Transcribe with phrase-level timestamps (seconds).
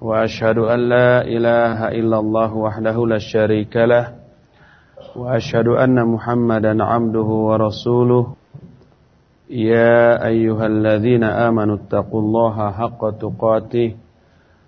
[0.00, 4.16] وأشهد أن لا إله إلا الله وحده لا شريك له
[5.16, 8.26] وأشهد أن محمدا عبده ورسوله.
[9.50, 13.94] يا أيها الذين آمنوا اتقوا الله حق تقاته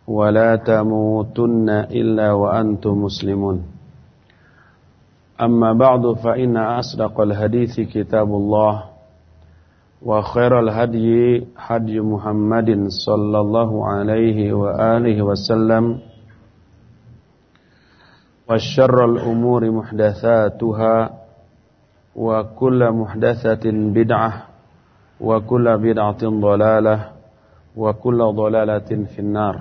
[0.09, 3.62] ولا تموتن إلا وأنتم مسلمون.
[5.41, 8.92] أما بعد فإن أصدق الحديث كتاب الله.
[10.05, 15.84] وخير الهدي هدي محمد صلى الله عليه وآله وسلم
[18.50, 21.11] وشر الأمور محدثاتها
[22.17, 24.33] وكل محدثة بدعة
[25.20, 26.98] وكل بدعة ضلالة
[27.77, 29.56] وكل ضلالة في النار.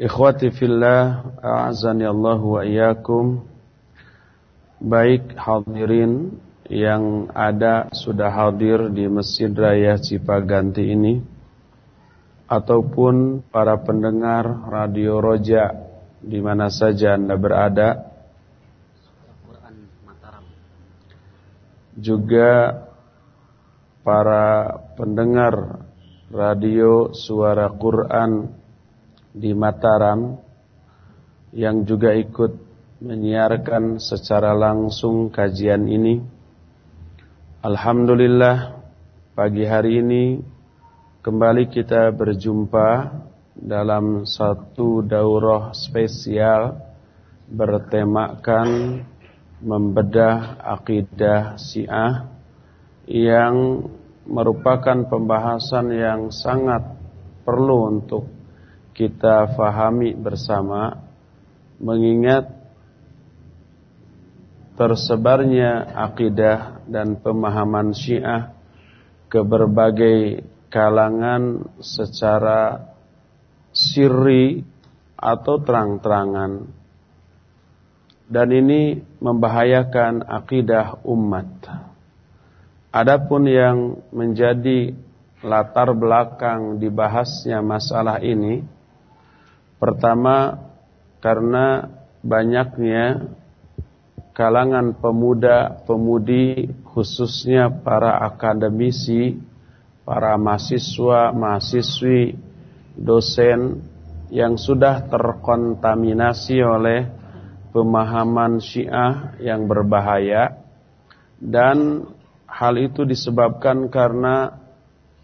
[0.00, 3.24] إخوتي في الله أعزني الله وإياكم.
[4.78, 6.38] Baik hadirin
[6.68, 11.16] yang ada sudah hadir di Masjid Raya Cipaganti ini
[12.44, 15.72] ataupun para pendengar Radio Roja
[16.20, 17.88] di mana saja Anda berada.
[21.98, 22.78] Juga
[24.06, 25.82] para pendengar
[26.30, 28.54] radio suara Quran
[29.34, 30.38] di Mataram
[31.50, 32.54] yang juga ikut
[33.02, 36.37] menyiarkan secara langsung kajian ini
[37.68, 38.80] Alhamdulillah
[39.36, 40.40] pagi hari ini
[41.20, 43.12] kembali kita berjumpa
[43.60, 46.80] dalam satu daurah spesial
[47.44, 49.04] bertemakan
[49.60, 52.32] membedah akidah Syiah
[53.04, 53.84] yang
[54.24, 56.88] merupakan pembahasan yang sangat
[57.44, 58.32] perlu untuk
[58.96, 60.96] kita fahami bersama
[61.76, 62.57] mengingat
[64.78, 68.54] tersebarnya akidah dan pemahaman Syiah
[69.26, 72.94] ke berbagai kalangan secara
[73.74, 74.62] sirri
[75.18, 76.70] atau terang-terangan
[78.28, 81.48] dan ini membahayakan akidah umat.
[82.94, 84.94] Adapun yang menjadi
[85.42, 88.62] latar belakang dibahasnya masalah ini
[89.80, 90.60] pertama
[91.18, 91.88] karena
[92.22, 93.26] banyaknya
[94.38, 99.34] kalangan pemuda-pemudi khususnya para akademisi,
[100.06, 102.38] para mahasiswa, mahasiswi,
[102.94, 103.82] dosen
[104.30, 107.10] yang sudah terkontaminasi oleh
[107.74, 110.62] pemahaman Syiah yang berbahaya
[111.42, 112.06] dan
[112.46, 114.54] hal itu disebabkan karena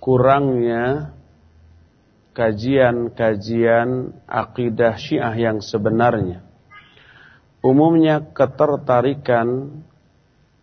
[0.03, 1.15] kurangnya
[2.35, 6.44] kajian-kajian akidah Syiah yang sebenarnya.
[7.65, 9.81] Umumnya ketertarikan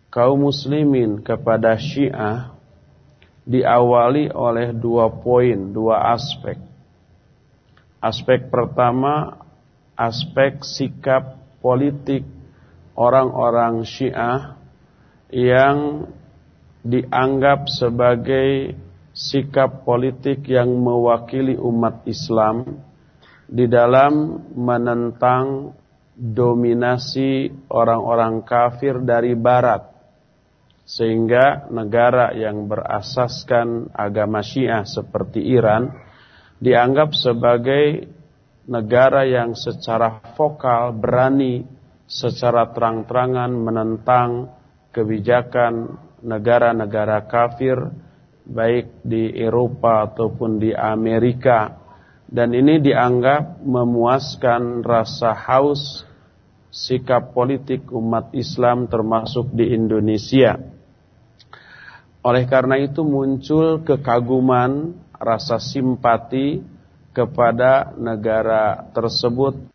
[0.06, 2.54] kaum muslimin kepada Syiah
[3.42, 6.62] diawali oleh dua poin, dua aspek.
[7.98, 9.34] Aspek pertama,
[9.98, 12.22] aspek sikap politik
[12.94, 14.54] orang-orang Syiah
[15.34, 16.06] yang
[16.86, 18.78] dianggap sebagai
[19.10, 22.78] sikap politik yang mewakili umat Islam
[23.50, 25.74] di dalam menentang
[26.22, 29.90] dominasi orang-orang kafir dari barat
[30.86, 35.90] sehingga negara yang berasaskan agama Syiah seperti Iran
[36.62, 38.06] dianggap sebagai
[38.70, 41.66] negara yang secara vokal berani
[42.06, 44.30] secara terang-terangan menentang
[44.94, 47.82] kebijakan negara-negara kafir
[48.46, 51.82] baik di Eropa ataupun di Amerika.
[52.32, 56.11] Dan ini dianggap memuaskan rasa haus
[56.72, 60.56] sikap politik umat Islam termasuk di Indonesia.
[62.24, 66.64] Oleh karena itu muncul kekaguman, rasa simpati
[67.12, 69.68] kepada negara tersebut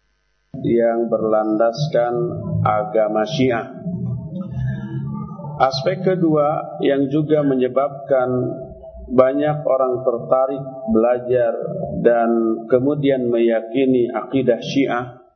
[0.66, 2.14] yang berlandaskan
[2.66, 3.78] agama Syiah.
[5.58, 8.30] Aspek kedua yang juga menyebabkan
[9.08, 11.54] banyak orang tertarik belajar
[12.02, 12.30] dan
[12.68, 15.27] kemudian meyakini akidah Syiah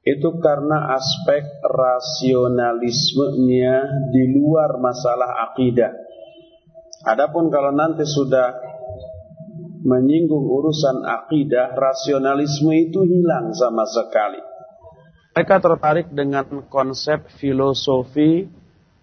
[0.00, 5.92] itu karena aspek rasionalismenya di luar masalah akidah.
[7.04, 8.52] Adapun kalau nanti sudah
[9.84, 14.40] menyinggung urusan akidah, rasionalisme itu hilang sama sekali.
[15.36, 18.48] Mereka tertarik dengan konsep filosofi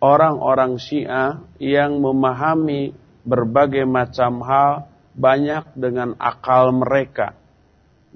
[0.01, 2.94] orang-orang Syiah yang memahami
[3.25, 4.85] berbagai macam hal
[5.17, 7.33] banyak dengan akal mereka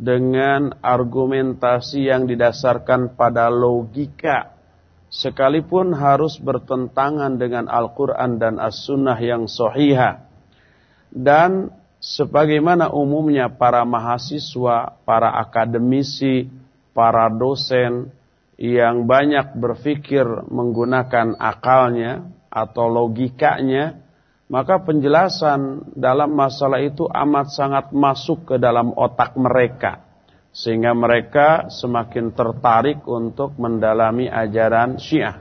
[0.01, 4.57] dengan argumentasi yang didasarkan pada logika
[5.13, 10.25] sekalipun harus bertentangan dengan Al-Quran dan As-Sunnah yang sohiha
[11.13, 11.69] dan
[12.01, 16.50] sebagaimana umumnya para mahasiswa, para akademisi,
[16.97, 18.09] para dosen
[18.57, 24.01] yang banyak berpikir menggunakan akalnya atau logikanya
[24.51, 30.03] maka penjelasan dalam masalah itu amat sangat masuk ke dalam otak mereka.
[30.51, 35.39] Sehingga mereka semakin tertarik untuk mendalami ajaran Syiah.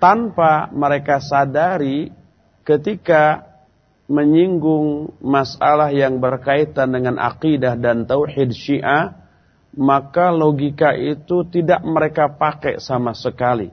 [0.00, 2.08] Tanpa mereka sadari
[2.64, 3.44] ketika
[4.08, 9.28] menyinggung masalah yang berkaitan dengan akidah dan tauhid Syiah
[9.76, 13.68] maka logika itu tidak mereka pakai sama sekali.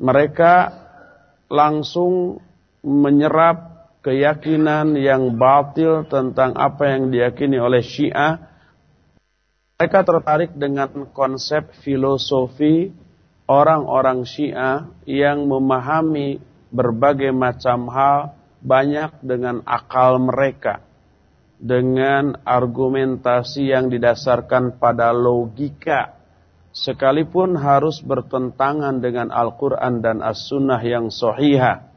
[0.00, 0.52] Mereka
[1.52, 2.40] langsung
[2.82, 8.40] menyerap keyakinan yang batil tentang apa yang diyakini oleh Syiah.
[9.78, 12.90] Mereka tertarik dengan konsep filosofi
[13.46, 16.42] orang-orang Syiah yang memahami
[16.72, 20.82] berbagai macam hal banyak dengan akal mereka.
[21.58, 26.14] Dengan argumentasi yang didasarkan pada logika.
[26.70, 31.87] Sekalipun harus bertentangan dengan Al-Quran dan As-Sunnah yang sohihah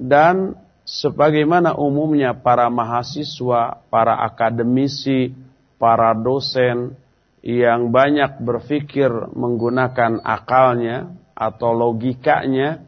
[0.00, 0.56] dan
[0.88, 5.36] sebagaimana umumnya para mahasiswa, para akademisi,
[5.76, 6.96] para dosen
[7.44, 12.80] yang banyak berpikir menggunakan akalnya atau logikanya,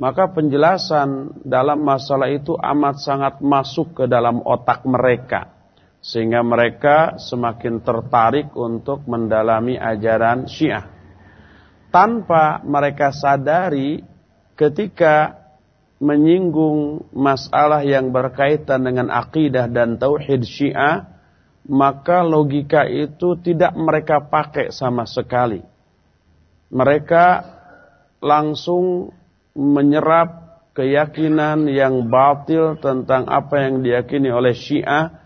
[0.00, 5.52] maka penjelasan dalam masalah itu amat sangat masuk ke dalam otak mereka.
[6.04, 10.84] Sehingga mereka semakin tertarik untuk mendalami ajaran syiah.
[11.88, 14.04] Tanpa mereka sadari
[14.52, 15.43] ketika
[16.02, 21.06] menyinggung masalah yang berkaitan dengan akidah dan tauhid Syiah,
[21.64, 25.62] maka logika itu tidak mereka pakai sama sekali.
[26.74, 27.26] Mereka
[28.20, 29.14] langsung
[29.54, 30.44] menyerap
[30.74, 35.22] keyakinan yang batil tentang apa yang diyakini oleh Syiah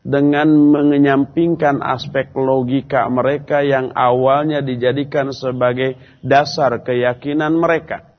[0.00, 8.09] dengan menyampingkan aspek logika mereka yang awalnya dijadikan sebagai dasar keyakinan mereka.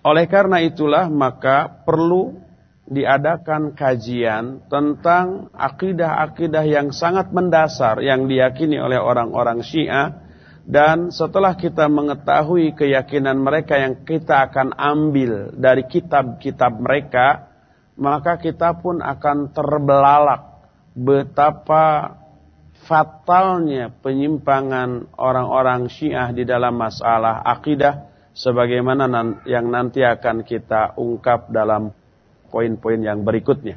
[0.00, 2.40] Oleh karena itulah maka perlu
[2.90, 10.26] diadakan kajian tentang akidah-akidah yang sangat mendasar yang diyakini oleh orang-orang Syiah.
[10.60, 17.50] Dan setelah kita mengetahui keyakinan mereka yang kita akan ambil dari kitab-kitab mereka
[18.00, 20.64] maka kita pun akan terbelalak
[20.96, 22.16] betapa
[22.88, 28.09] fatalnya penyimpangan orang-orang Syiah di dalam masalah akidah
[28.40, 29.04] sebagaimana
[29.44, 31.92] yang nanti akan kita ungkap dalam
[32.48, 33.76] poin-poin yang berikutnya.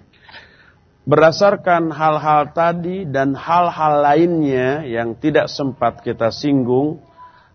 [1.03, 7.03] Berdasarkan hal-hal tadi dan hal-hal lainnya yang tidak sempat kita singgung,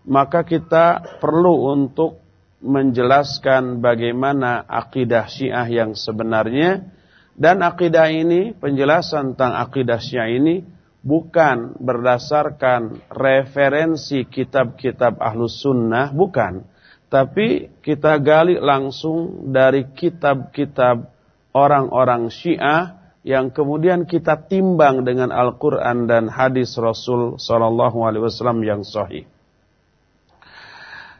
[0.05, 2.21] maka kita perlu untuk
[2.61, 6.93] menjelaskan bagaimana akidah Syiah yang sebenarnya
[7.33, 10.61] dan akidah ini, penjelasan tentang akidah Syiah ini
[11.01, 16.68] bukan berdasarkan referensi kitab-kitab Ahlus Sunnah, bukan
[17.09, 21.09] tapi kita gali langsung dari kitab-kitab
[21.57, 28.85] orang-orang Syiah yang kemudian kita timbang dengan Al-Quran dan hadis Rasul Sallallahu Alaihi Wasallam yang
[28.85, 29.27] sahih.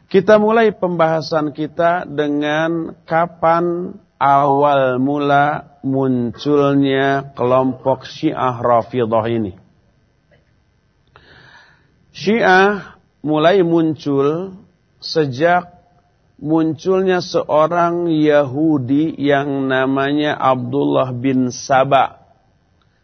[0.09, 9.53] Kita mulai pembahasan kita dengan kapan awal mula munculnya kelompok Syiah Rafidah ini.
[12.09, 14.57] Syiah mulai muncul
[14.99, 15.78] sejak
[16.39, 22.23] munculnya seorang Yahudi yang namanya Abdullah bin Saba.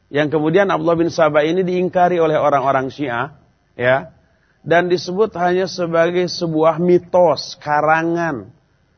[0.08, 3.36] Yang kemudian Abdullah bin Saba ini diingkari oleh orang-orang Syiah,
[3.76, 4.16] ya.
[4.66, 8.50] Dan disebut hanya sebagai sebuah mitos, karangan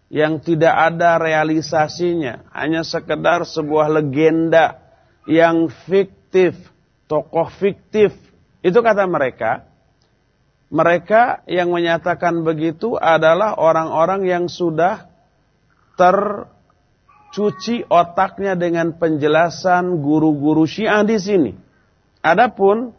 [0.08, 4.80] yang tidak ada realisasinya, hanya sekedar sebuah legenda
[5.28, 6.56] yang fiktif,
[7.12, 8.16] tokoh fiktif.
[8.64, 9.67] Itu kata mereka.
[10.68, 15.08] Mereka yang menyatakan begitu adalah orang-orang yang sudah
[15.96, 21.52] tercuci otaknya dengan penjelasan guru-guru Syiah di sini.
[22.20, 22.92] Adapun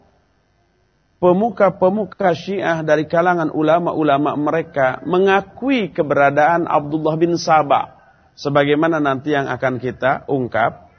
[1.21, 7.99] pemuka-pemuka Syiah dari kalangan ulama-ulama mereka mengakui keberadaan Abdullah bin Sabah
[8.33, 10.89] sebagaimana nanti yang akan kita ungkap.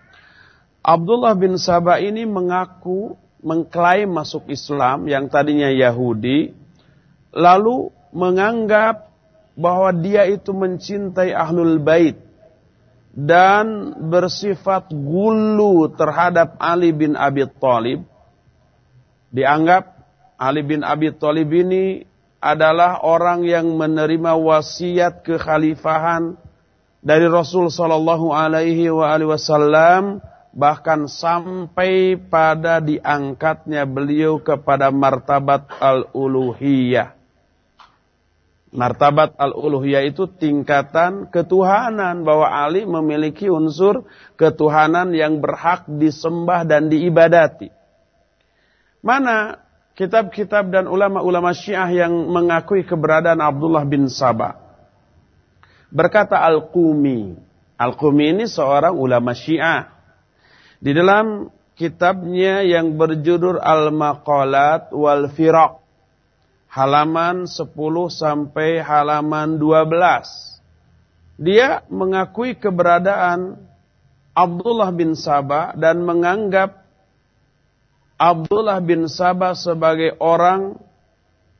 [0.86, 6.59] Abdullah bin Sabah ini mengaku mengklaim masuk Islam yang tadinya Yahudi,
[7.30, 9.10] lalu menganggap
[9.54, 12.18] bahwa dia itu mencintai ahlul bait
[13.10, 18.06] dan bersifat gulu terhadap Ali bin Abi Thalib.
[19.30, 20.00] Dianggap
[20.38, 22.06] Ali bin Abi Thalib ini
[22.40, 26.40] adalah orang yang menerima wasiat kekhalifahan
[27.04, 37.19] dari Rasul sallallahu alaihi wasallam bahkan sampai pada diangkatnya beliau kepada martabat al-uluhiyah.
[38.70, 44.06] Martabat al-uluhiyah itu tingkatan ketuhanan bahwa Ali memiliki unsur
[44.38, 47.66] ketuhanan yang berhak disembah dan diibadati.
[49.02, 49.58] Mana
[49.98, 54.54] kitab-kitab dan ulama-ulama Syiah yang mengakui keberadaan Abdullah bin Sabah?
[55.90, 57.34] Berkata Al-Qumi.
[57.74, 59.90] Al-Qumi ini seorang ulama Syiah.
[60.78, 65.80] Di dalam kitabnya yang berjudul Al-Maqalat wal Firaq
[66.70, 67.74] halaman 10
[68.14, 71.42] sampai halaman 12.
[71.42, 73.58] Dia mengakui keberadaan
[74.30, 76.86] Abdullah bin Sabah dan menganggap
[78.14, 80.78] Abdullah bin Sabah sebagai orang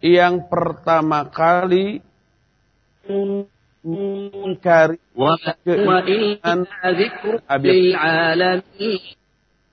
[0.01, 2.01] yang pertama kali
[3.81, 5.01] mengingkari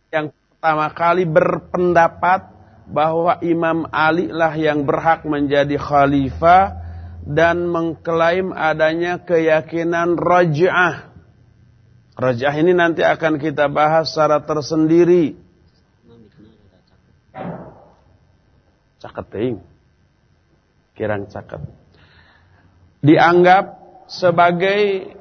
[0.08, 2.57] yang pertama kali berpendapat
[2.88, 6.88] bahwa Imam Ali lah yang berhak menjadi khalifah
[7.28, 11.12] dan mengklaim adanya keyakinan raj'ah.
[12.16, 15.36] Raj'ah ini nanti akan kita bahas secara tersendiri.
[19.04, 19.60] Caketing.
[20.96, 21.62] Kirang caket.
[23.04, 23.78] Dianggap
[24.10, 25.14] sebagai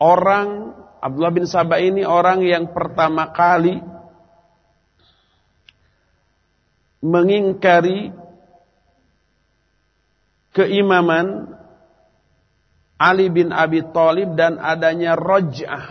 [0.00, 3.95] orang Abdullah bin Sabah ini orang yang pertama kali
[7.06, 8.10] mengingkari
[10.50, 11.54] keimaman
[12.96, 15.86] Ali bin Abi Thalib dan adanya roj'ah.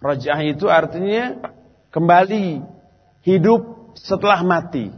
[0.00, 1.52] Roj'ah itu artinya
[1.92, 2.64] kembali
[3.22, 4.88] hidup setelah mati.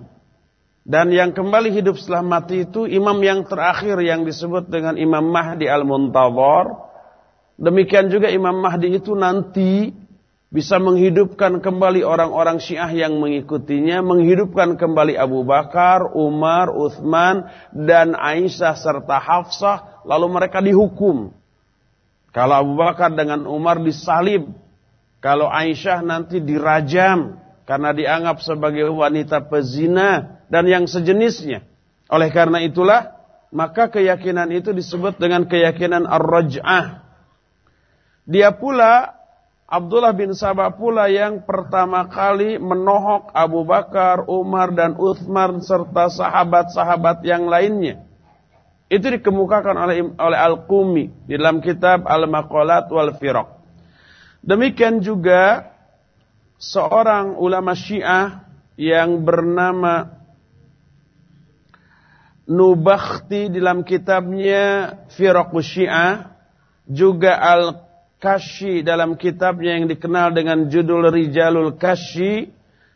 [0.84, 5.64] Dan yang kembali hidup setelah mati itu imam yang terakhir yang disebut dengan Imam Mahdi
[5.64, 6.92] Al-Muntawar.
[7.56, 9.96] Demikian juga Imam Mahdi itu nanti
[10.54, 18.78] bisa menghidupkan kembali orang-orang Syiah yang mengikutinya, menghidupkan kembali Abu Bakar, Umar, Uthman, dan Aisyah
[18.78, 21.34] serta Hafsah, lalu mereka dihukum.
[22.30, 24.46] Kalau Abu Bakar dengan Umar disalib,
[25.18, 27.34] kalau Aisyah nanti dirajam
[27.66, 31.66] karena dianggap sebagai wanita pezina dan yang sejenisnya.
[32.06, 33.10] Oleh karena itulah,
[33.50, 37.02] maka keyakinan itu disebut dengan keyakinan ar-raj'ah.
[38.30, 39.13] Dia pula
[39.74, 47.26] Abdullah bin Sabah pula yang pertama kali menohok Abu Bakar, Umar, dan Uthman serta sahabat-sahabat
[47.26, 48.06] yang lainnya.
[48.86, 53.50] Itu dikemukakan oleh oleh Al-Qumi di dalam kitab Al-Maqalat wal Firaq.
[54.46, 55.66] Demikian juga
[56.62, 58.46] seorang ulama Syiah
[58.78, 60.22] yang bernama
[62.46, 66.36] Nubakhti dalam kitabnya Firaqus Syiah
[66.86, 67.83] juga Al
[68.24, 72.48] Kashi dalam kitabnya yang dikenal dengan judul Rijalul Kashi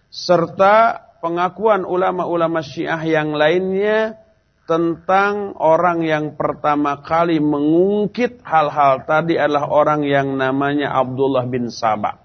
[0.08, 4.16] serta pengakuan ulama-ulama Syiah yang lainnya
[4.64, 12.16] tentang orang yang pertama kali mengungkit hal-hal tadi adalah orang yang namanya Abdullah bin Sabah.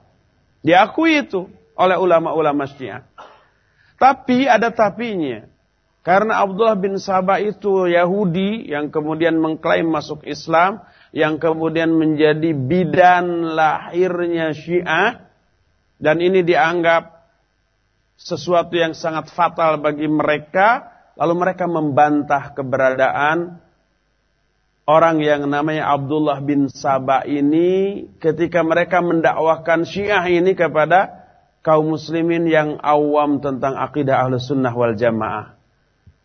[0.63, 3.03] Diakui itu oleh ulama-ulama Syiah.
[3.99, 5.43] Tapi ada tapinya.
[6.03, 10.83] Karena Abdullah bin Sabah itu Yahudi yang kemudian mengklaim masuk Islam,
[11.13, 15.29] yang kemudian menjadi bidan lahirnya Syiah
[16.01, 17.13] dan ini dianggap
[18.17, 23.61] sesuatu yang sangat fatal bagi mereka lalu mereka membantah keberadaan
[24.89, 31.23] orang yang namanya Abdullah bin Sabah ini ketika mereka mendakwahkan Syiah ini kepada
[31.63, 35.52] kaum muslimin yang awam tentang akidah Ahlus Sunnah wal Jamaah.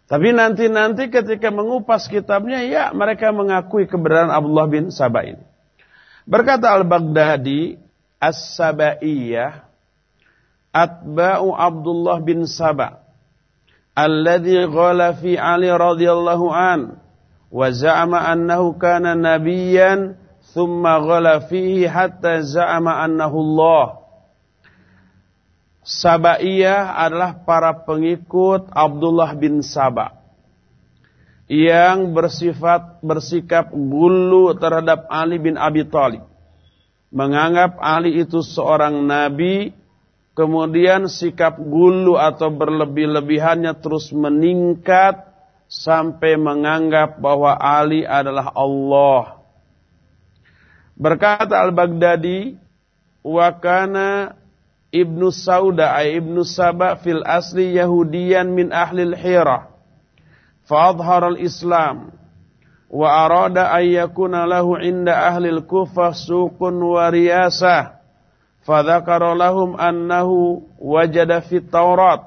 [0.08, 5.44] Tapi nanti-nanti ketika mengupas kitabnya, ya mereka mengakui keberadaan Abdullah bin Sabah ini.
[6.24, 7.76] Berkata Al-Baghdadi,
[8.16, 9.68] As-Sabaiyah,
[10.72, 13.04] Atba'u Abdullah bin Sabah,
[13.92, 16.96] Alladhi ghala fi Ali radhiyallahu an,
[17.52, 20.16] wa za'ama annahu kana nabiyan,
[20.56, 23.97] thumma ghala fihi hatta za'ama annahu Allah.
[25.88, 30.20] Sabaiyah adalah para pengikut Abdullah bin Saba
[31.48, 36.28] yang bersifat bersikap gulu terhadap Ali bin Abi Thalib.
[37.08, 39.72] menganggap Ali itu seorang nabi,
[40.36, 45.24] kemudian sikap gulu atau berlebih-lebihannya terus meningkat
[45.72, 49.40] sampai menganggap bahwa Ali adalah Allah.
[51.00, 52.60] Berkata Al-Baghdadi,
[53.24, 54.37] wa kana
[54.88, 59.68] Ibnu Sauda ay Ibnu Saba fil asli Yahudiyan min ahli al-Hira.
[60.64, 62.12] Fa al-Islam
[62.88, 68.00] wa arada an yakuna lahu inda ahli al-Kufah suqun wa riyasah.
[68.64, 72.24] Fa dzakara lahum annahu wajada fit Taurat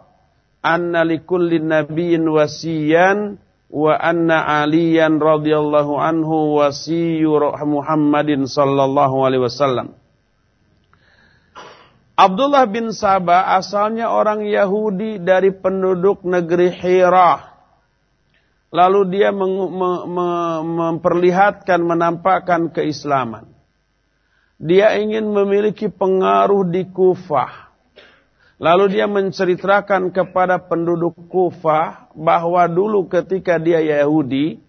[0.61, 3.41] anna likulli nabiyyin wasiyan
[3.71, 10.00] wa anna aliyan radhiyallahu anhu wasiyyu Muhammadin sallallahu alaihi wasallam.
[12.21, 17.49] Abdullah bin Sabah asalnya orang Yahudi dari penduduk negeri Hira.
[18.69, 23.49] Lalu dia memperlihatkan, menampakkan keislaman.
[24.61, 27.73] Dia ingin memiliki pengaruh di Kufah.
[28.61, 34.61] Lalu dia menceritakan kepada penduduk Kufah bahwa dulu ketika dia Yahudi,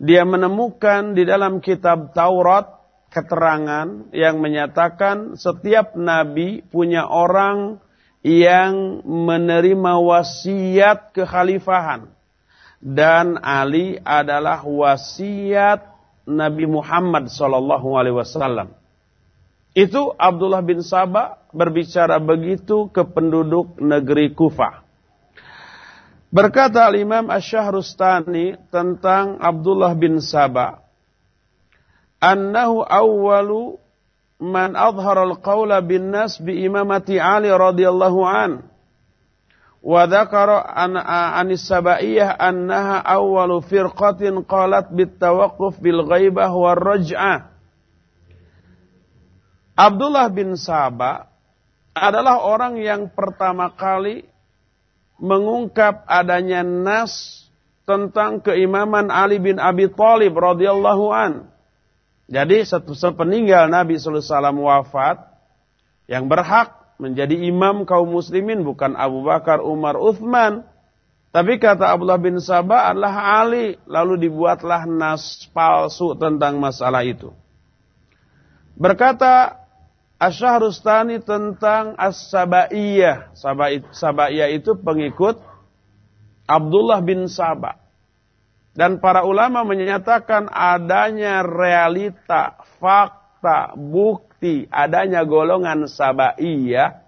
[0.00, 2.83] dia menemukan di dalam kitab Taurat
[3.14, 7.78] keterangan yang menyatakan setiap nabi punya orang
[8.26, 12.10] yang menerima wasiat kekhalifahan
[12.84, 15.88] dan Ali adalah wasiat
[16.28, 18.76] Nabi Muhammad sallallahu alaihi wasallam.
[19.72, 24.84] Itu Abdullah bin Sabah berbicara begitu ke penduduk negeri Kufah.
[26.28, 30.83] Berkata Imam Asy-Syahrustani tentang Abdullah bin Sabah
[32.24, 33.76] annahu awwalu
[34.40, 38.64] man adhara al-qawla bin nas bi imamati Ali radhiyallahu an.
[39.84, 40.96] Wa dzakara an
[41.36, 47.52] anis sabaiyah annaha awwalu firqatin qalat bit tawaqquf bil ghaibah war raj'ah.
[49.76, 51.28] Abdullah bin Saba
[51.92, 54.24] adalah orang yang pertama kali
[55.20, 57.44] mengungkap adanya nas
[57.84, 61.53] tentang keimaman Ali bin Abi Thalib radhiyallahu an.
[62.24, 64.24] Jadi sepeninggal Nabi SAW
[64.64, 65.34] wafat,
[66.08, 70.64] yang berhak menjadi imam kaum muslimin bukan Abu Bakar, Umar, Uthman.
[71.34, 73.74] Tapi kata Abdullah bin Sabah adalah Ali.
[73.90, 77.34] Lalu dibuatlah nas palsu tentang masalah itu.
[78.78, 79.64] Berkata
[80.14, 83.34] Asyahrustani tentang As-Sabaiyah.
[83.90, 85.42] Sabaiyah itu pengikut
[86.46, 87.83] Abdullah bin Sabah.
[88.74, 97.04] Dan para ulama menyatakan adanya realita, fakta, bukti, adanya golongan Sabaiyah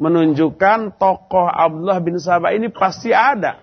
[0.00, 3.60] menunjukkan tokoh Abdullah bin Sabah ini pasti ada.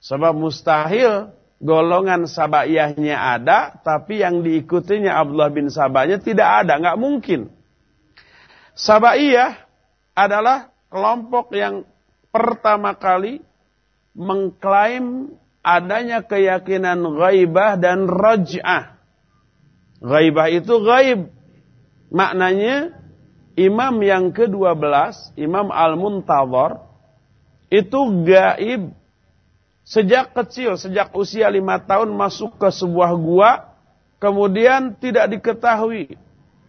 [0.00, 7.52] Sebab mustahil golongan Sabaiyahnya ada, tapi yang diikutinya Abdullah bin Sabahnya tidak ada, nggak mungkin.
[8.72, 9.56] Sabaiyah
[10.16, 11.84] adalah kelompok yang
[12.32, 13.44] pertama kali
[14.16, 18.96] mengklaim adanya keyakinan ghaibah dan raj'ah.
[20.00, 21.20] Ghaibah itu gaib.
[22.10, 22.96] Maknanya
[23.54, 26.82] imam yang ke-12, Imam Al-Muntadhar
[27.70, 28.90] itu gaib
[29.86, 33.70] sejak kecil, sejak usia lima tahun masuk ke sebuah gua,
[34.18, 36.18] kemudian tidak diketahui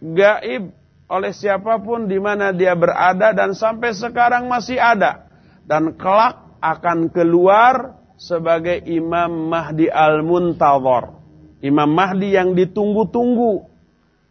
[0.02, 0.70] gaib
[1.12, 5.28] oleh siapa pun di mana dia berada dan sampai sekarang masih ada
[5.68, 11.18] dan kelak akan keluar sebagai Imam Mahdi Al-Muntadhar.
[11.58, 13.66] Imam Mahdi yang ditunggu-tunggu.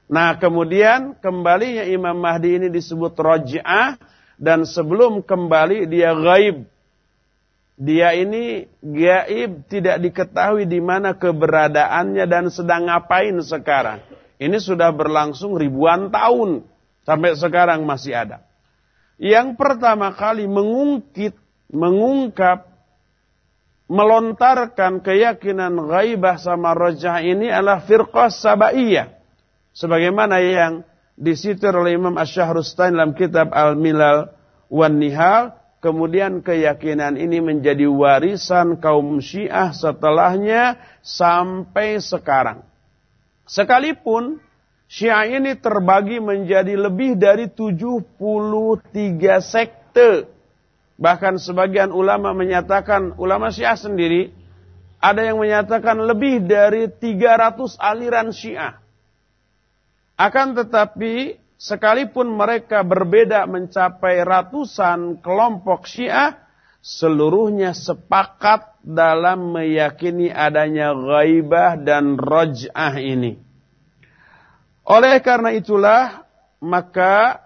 [0.08, 4.00] Nah kemudian kembalinya Imam Mahdi ini disebut roj'ah.
[4.42, 6.66] Dan sebelum kembali dia gaib.
[7.78, 14.02] Dia ini gaib tidak diketahui di mana keberadaannya dan sedang ngapain sekarang.
[14.42, 16.66] Ini sudah berlangsung ribuan tahun.
[17.06, 18.42] Sampai sekarang masih ada.
[19.22, 21.38] Yang pertama kali mengungkit,
[21.70, 22.71] mengungkap
[23.92, 29.12] melontarkan keyakinan ghaibah sama rojah ini adalah firqah sabaiyah.
[29.76, 30.88] Sebagaimana yang
[31.20, 34.32] disitir oleh Imam Ash-Shahrustain dalam kitab Al-Milal
[34.72, 35.60] wan Nihal.
[35.82, 42.62] Kemudian keyakinan ini menjadi warisan kaum syiah setelahnya sampai sekarang.
[43.50, 44.38] Sekalipun
[44.86, 48.14] syiah ini terbagi menjadi lebih dari 73
[49.42, 50.30] sekte
[51.02, 54.30] Bahkan sebagian ulama menyatakan, ulama syiah sendiri,
[55.02, 58.78] ada yang menyatakan lebih dari 300 aliran syiah.
[60.14, 66.38] Akan tetapi, sekalipun mereka berbeda mencapai ratusan kelompok syiah,
[66.86, 73.42] seluruhnya sepakat dalam meyakini adanya ghaibah dan roj'ah ini.
[74.86, 76.30] Oleh karena itulah,
[76.62, 77.42] maka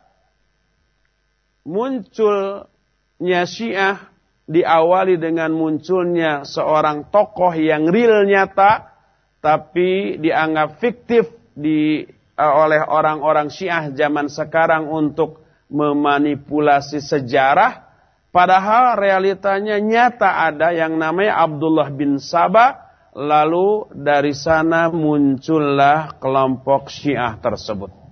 [3.20, 4.12] munculnya Syiah
[4.46, 8.94] diawali dengan munculnya seorang tokoh yang real nyata
[9.42, 12.06] tapi dianggap fiktif di
[12.38, 17.86] uh, oleh orang-orang Syiah zaman sekarang untuk memanipulasi sejarah.
[18.30, 22.84] Padahal realitanya nyata ada yang namanya Abdullah bin Sabah
[23.16, 28.05] lalu dari sana muncullah kelompok Syiah tersebut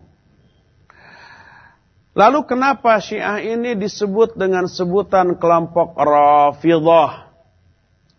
[2.13, 7.33] Lalu kenapa Syiah ini disebut dengan sebutan kelompok Rafidah?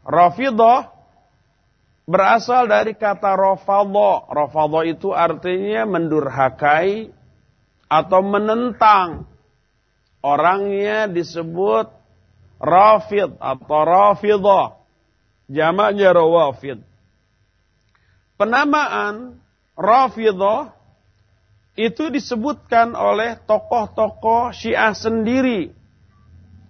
[0.02, 0.90] Rafidah
[2.02, 4.26] berasal dari kata Rafadha.
[4.34, 7.14] Rafadha itu artinya mendurhakai
[7.86, 9.30] atau menentang.
[10.26, 11.86] Orangnya disebut
[12.58, 14.82] Rafid atau Rafidah.
[15.46, 16.82] Jamaknya Rawafid.
[18.34, 19.38] Penamaan
[19.78, 20.74] Rafidah
[21.74, 25.74] itu disebutkan oleh tokoh-tokoh Syiah sendiri.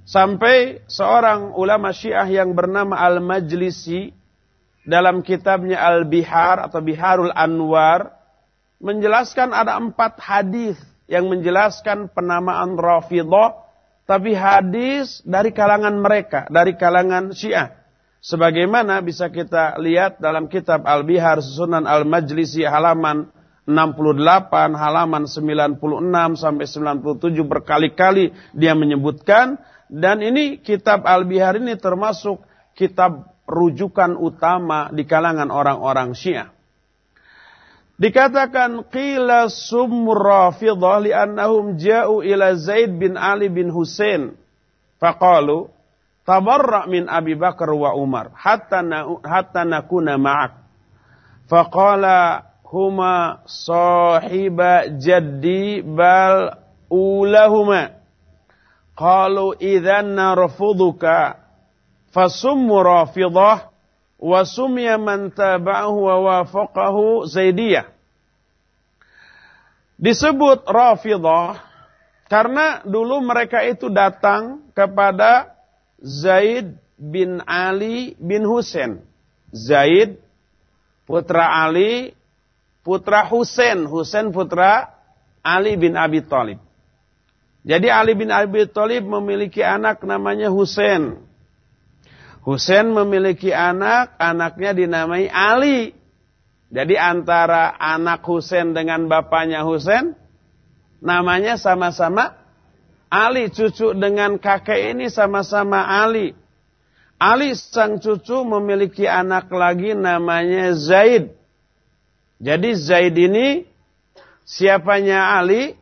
[0.05, 4.13] Sampai seorang ulama Syiah yang bernama Al-Majlisi
[4.85, 8.13] dalam kitabnya Al-Bihar atau Biharul Anwar
[8.85, 10.77] menjelaskan ada empat hadis
[11.09, 13.65] yang menjelaskan penamaan Rafidah
[14.05, 17.73] tapi hadis dari kalangan mereka, dari kalangan Syiah.
[18.25, 23.29] Sebagaimana bisa kita lihat dalam kitab Al-Bihar Susunan Al-Majlisi halaman
[23.65, 25.81] 68 halaman 96
[26.37, 29.57] sampai 97 berkali-kali dia menyebutkan.
[29.89, 32.45] Dan ini kitab Al-Bihar ini termasuk
[32.77, 36.53] kitab rujukan utama di kalangan orang-orang Syiah.
[37.95, 44.35] Dikatakan qila sumur rafidah li'annahum ja'u ila Zaid bin Ali bin Husain.
[44.99, 45.71] Faqalu
[46.27, 50.53] tabarra min Abi Bakar wa Umar hatta na, hatta nakuna ma'ak.
[51.47, 56.59] Faqala huma sahiba jaddi bal
[56.91, 58.01] ulahuma.
[58.95, 61.39] Qalu idhan narfuduka
[62.15, 63.71] fasummu rafidah
[64.19, 67.91] wa sumya man taba'ahu wa wafaqahu zaidiyah.
[69.99, 71.59] Disebut rafidah
[72.27, 75.55] karena dulu mereka itu datang kepada
[76.03, 79.03] Zaid bin Ali bin Husain.
[79.55, 80.19] Zaid
[81.07, 82.15] putra Ali
[82.85, 84.93] putra Husain, Husain putra
[85.41, 86.61] Ali bin Abi Thalib.
[87.65, 91.17] Jadi Ali bin Abi Thalib memiliki anak namanya Husain.
[92.45, 95.97] Husain memiliki anak, anaknya dinamai Ali.
[96.69, 100.13] Jadi antara anak Husain dengan bapaknya Husain,
[101.01, 102.37] namanya sama-sama
[103.09, 103.49] Ali.
[103.49, 106.37] Cucu dengan kakek ini sama-sama Ali.
[107.17, 111.33] Ali sang cucu memiliki anak lagi namanya Zaid.
[112.45, 113.65] Jadi Zaid ini
[114.45, 115.81] siapanya Ali?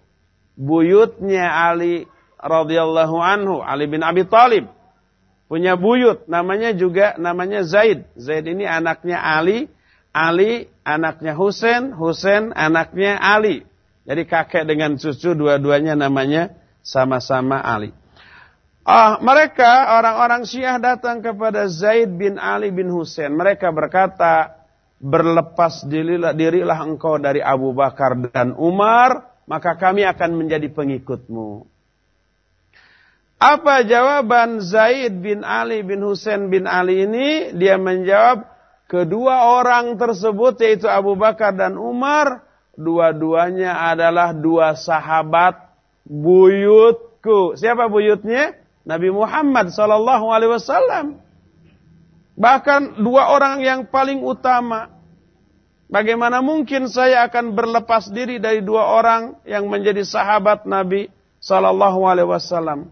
[0.54, 2.06] Buyutnya Ali
[2.38, 4.70] radhiyallahu anhu, Ali bin Abi Thalib.
[5.50, 8.06] Punya buyut, namanya juga namanya Zaid.
[8.14, 9.66] Zaid ini anaknya Ali,
[10.14, 13.66] Ali anaknya Husain, Husain anaknya Ali.
[14.06, 16.54] Jadi kakek dengan cucu dua-duanya namanya
[16.86, 17.90] sama-sama Ali.
[18.82, 23.30] Ah, mereka orang-orang Syiah datang kepada Zaid bin Ali bin Husain.
[23.34, 24.61] Mereka berkata,
[25.02, 31.66] berlepas dirilah, dirilah engkau dari Abu Bakar dan Umar, maka kami akan menjadi pengikutmu.
[33.42, 37.50] Apa jawaban Zaid bin Ali bin Husain bin Ali ini?
[37.58, 38.46] Dia menjawab,
[38.86, 42.46] kedua orang tersebut yaitu Abu Bakar dan Umar,
[42.78, 45.58] dua-duanya adalah dua sahabat
[46.06, 47.58] buyutku.
[47.58, 48.54] Siapa buyutnya?
[48.86, 51.21] Nabi Muhammad sallallahu alaihi wasallam.
[52.32, 54.88] Bahkan dua orang yang paling utama.
[55.92, 62.32] Bagaimana mungkin saya akan berlepas diri dari dua orang yang menjadi sahabat Nabi Sallallahu Alaihi
[62.32, 62.88] Wasallam?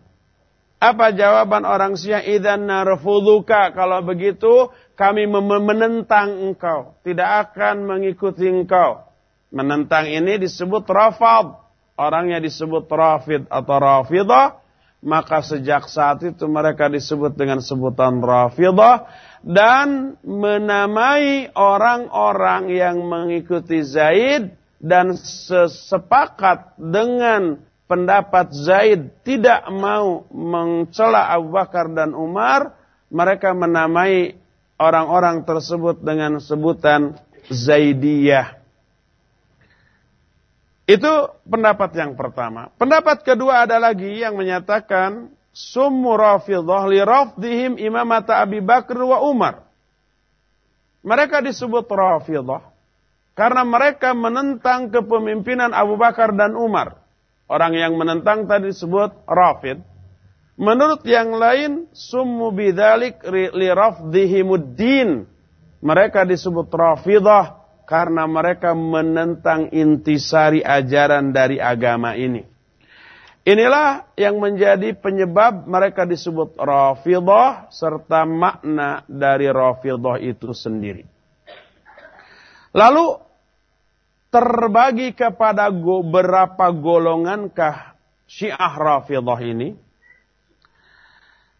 [0.80, 2.24] Apa jawaban orang Syiah?
[2.24, 3.72] Idan narfuduka.
[3.72, 6.96] Kalau begitu kami menentang engkau.
[7.00, 9.04] Tidak akan mengikuti engkau.
[9.48, 11.56] Menentang ini disebut rafad.
[11.96, 14.60] Orangnya disebut rafid atau rafidah.
[15.00, 19.08] Maka sejak saat itu mereka disebut dengan sebutan rafidah
[19.40, 31.56] dan menamai orang-orang yang mengikuti Zaid dan sesepakat dengan pendapat Zaid tidak mau mencela Abu
[31.56, 32.76] Bakar dan Umar,
[33.10, 34.36] mereka menamai
[34.76, 37.16] orang-orang tersebut dengan sebutan
[37.50, 38.60] Zaidiyah.
[40.90, 42.70] Itu pendapat yang pertama.
[42.74, 49.66] Pendapat kedua ada lagi yang menyatakan summu rafidah li rafdihim imamata Abi Bakr wa Umar.
[51.00, 52.70] Mereka disebut rafidah
[53.32, 57.00] karena mereka menentang kepemimpinan Abu Bakar dan Umar.
[57.50, 59.82] Orang yang menentang tadi disebut rafid.
[60.60, 65.24] Menurut yang lain, summu bidzalik li rafdihimuddin.
[65.80, 72.49] Mereka disebut rafidah karena mereka menentang intisari ajaran dari agama ini.
[73.40, 81.08] Inilah yang menjadi penyebab mereka disebut rafidah serta makna dari rafidah itu sendiri.
[82.76, 83.16] Lalu
[84.28, 87.96] terbagi kepada beberapa golongankah
[88.30, 89.74] Syiah Rafidah ini?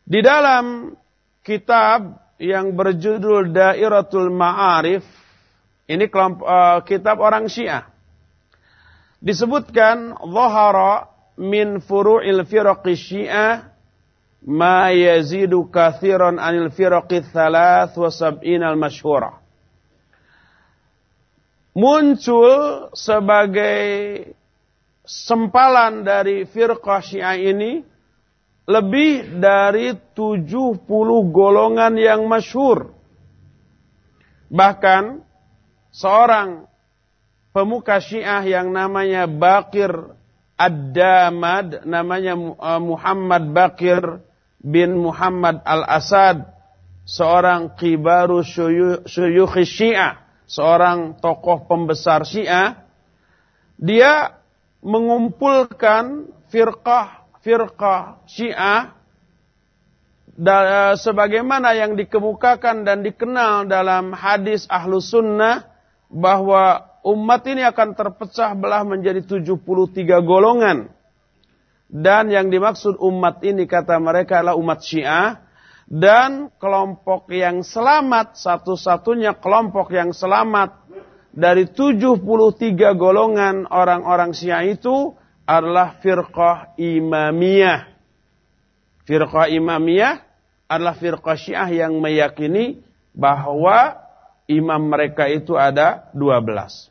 [0.06, 0.94] Di dalam
[1.42, 5.02] kitab yang berjudul Dairatul Ma'arif,
[5.90, 7.90] ini kelompok, uh, kitab orang Syiah.
[9.18, 11.09] Disebutkan zahara
[11.40, 13.72] min furu'il firaqi Syiah
[14.44, 19.40] ma yazidu kathiran anil firaqi thalath wa sab'in al masyhurah
[21.74, 23.88] muncul sebagai
[25.06, 27.82] sempalan dari firqah syiah ini
[28.70, 30.86] lebih dari 70
[31.34, 32.94] golongan yang masyhur.
[34.46, 35.22] Bahkan
[35.90, 36.70] seorang
[37.50, 40.14] pemuka syiah yang namanya Bakir
[40.60, 44.20] Ad-Damad, namanya uh, Muhammad Bakir
[44.60, 46.44] bin Muhammad Al-Asad,
[47.08, 50.20] seorang kibaru syuyukh syiah
[50.50, 52.82] seorang tokoh pembesar Syiah,
[53.78, 54.34] dia
[54.82, 58.98] mengumpulkan firqah-firqah Syiah
[60.98, 65.70] sebagaimana yang dikemukakan dan dikenal dalam hadis ahlu sunnah
[66.10, 70.92] bahwa umat ini akan terpecah belah menjadi 73 golongan.
[71.90, 75.50] Dan yang dimaksud umat ini kata mereka adalah umat syiah
[75.90, 80.86] dan kelompok yang selamat, satu-satunya kelompok yang selamat
[81.34, 82.22] dari 73
[82.94, 87.90] golongan orang-orang Syiah itu adalah firqah imamiyah.
[89.02, 90.22] Firqah imamiyah
[90.70, 93.98] adalah firqah Syiah yang meyakini bahwa
[94.46, 96.89] imam mereka itu ada 12.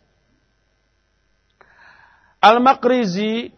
[2.39, 3.51] Al-Makrizi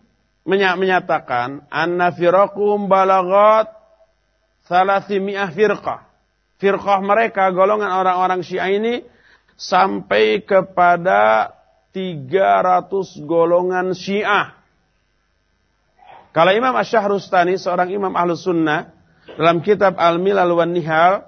[0.45, 3.81] menyatakan anna firaqum balagat
[4.65, 6.07] Thalathimi'ah firqah.
[6.61, 9.03] Firqah mereka, golongan orang-orang Syiah ini,
[9.57, 11.51] sampai kepada
[11.91, 14.55] 300 golongan Syiah.
[16.31, 18.95] Kalau Imam Ash-Shahrustani, seorang imam ahlu sunnah,
[19.35, 21.27] dalam kitab Al-Milal wan Nihal,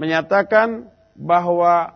[0.00, 1.92] menyatakan bahwa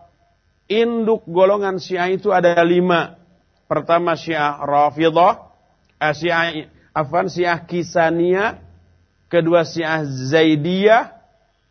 [0.69, 3.17] induk golongan Syiah itu ada lima.
[3.65, 5.49] Pertama Syiah Rafidah,
[5.97, 8.61] eh, Syiah, Afan Syiah Kisaniyah,
[9.31, 11.09] kedua Syiah Zaidiyah,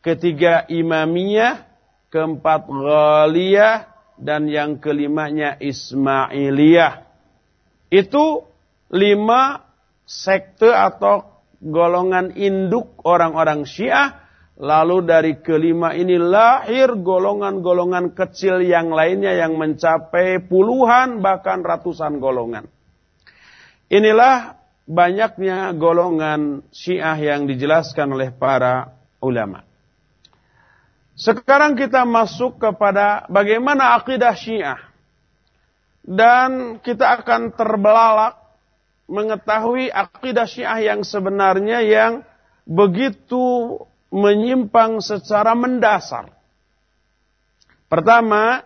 [0.02, 1.62] ketiga Imamiyah,
[2.10, 7.06] keempat Ghaliyah, dan yang kelimanya Ismailiyah.
[7.92, 8.46] Itu
[8.92, 9.64] lima
[10.06, 14.18] sekte atau golongan induk orang-orang Syiah.
[14.60, 22.68] Lalu dari kelima ini lahir golongan-golongan kecil yang lainnya yang mencapai puluhan bahkan ratusan golongan.
[23.88, 28.92] Inilah banyaknya golongan Syiah yang dijelaskan oleh para
[29.24, 29.64] ulama.
[31.16, 34.80] Sekarang kita masuk kepada bagaimana akidah Syiah.
[36.02, 38.34] Dan kita akan terbelalak
[39.06, 42.12] mengetahui akidah Syiah yang sebenarnya yang
[42.66, 43.76] begitu
[44.12, 46.36] menyimpang secara mendasar.
[47.88, 48.62] Pertama,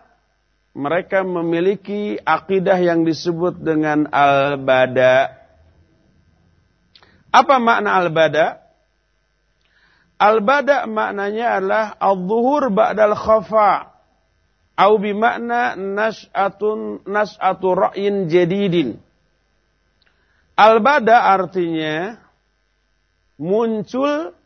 [0.77, 5.33] mereka memiliki akidah yang disebut dengan al-bada.
[7.33, 8.61] Apa makna al-bada?
[10.21, 13.97] Al-bada maknanya adalah al-zuhur ba'dal khafa.
[14.77, 19.01] Au bimakna nas'atun nas'atu ra'yin jadidin.
[20.53, 22.21] Al-bada artinya
[23.41, 24.36] muncul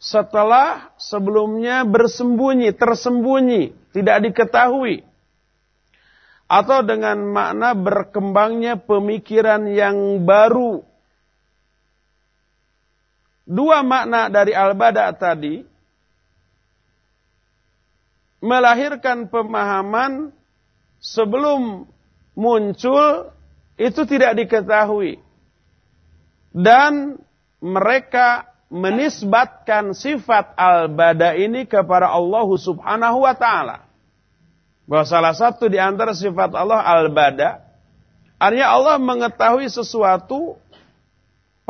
[0.00, 5.04] setelah sebelumnya bersembunyi, tersembunyi, tidak diketahui.
[6.50, 10.82] Atau dengan makna berkembangnya pemikiran yang baru.
[13.46, 15.62] Dua makna dari al-bada tadi.
[18.40, 20.32] Melahirkan pemahaman
[20.98, 21.86] sebelum
[22.34, 23.30] muncul
[23.78, 25.22] itu tidak diketahui.
[26.50, 27.20] Dan
[27.62, 33.82] mereka menisbatkan sifat al-bada ini kepada Allah Subhanahu wa taala.
[34.86, 37.60] Bahwa salah satu di antara sifat Allah al-bada
[38.38, 40.56] artinya Allah mengetahui sesuatu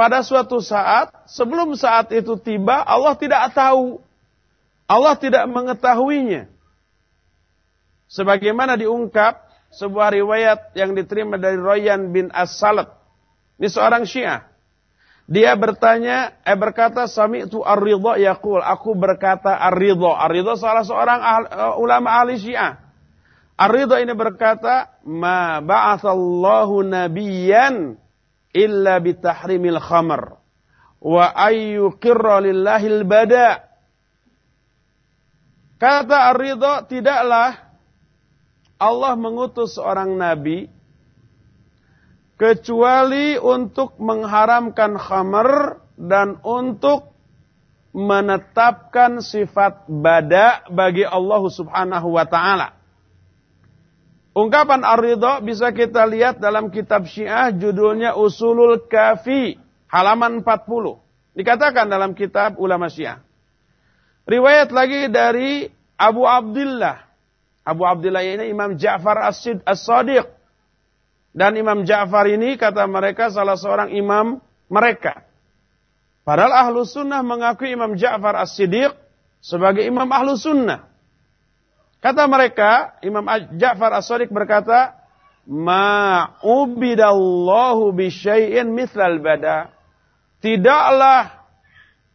[0.00, 4.00] pada suatu saat, sebelum saat itu tiba, Allah tidak tahu.
[4.88, 6.48] Allah tidak mengetahuinya.
[8.08, 12.90] Sebagaimana diungkap sebuah riwayat yang diterima dari Royan bin As-Salat
[13.60, 14.49] Ini seorang Syiah.
[15.31, 18.59] Dia bertanya, eh berkata, Sami itu ar-ridha yaqul.
[18.59, 20.19] Aku berkata ar-ridha.
[20.19, 22.83] Ar-ridha salah seorang ahli, uh, ulama ahli Syiah.
[23.55, 27.95] Ar-ridha ini berkata, Ma ba'athallahu nabiyan
[28.51, 30.35] illa bitahrimil khamr.
[30.99, 33.71] Wa ayyuqirra lillahil bada.
[35.79, 37.71] Kata ar-ridha, tidaklah
[38.83, 40.66] Allah mengutus seorang nabi
[42.40, 47.12] kecuali untuk mengharamkan khamar dan untuk
[47.92, 52.81] menetapkan sifat bada bagi Allah Subhanahu wa taala.
[54.33, 59.61] Ungkapan ar-ridha bisa kita lihat dalam kitab Syiah judulnya Usulul Kafi
[59.92, 61.37] halaman 40.
[61.37, 63.20] Dikatakan dalam kitab ulama Syiah.
[64.24, 67.05] Riwayat lagi dari Abu Abdullah.
[67.68, 70.39] Abu Abdullah ini Imam Ja'far As-Sadiq
[71.31, 75.31] dan Imam Ja'far ini kata mereka salah seorang imam mereka.
[76.27, 78.93] Padahal ahlu sunnah mengakui Imam Ja'far as-Siddiq
[79.40, 80.81] sebagai imam ahlu sunnah.
[82.01, 84.95] Kata mereka, Imam Ja'far as-Siddiq berkata,
[85.49, 89.71] Ma'ubidallahu bisyai'in mithlal bada.
[90.45, 91.40] Tidaklah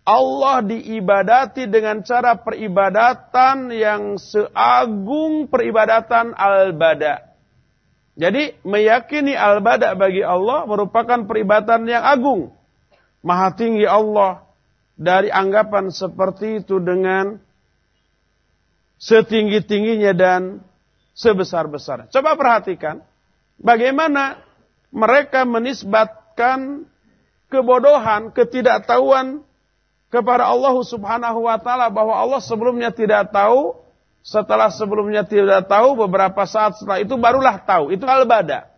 [0.05, 7.24] Allah diibadati dengan cara peribadatan yang seagung peribadatan al-bada.
[8.15, 12.41] Jadi meyakini al-bada bagi Allah merupakan peribadatan yang agung.
[13.19, 14.47] Maha tinggi Allah
[14.95, 17.35] dari anggapan seperti itu dengan
[19.03, 20.63] setinggi-tingginya dan
[21.11, 22.07] sebesar-besar.
[22.07, 23.03] Coba perhatikan
[23.59, 24.39] bagaimana
[24.95, 26.87] mereka menisbatkan
[27.51, 29.43] kebodohan, ketidaktahuan
[30.07, 33.75] kepada Allah Subhanahu wa taala bahwa Allah sebelumnya tidak tahu
[34.25, 37.93] setelah sebelumnya tidak tahu, beberapa saat setelah itu barulah tahu.
[37.93, 38.73] Itu al-bada.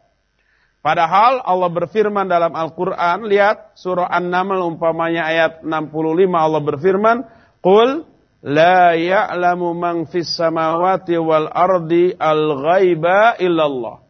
[0.84, 7.18] Padahal Allah berfirman dalam Al-Quran, lihat surah An-Naml umpamanya ayat 65 Allah berfirman,
[7.64, 8.04] Qul
[8.44, 14.04] la ya'lamu man fis samawati wal ardi al-ghaiba illallah.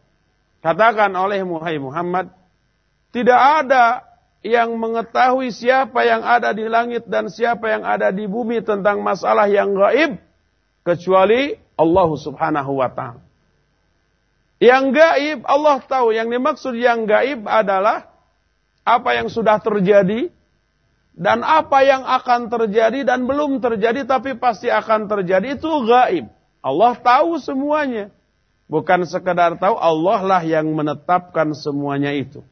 [0.66, 1.46] Katakan oleh
[1.78, 2.34] Muhammad,
[3.14, 4.10] tidak ada
[4.42, 9.46] yang mengetahui siapa yang ada di langit dan siapa yang ada di bumi tentang masalah
[9.46, 10.27] yang gaib
[10.88, 13.28] kecuali Allah Subhanahu wa taala.
[14.58, 18.10] Yang gaib Allah tahu, yang dimaksud yang gaib adalah
[18.88, 20.32] apa yang sudah terjadi
[21.14, 26.26] dan apa yang akan terjadi dan belum terjadi tapi pasti akan terjadi itu gaib.
[26.64, 28.10] Allah tahu semuanya.
[28.68, 32.44] Bukan sekedar tahu, Allah lah yang menetapkan semuanya itu.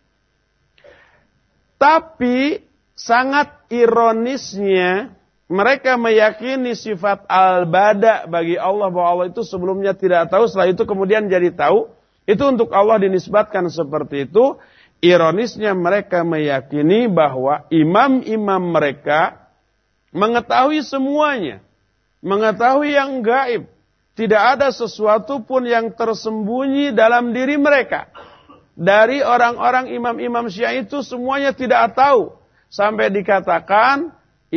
[1.75, 2.63] Tapi
[2.95, 5.11] sangat ironisnya
[5.45, 11.29] mereka meyakini sifat al-bada bagi Allah bahwa Allah itu sebelumnya tidak tahu, setelah itu kemudian
[11.29, 11.93] jadi tahu.
[12.25, 14.57] Itu untuk Allah dinisbatkan seperti itu.
[15.05, 19.37] Ironisnya mereka meyakini bahwa imam-imam mereka
[20.09, 21.61] mengetahui semuanya.
[22.25, 23.69] Mengetahui yang gaib.
[24.17, 28.09] Tidak ada sesuatu pun yang tersembunyi dalam diri mereka.
[28.73, 32.33] Dari orang-orang imam-imam syiah itu semuanya tidak tahu.
[32.73, 34.09] Sampai dikatakan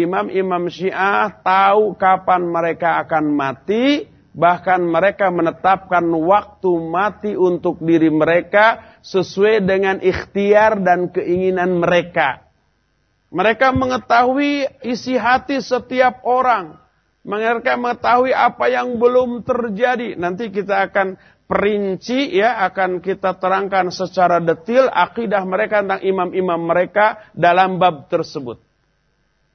[0.04, 4.06] imam-imam Syiah tahu kapan mereka akan mati,
[4.36, 12.46] bahkan mereka menetapkan waktu mati untuk diri mereka sesuai dengan ikhtiar dan keinginan mereka.
[13.28, 16.80] Mereka mengetahui isi hati setiap orang.
[17.28, 20.16] Mereka mengetahui apa yang belum terjadi.
[20.16, 27.24] Nanti kita akan perinci ya akan kita terangkan secara detail akidah mereka tentang imam-imam mereka
[27.32, 28.67] dalam bab tersebut.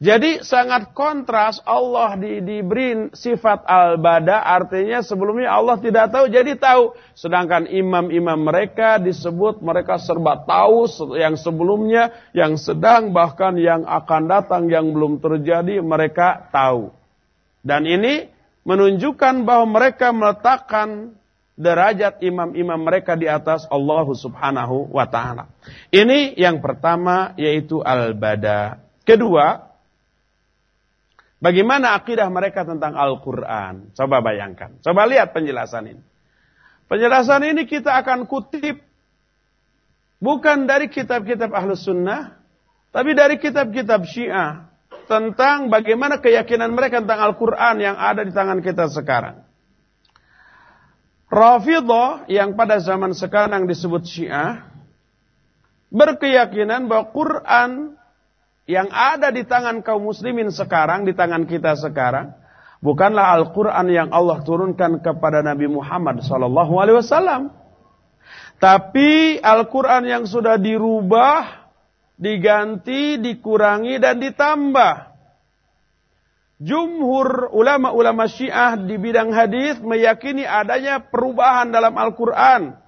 [0.04, 6.92] Jadi sangat kontras Allah di, diberi sifat al-bada artinya sebelumnya Allah tidak tahu jadi tahu.
[7.16, 14.68] Sedangkan imam-imam mereka disebut mereka serba tahu yang sebelumnya, yang sedang bahkan yang akan datang
[14.68, 16.92] yang belum terjadi mereka tahu.
[17.64, 18.28] Dan ini
[18.68, 21.16] menunjukkan bahwa mereka meletakkan
[21.56, 25.48] derajat imam-imam mereka di atas Allah Subhanahu wa taala.
[25.96, 28.84] Ini yang pertama yaitu al-bada.
[29.08, 29.73] Kedua,
[31.44, 33.92] Bagaimana akidah mereka tentang Al-Quran?
[33.92, 34.80] Coba bayangkan.
[34.80, 36.04] Coba lihat penjelasan ini.
[36.88, 38.80] Penjelasan ini kita akan kutip
[40.24, 42.40] bukan dari kitab-kitab Ahlus Sunnah,
[42.96, 44.72] tapi dari kitab-kitab Syiah
[45.04, 49.44] tentang bagaimana keyakinan mereka tentang Al-Quran yang ada di tangan kita sekarang.
[51.28, 54.64] Rafidah yang pada zaman sekarang disebut Syiah
[55.92, 58.00] berkeyakinan bahwa Quran
[58.64, 62.32] yang ada di tangan kaum muslimin sekarang, di tangan kita sekarang,
[62.80, 67.52] bukanlah Al-Quran yang Allah turunkan kepada Nabi Muhammad SAW.
[68.64, 71.64] Tapi Al-Quran yang sudah dirubah
[72.16, 75.12] diganti, dikurangi dan ditambah.
[76.64, 82.80] Jumhur ulama-ulama Syiah di bidang hadis meyakini adanya perubahan dalam Al-Qur'an.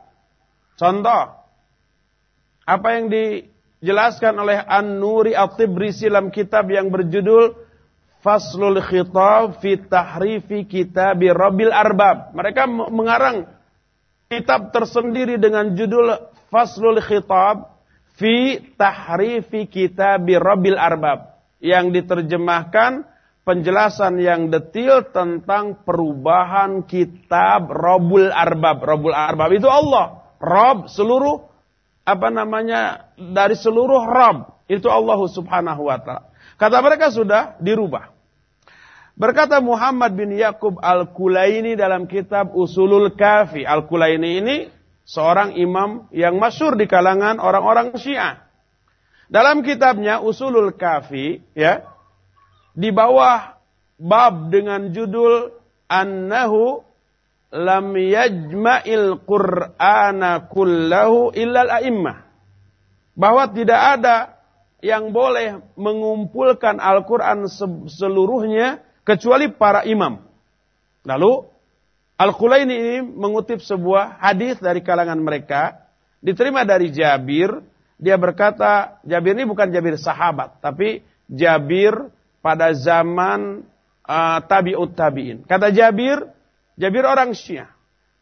[0.80, 1.23] Contoh
[2.63, 3.11] apa yang
[3.80, 7.53] dijelaskan oleh An-Nuri At-Tibrisi dalam kitab yang berjudul
[8.26, 12.34] Faslul Khitab fi Tahrifi Kitab Rabbil Arbab.
[12.34, 13.45] Mereka mengarang
[14.34, 16.09] kitab tersendiri dengan judul
[16.49, 17.78] Faslul Khitab
[18.17, 23.05] fi Tahrifi Kitab Rabbil Arbab yang diterjemahkan
[23.45, 28.82] penjelasan yang detil tentang perubahan kitab Robul Arbab.
[28.82, 30.26] Robul Arbab itu Allah.
[30.41, 31.54] Rob seluruh
[32.05, 36.29] apa namanya dari seluruh Rob itu Allah Subhanahu wa taala.
[36.55, 38.13] Kata mereka sudah dirubah.
[39.15, 43.63] Berkata Muhammad bin Yakub Al-Kulaini dalam kitab Usulul Kafi.
[43.63, 44.55] Al-Kulaini ini
[45.07, 48.43] seorang imam yang masyur di kalangan orang-orang Syiah.
[49.31, 51.87] Dalam kitabnya Usulul Kafi, ya,
[52.75, 53.55] di bawah
[53.95, 55.55] bab dengan judul
[55.87, 56.83] Annahu
[57.53, 62.25] lam yajma'il Qur'ana kullahu illal a'immah.
[63.15, 64.35] Bahwa tidak ada
[64.83, 67.49] yang boleh mengumpulkan Al-Quran
[67.89, 70.21] seluruhnya kecuali para imam.
[71.05, 71.47] Lalu
[72.15, 75.89] Al-Qulaini ini mengutip sebuah hadis dari kalangan mereka,
[76.23, 77.59] diterima dari Jabir,
[77.99, 83.67] dia berkata, Jabir ini bukan Jabir sahabat, tapi Jabir pada zaman
[84.07, 85.43] uh, tabi'ut tabi'in.
[85.43, 86.34] Kata Jabir,
[86.76, 87.71] Jabir orang Syiah.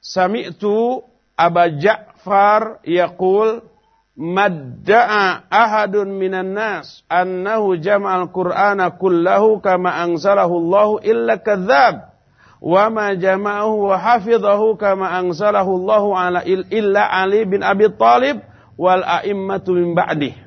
[0.04, 1.02] Sami'tu
[1.34, 3.66] Aba Ja'far yaqul
[4.14, 12.14] madda'a ahadun minan nas annahu jama'al qur'ana kullahu kama anzalahu Allah illa kadzab
[12.62, 18.46] wa ma jama'ahu wa hafidhahu kama anzalahu Allah ala illa Ali bin Abi Thalib
[18.78, 20.38] wal a'immatu min ba'dih.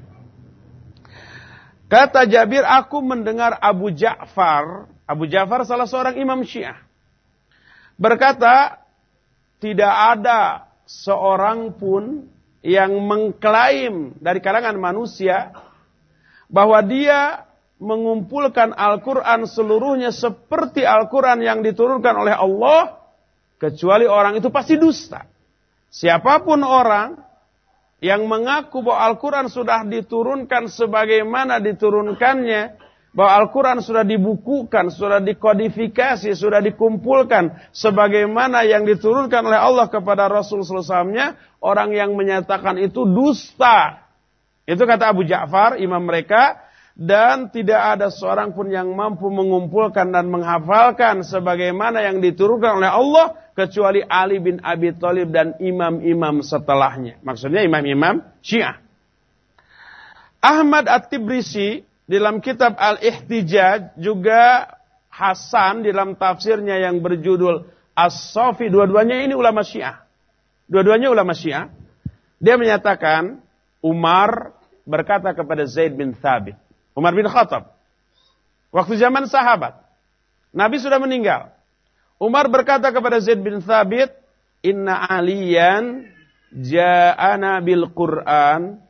[1.87, 6.86] Kata Jabir, aku mendengar Abu Ja'far, Abu Ja'far salah seorang imam Syiah,
[8.01, 8.81] berkata,
[9.61, 12.29] tidak ada seorang pun
[12.63, 15.53] yang mengklaim dari kalangan manusia
[16.47, 22.97] bahwa dia mengumpulkan Al-Quran seluruhnya seperti Al-Quran yang diturunkan oleh Allah,
[23.61, 25.29] kecuali orang itu pasti dusta.
[25.93, 27.21] Siapa pun orang
[28.01, 32.63] yang mengaku bahwa Al-Quran sudah diturunkan sebagaimana diturunkannya,
[33.17, 40.61] bahwa Al-Quran sudah dibukukan, sudah dikodifikasi, sudah dikumpulkan sebagaimana yang diturunkan oleh Allah kepada Rasul
[40.61, 41.33] SAW,
[41.65, 44.05] orang yang menyatakan itu dusta.
[44.69, 46.61] Itu kata Abu Ja'far, imam mereka,
[46.93, 53.27] dan tidak ada seorang pun yang mampu mengumpulkan dan menghafalkan sebagaimana yang diturunkan oleh Allah
[53.57, 57.17] kecuali Ali bin Abi Thalib dan imam-imam setelahnya.
[57.25, 58.77] Maksudnya imam-imam Syiah.
[60.45, 64.71] Ahmad At-Tibrisi dalam kitab Al-Ihtijaj juga
[65.11, 68.69] Hasan dalam tafsirnya yang berjudul As-Safi.
[68.69, 70.05] Dua-duanya ini ulama Syiah.
[70.69, 71.73] Dua-duanya ulama Syiah.
[72.37, 73.41] Dia menyatakan
[73.81, 74.53] Umar
[74.85, 76.55] berkata kepada Zaid bin Thabit.
[76.93, 77.73] Umar bin Khattab.
[78.69, 79.81] Waktu zaman sahabat.
[80.53, 81.49] Nabi sudah meninggal.
[82.21, 84.13] Umar berkata kepada Zaid bin Thabit.
[84.61, 86.13] Inna aliyan
[86.53, 88.85] ja'ana bil Qur'an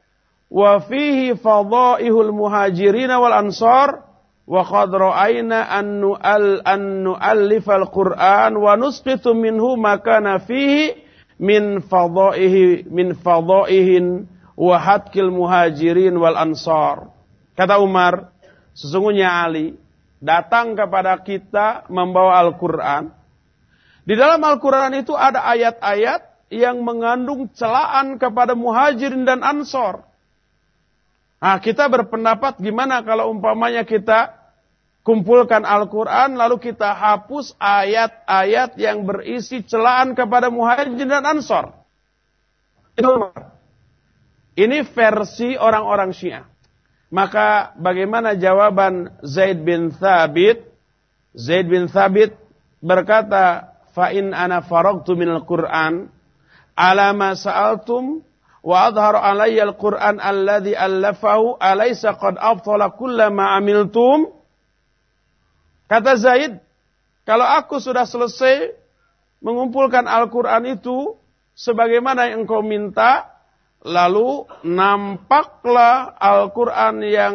[0.47, 4.07] wa fihi fadaihul muhajirin wal ansar
[4.47, 10.95] wa qad ra'ayna an nu'al an nu'allif al-Qur'an wa nusqitu minhu ma kana fihi
[11.43, 17.11] min fadaihi min fadaihin wa hatkil muhajirin wal ansar.
[17.59, 18.31] Kata Umar
[18.73, 19.75] sesungguhnya Ali
[20.23, 23.11] datang kepada kita membawa Al-Qur'an.
[24.07, 30.06] Di dalam Al-Qur'an itu ada ayat-ayat yang mengandung celaan kepada muhajirin dan ansor
[31.37, 34.33] Nah, kita berpendapat gimana kalau umpamanya kita
[35.07, 41.71] kumpulkan Al-Quran lalu kita hapus ayat-ayat yang berisi celaan kepada muhajirin dan ansor.
[44.57, 46.49] Ini versi orang-orang Syiah.
[47.07, 50.67] Maka bagaimana jawaban Zaid bin Thabit?
[51.39, 52.35] Zaid bin Thabit
[52.83, 56.11] berkata, "Fa in ana faragtu minal Qur'an
[56.75, 58.26] ala ma sa'altum
[58.67, 62.35] wa adharu alayya al-Qur'an alladhi allafahu alaysa qad
[63.31, 64.35] ma amiltum
[65.87, 66.59] Kata Zaid,
[67.23, 68.75] kalau aku sudah selesai
[69.39, 71.15] mengumpulkan Al-Quran itu
[71.55, 73.31] sebagaimana yang engkau minta,
[73.87, 77.35] lalu nampaklah Al-Quran yang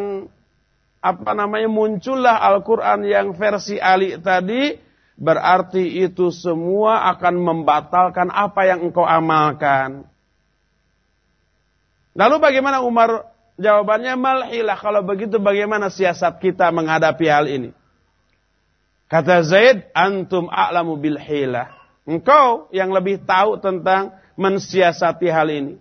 [1.00, 4.76] apa namanya muncullah Al-Quran yang versi Ali tadi,
[5.16, 10.11] berarti itu semua akan membatalkan apa yang engkau amalkan.
[12.12, 14.76] Lalu bagaimana Umar Jawabannya malhilah.
[14.80, 17.70] Kalau begitu bagaimana siasat kita menghadapi hal ini?
[19.12, 21.68] Kata Zaid, antum a'lamu bil hilah.
[22.08, 25.74] Engkau yang lebih tahu tentang mensiasati hal ini.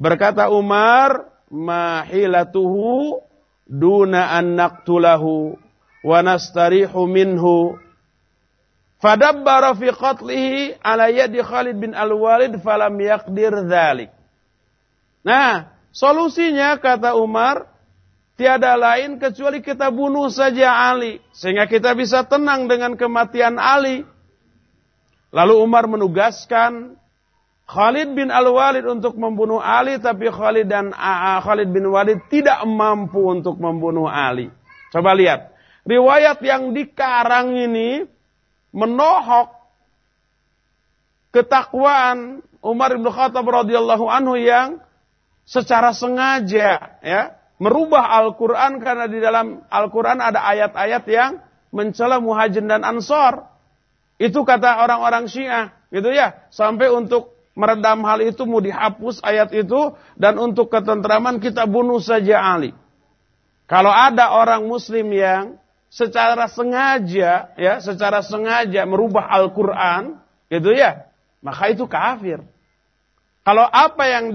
[0.00, 3.20] Berkata Umar, mahilatuhu
[3.68, 5.60] duna an naqtulahu
[6.00, 7.76] wa nastarihu minhu.
[8.96, 14.08] Fadabbara fi qatlihi ala yadi Khalid bin Al-Walid falam yaqdir dhalik.
[15.20, 17.68] Nah, solusinya kata Umar,
[18.40, 21.20] tiada lain kecuali kita bunuh saja Ali.
[21.36, 24.08] Sehingga kita bisa tenang dengan kematian Ali.
[25.30, 26.96] Lalu Umar menugaskan
[27.70, 30.90] Khalid bin Al-Walid untuk membunuh Ali, tapi Khalid dan
[31.44, 34.50] Khalid bin Walid tidak mampu untuk membunuh Ali.
[34.90, 35.54] Coba lihat.
[35.86, 38.04] Riwayat yang dikarang ini
[38.74, 39.54] menohok
[41.30, 44.82] ketakwaan Umar bin Khattab radhiyallahu anhu yang
[45.50, 47.22] secara sengaja ya
[47.58, 51.42] merubah Al-Qur'an karena di dalam Al-Qur'an ada ayat-ayat yang
[51.74, 53.50] mencela muhajir dan ansor.
[54.16, 56.44] Itu kata orang-orang Syiah, gitu ya.
[56.52, 62.40] Sampai untuk meredam hal itu mau dihapus ayat itu dan untuk ketentraman kita bunuh saja
[62.40, 62.72] Ali.
[63.68, 65.60] Kalau ada orang muslim yang
[65.92, 70.16] secara sengaja ya, secara sengaja merubah Al-Qur'an,
[70.48, 71.08] gitu ya,
[71.44, 72.40] maka itu kafir.
[73.40, 74.32] Kalau apa yang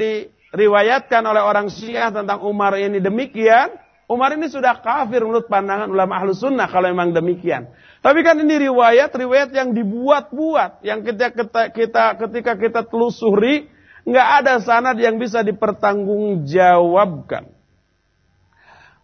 [0.55, 3.75] diriwayatkan oleh orang Syiah tentang Umar ini demikian,
[4.07, 7.67] Umar ini sudah kafir menurut pandangan ulama ahlu sunnah kalau memang demikian.
[7.99, 13.65] Tapi kan ini riwayat-riwayat yang dibuat-buat, yang kita, kita, kita ketika kita telusuri
[14.05, 17.49] nggak ada sanad yang bisa dipertanggungjawabkan.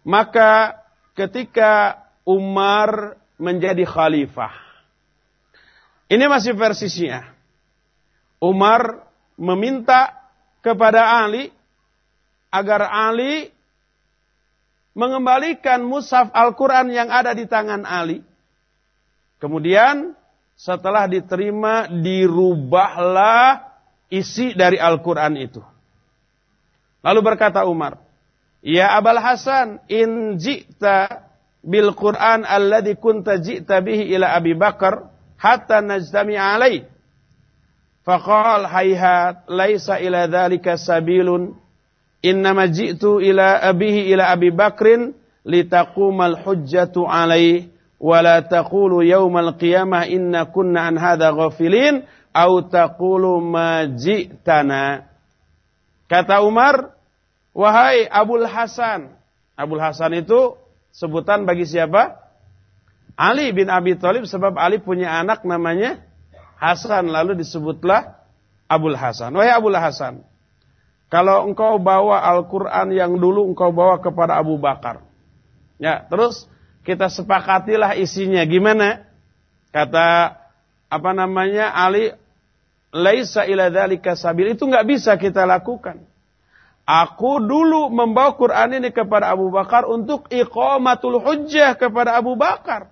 [0.06, 0.78] Maka
[1.18, 4.54] ketika Umar menjadi khalifah,
[6.06, 7.26] ini masih versi Syiah.
[8.38, 9.02] Umar
[9.34, 10.21] meminta
[10.62, 11.50] kepada Ali
[12.48, 13.50] agar Ali
[14.96, 18.22] mengembalikan mushaf Al-Quran yang ada di tangan Ali
[19.42, 20.14] Kemudian
[20.54, 23.74] setelah diterima dirubahlah
[24.06, 25.58] isi dari Al-Quran itu.
[27.02, 27.98] Lalu berkata Umar,
[28.62, 31.26] Ya Abul Hasan, in ji'ta
[31.66, 36.86] bil Quran alladhi kunta ji'ta bihi ila Abi Bakar hatta najtami alaih.
[38.02, 41.54] Faqal hayhat laisa ila dhalika sabilun.
[42.22, 47.66] Innama ji'tu ila abihi ila Abi Bakrin litaqumal hujjatu alaih
[47.98, 55.06] wala taqulu yaumal qiyamah inna kunna an hadha ghafilin au taqulu ma ji'tana.
[56.06, 56.94] Kata Umar
[57.54, 59.14] wahai Abul Hasan.
[59.58, 60.58] Abul Hasan itu
[60.94, 62.18] sebutan bagi siapa?
[63.14, 66.11] Ali bin Abi Thalib sebab Ali punya anak namanya
[66.62, 68.14] Hasan lalu disebutlah
[68.70, 70.22] Abul Hasan wahai Abul Hasan
[71.10, 75.02] kalau engkau bawa Al-Quran yang dulu engkau bawa kepada Abu Bakar
[75.82, 76.46] ya terus
[76.82, 78.42] kita sepakatilah isinya.
[78.42, 79.06] Gimana?
[79.70, 80.36] Kata
[80.92, 82.12] apa namanya Ali
[82.92, 86.04] laisa ila dzalika sabil itu nggak bisa kita lakukan.
[86.82, 92.90] Aku dulu membawa Quran ini kepada Abu Bakar untuk iqamatul hujjah kepada Abu Bakar.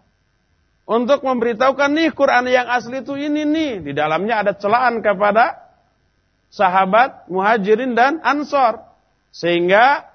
[0.91, 3.79] Untuk memberitahukan nih Quran yang asli itu ini nih.
[3.79, 5.71] Di dalamnya ada celaan kepada
[6.51, 8.83] sahabat, muhajirin dan ansor.
[9.31, 10.11] Sehingga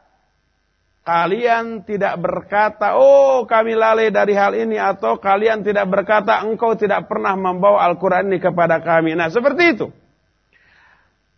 [1.08, 7.08] kalian tidak berkata, oh kami lalai dari hal ini, atau kalian tidak berkata, engkau tidak
[7.08, 9.16] pernah membawa Al-Quran ini kepada kami.
[9.16, 9.88] Nah, seperti itu.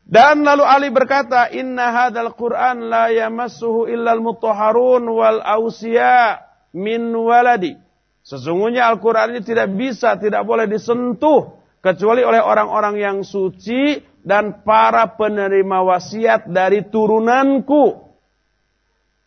[0.02, 6.42] Dan lalu Ali berkata, Inna hadal Quran la yamassuhu illal mutahharun wal awsiya
[6.74, 7.86] min waladi.
[8.28, 11.56] Sesungguhnya Al-Quran ini tidak bisa, tidak boleh disentuh.
[11.80, 18.04] Kecuali oleh orang-orang yang suci dan para penerima wasiat dari turunanku.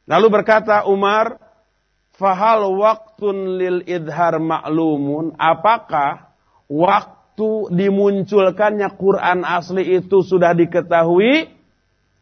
[0.04, 1.40] Lalu berkata Umar,
[2.12, 6.36] "Fahal waktun lil idhar ma'lumun?" Apakah
[6.68, 11.48] waktu dimunculkannya Quran asli itu sudah diketahui?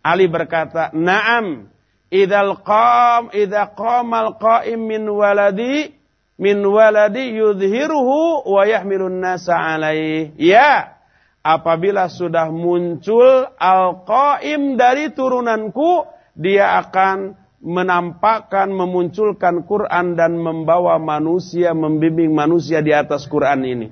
[0.07, 1.74] Ali berkata, "Na'am.
[2.07, 5.97] Idzal qam idza qamal qa'im min waladi
[6.39, 10.97] min waladi yudhiruhu wa yahmilun nasa alaih." Ya,
[11.45, 16.07] apabila sudah muncul al-qaim dari turunanku,
[16.39, 23.89] dia akan menampakkan, memunculkan Quran dan membawa manusia, membimbing manusia di atas Quran ini.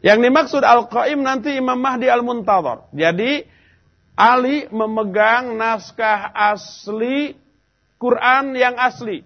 [0.00, 2.88] Yang dimaksud Al-Qaim nanti Imam Mahdi Al-Muntadhar.
[2.94, 3.44] Jadi
[4.16, 7.36] Ali memegang naskah asli
[8.00, 9.20] Quran yang asli.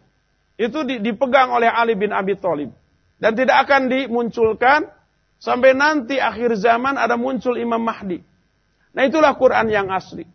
[0.61, 2.69] Itu dipegang oleh Ali bin Abi Thalib
[3.17, 4.93] dan tidak akan dimunculkan
[5.41, 8.21] sampai nanti akhir zaman ada muncul Imam Mahdi.
[8.93, 10.29] Nah itulah Quran yang asli.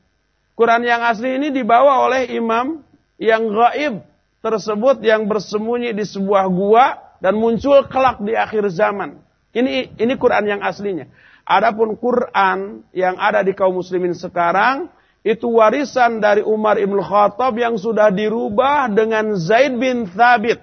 [0.57, 2.81] Quran yang asli ini dibawa oleh imam
[3.19, 4.01] yang gaib
[4.39, 6.85] tersebut yang bersembunyi di sebuah gua
[7.19, 9.19] dan muncul kelak di akhir zaman.
[9.51, 11.05] Ini ini Quran yang aslinya.
[11.45, 14.89] Adapun Quran yang ada di kaum muslimin sekarang
[15.25, 20.61] itu warisan dari Umar Ibn Khattab yang sudah dirubah dengan Zaid bin Thabit.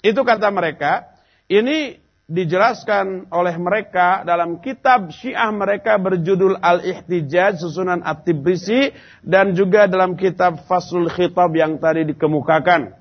[0.00, 1.12] Itu kata mereka.
[1.44, 10.16] Ini dijelaskan oleh mereka dalam kitab Syiah mereka berjudul Al-Ihtijaj susunan At-Tibrisi dan juga dalam
[10.16, 12.96] kitab Faslul Khitab yang tadi dikemukakan.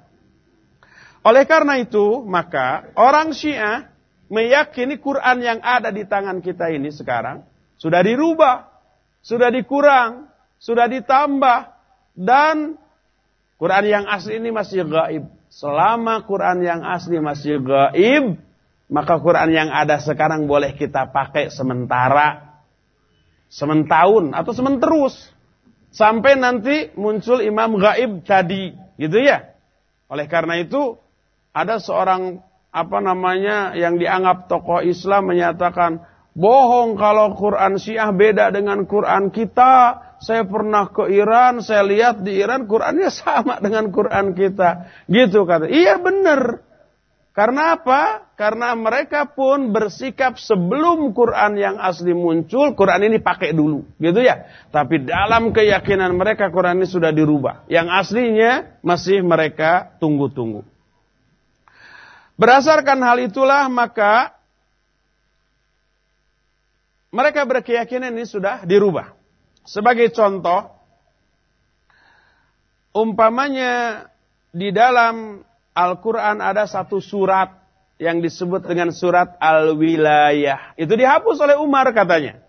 [1.24, 3.88] Oleh karena itu, maka orang Syiah
[4.28, 7.48] meyakini Quran yang ada di tangan kita ini sekarang
[7.80, 8.68] sudah dirubah,
[9.24, 10.29] sudah dikurang,
[10.60, 11.72] sudah ditambah
[12.20, 12.76] dan
[13.60, 15.28] Quran yang asli ini masih gaib.
[15.50, 18.38] Selama Quran yang asli masih gaib,
[18.88, 22.60] maka Quran yang ada sekarang boleh kita pakai sementara,
[23.50, 25.16] sementahun atau sementerus.
[25.90, 29.58] Sampai nanti muncul imam gaib tadi, gitu ya.
[30.06, 31.02] Oleh karena itu,
[31.50, 36.06] ada seorang apa namanya yang dianggap tokoh Islam menyatakan
[36.38, 40.06] bohong kalau Quran Syiah beda dengan Quran kita.
[40.20, 44.88] Saya pernah ke Iran, saya lihat di Iran Qurannya sama dengan Quran kita.
[45.08, 45.72] Gitu kata.
[45.72, 46.60] Iya benar.
[47.40, 48.28] Karena apa?
[48.36, 54.44] Karena mereka pun bersikap sebelum Quran yang asli muncul, Quran ini pakai dulu, gitu ya.
[54.76, 57.64] Tapi dalam keyakinan mereka Quran ini sudah dirubah.
[57.72, 58.52] Yang aslinya
[58.84, 60.68] masih mereka tunggu-tunggu.
[62.40, 64.36] Berdasarkan hal itulah maka
[67.12, 69.19] mereka berkeyakinan ini sudah dirubah.
[69.70, 70.66] Sebagai contoh,
[72.90, 74.10] umpamanya
[74.50, 75.46] di dalam
[75.78, 77.54] Al-Quran ada satu surat
[78.02, 80.74] yang disebut dengan surat Al-Wilayah.
[80.74, 82.42] Itu dihapus oleh Umar katanya.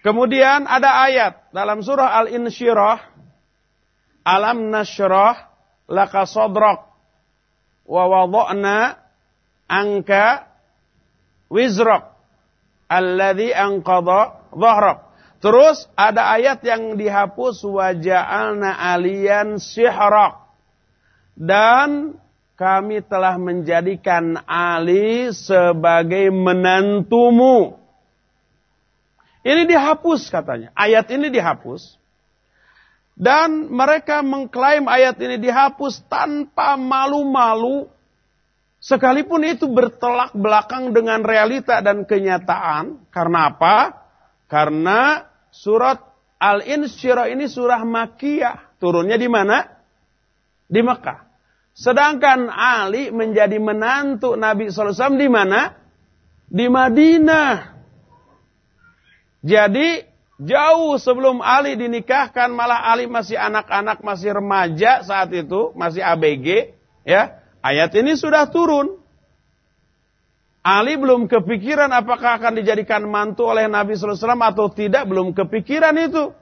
[0.00, 3.04] Kemudian ada ayat dalam surah Al-Insyirah.
[4.24, 5.52] Alam nasyrah
[5.92, 6.88] laka sodrok.
[7.84, 8.96] Wa wadokna
[9.68, 10.48] angka
[11.52, 12.16] wizrok.
[12.88, 15.03] Alladhi angkada dhahrok.
[15.44, 20.40] Terus ada ayat yang dihapus waja'alna alian sihrak.
[21.36, 22.16] Dan
[22.56, 27.76] kami telah menjadikan Ali sebagai menantumu.
[29.44, 30.72] Ini dihapus katanya.
[30.72, 32.00] Ayat ini dihapus.
[33.12, 37.92] Dan mereka mengklaim ayat ini dihapus tanpa malu-malu.
[38.80, 43.04] Sekalipun itu bertolak belakang dengan realita dan kenyataan.
[43.12, 43.76] Karena apa?
[44.48, 46.02] Karena surat
[46.42, 48.74] Al-Insyirah ini surah Makiyah.
[48.82, 49.62] Turunnya di mana?
[50.66, 51.30] Di Mekah.
[51.74, 55.74] Sedangkan Ali menjadi menantu Nabi SAW di mana?
[56.50, 57.74] Di Madinah.
[59.44, 60.02] Jadi
[60.42, 66.76] jauh sebelum Ali dinikahkan malah Ali masih anak-anak, masih remaja saat itu, masih ABG,
[67.06, 67.42] ya.
[67.64, 69.03] Ayat ini sudah turun.
[70.64, 76.32] Ali belum kepikiran apakah akan dijadikan mantu oleh Nabi SAW atau tidak, belum kepikiran itu.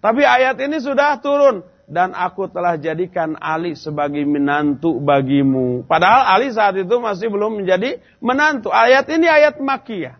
[0.00, 5.84] Tapi ayat ini sudah turun dan aku telah jadikan Ali sebagai menantu bagimu.
[5.84, 8.72] Padahal Ali saat itu masih belum menjadi menantu.
[8.72, 10.16] Ayat ini ayat Makiyah.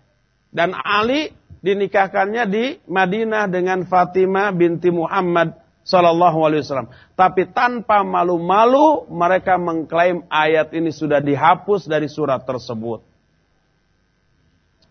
[0.53, 1.33] Dan Ali
[1.65, 5.57] dinikahkannya di Madinah dengan Fatimah binti Muhammad
[5.89, 6.93] sallallahu alaihi wasallam.
[7.17, 13.01] Tapi tanpa malu-malu mereka mengklaim ayat ini sudah dihapus dari surat tersebut.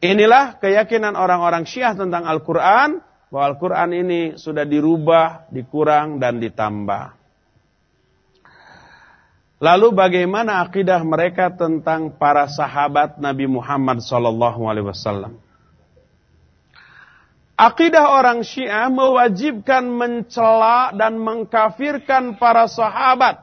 [0.01, 7.17] Inilah keyakinan orang-orang Syiah tentang Al-Qur'an bahwa Al-Quran ini sudah dirubah, dikurang, dan ditambah.
[9.57, 15.33] Lalu bagaimana akidah mereka tentang para sahabat Nabi Muhammad SAW?
[17.57, 23.41] Akidah orang Syiah mewajibkan mencela dan mengkafirkan para sahabat.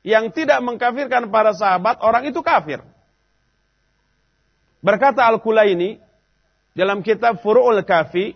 [0.00, 2.80] Yang tidak mengkafirkan para sahabat, orang itu kafir.
[4.80, 6.00] Berkata Al-Kulaini,
[6.74, 8.34] dalam kitab Furu'ul Kafi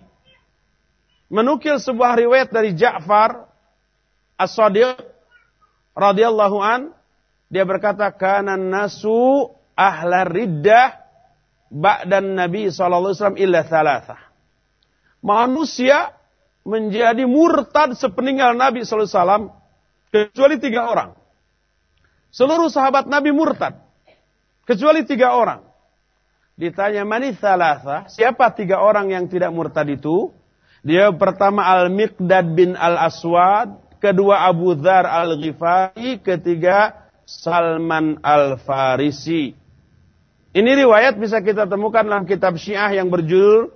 [1.28, 3.50] menukil sebuah riwayat dari Ja'far
[4.38, 4.96] As-Sadiq
[5.98, 6.94] radhiyallahu an
[7.50, 11.07] dia berkata kana nasu ahla riddah
[11.68, 14.20] ba'dan Nabi wasallam illa thalathah.
[15.24, 16.12] Manusia
[16.64, 19.52] menjadi murtad sepeninggal Nabi wasallam
[20.12, 21.16] kecuali tiga orang.
[22.28, 23.80] Seluruh sahabat Nabi murtad
[24.68, 25.64] kecuali tiga orang.
[26.58, 30.34] Ditanya mani thalatha, siapa tiga orang yang tidak murtad itu?
[30.82, 39.57] Dia pertama Al-Miqdad bin Al-Aswad, kedua Abu Dhar Al-Ghifari, ketiga Salman Al-Farisi.
[40.56, 43.68] Ini riwayat bisa kita temukan dalam kitab Syiah yang berjudul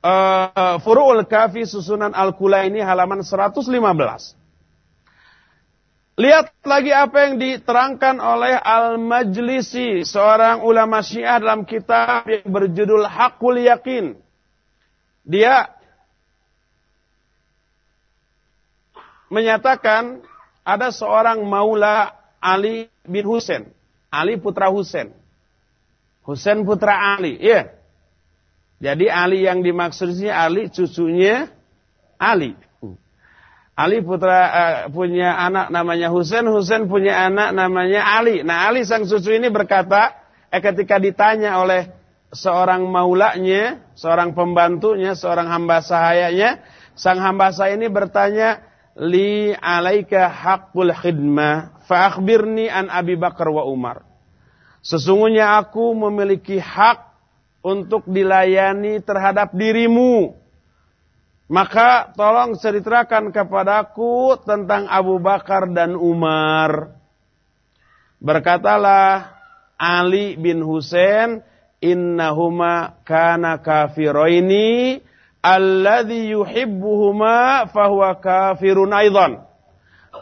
[0.00, 3.68] uh, Furu'ul Kafi susunan Al-Kula ini halaman 115.
[6.20, 13.64] Lihat lagi apa yang diterangkan oleh Al-Majlisi, seorang ulama Syiah dalam kitab yang berjudul Hakul
[13.64, 14.20] Yakin.
[15.24, 15.68] Dia
[19.32, 20.24] menyatakan
[20.64, 23.68] ada seorang maula Ali bin Husain,
[24.12, 25.19] Ali putra Husain.
[26.30, 27.74] Husain putra Ali, iya.
[28.78, 31.50] Jadi Ali yang dimaksudnya Ali cucunya
[32.22, 32.54] Ali.
[33.74, 38.46] Ali putra uh, punya anak namanya Husain, Husain punya anak namanya Ali.
[38.46, 40.14] Nah, Ali sang cucu ini berkata,
[40.52, 41.88] eh, ketika ditanya oleh
[42.30, 46.62] seorang maulanya, seorang pembantunya, seorang hamba sahayanya,
[46.92, 48.62] sang hamba sahaya ini bertanya,
[49.00, 54.09] "Li alaika haqqul khidmah, fa akhbirni an Abi Bakar wa Umar."
[54.80, 57.04] Sesungguhnya aku memiliki hak
[57.60, 60.40] untuk dilayani terhadap dirimu
[61.50, 66.94] maka tolong ceritakan kepadaku tentang Abu Bakar dan Umar.
[68.22, 69.34] Berkatalah
[69.74, 71.42] Ali bin Husain,
[71.82, 75.02] innahuma kana kafiroini
[75.42, 79.42] alladhi yuhibbuhuma fahuwa kafirun aidan.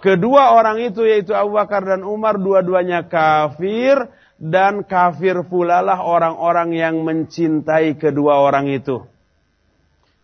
[0.01, 4.01] Kedua orang itu yaitu Abu Bakar dan Umar dua-duanya kafir
[4.39, 9.03] dan kafir pula lah orang-orang yang mencintai kedua orang itu.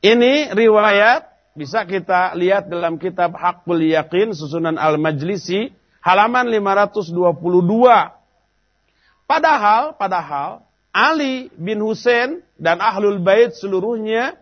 [0.00, 7.10] Ini riwayat bisa kita lihat dalam kitab Hakul Yakin susunan Al-Majlisi halaman 522.
[9.24, 10.62] Padahal, padahal
[10.94, 14.38] Ali bin Hussein dan Ahlul Bait seluruhnya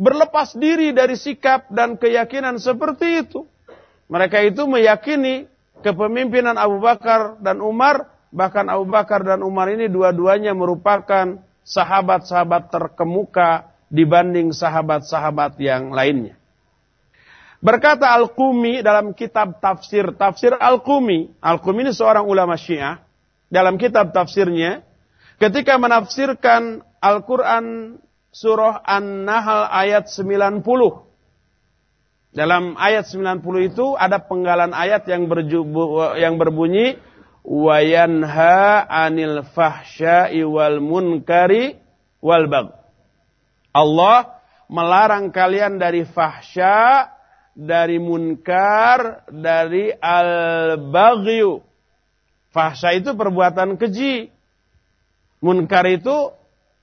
[0.00, 3.44] berlepas diri dari sikap dan keyakinan seperti itu.
[4.10, 5.46] Mereka itu meyakini
[5.84, 13.74] kepemimpinan Abu Bakar dan Umar, bahkan Abu Bakar dan Umar ini dua-duanya merupakan sahabat-sahabat terkemuka
[13.90, 16.38] dibanding sahabat-sahabat yang lainnya.
[17.58, 23.02] Berkata Al-Qumi dalam kitab tafsir, tafsir Al-Qumi, Al-Qumi ini seorang ulama syiah,
[23.50, 24.82] dalam kitab tafsirnya,
[25.38, 27.96] ketika menafsirkan Al-Quran
[28.34, 30.60] surah An-Nahl ayat 90.
[32.36, 33.40] Dalam ayat 90
[33.72, 35.24] itu ada penggalan ayat yang,
[36.20, 37.00] yang berbunyi,
[37.46, 41.78] Wayanha 'anil fahsya'i wal munkari
[42.18, 42.74] wal bagh.
[43.70, 47.06] Allah melarang kalian dari fahsya,
[47.54, 51.62] dari munkar, dari al-baghyu.
[52.50, 54.32] Fahsya itu perbuatan keji.
[55.38, 56.34] Munkar itu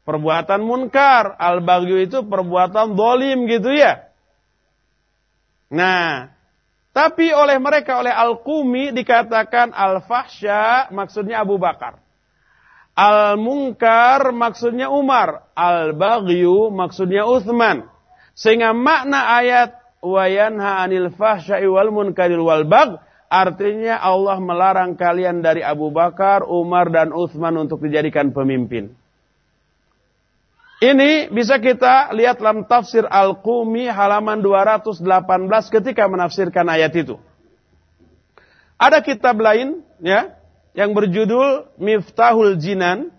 [0.08, 1.36] perbuatan munkar.
[1.36, 4.08] Al-baghyu itu perbuatan dolim gitu ya.
[5.74, 6.30] Nah,
[6.94, 11.98] tapi oleh mereka, oleh Al-Qumi dikatakan al-fahsya maksudnya Abu Bakar.
[12.94, 15.50] Al-Munkar maksudnya Umar.
[15.58, 17.90] Al-Baghyu maksudnya Uthman.
[18.38, 19.74] Sehingga makna ayat
[20.06, 26.94] wayanha anil fahsya'i wal munkaril wal bagh artinya Allah melarang kalian dari Abu Bakar, Umar
[26.94, 28.94] dan Uthman untuk dijadikan pemimpin.
[30.84, 35.00] Ini bisa kita lihat dalam tafsir Al-Qumi halaman 218
[35.72, 37.16] ketika menafsirkan ayat itu.
[38.76, 40.36] Ada kitab lain ya
[40.76, 43.16] yang berjudul Miftahul Jinan.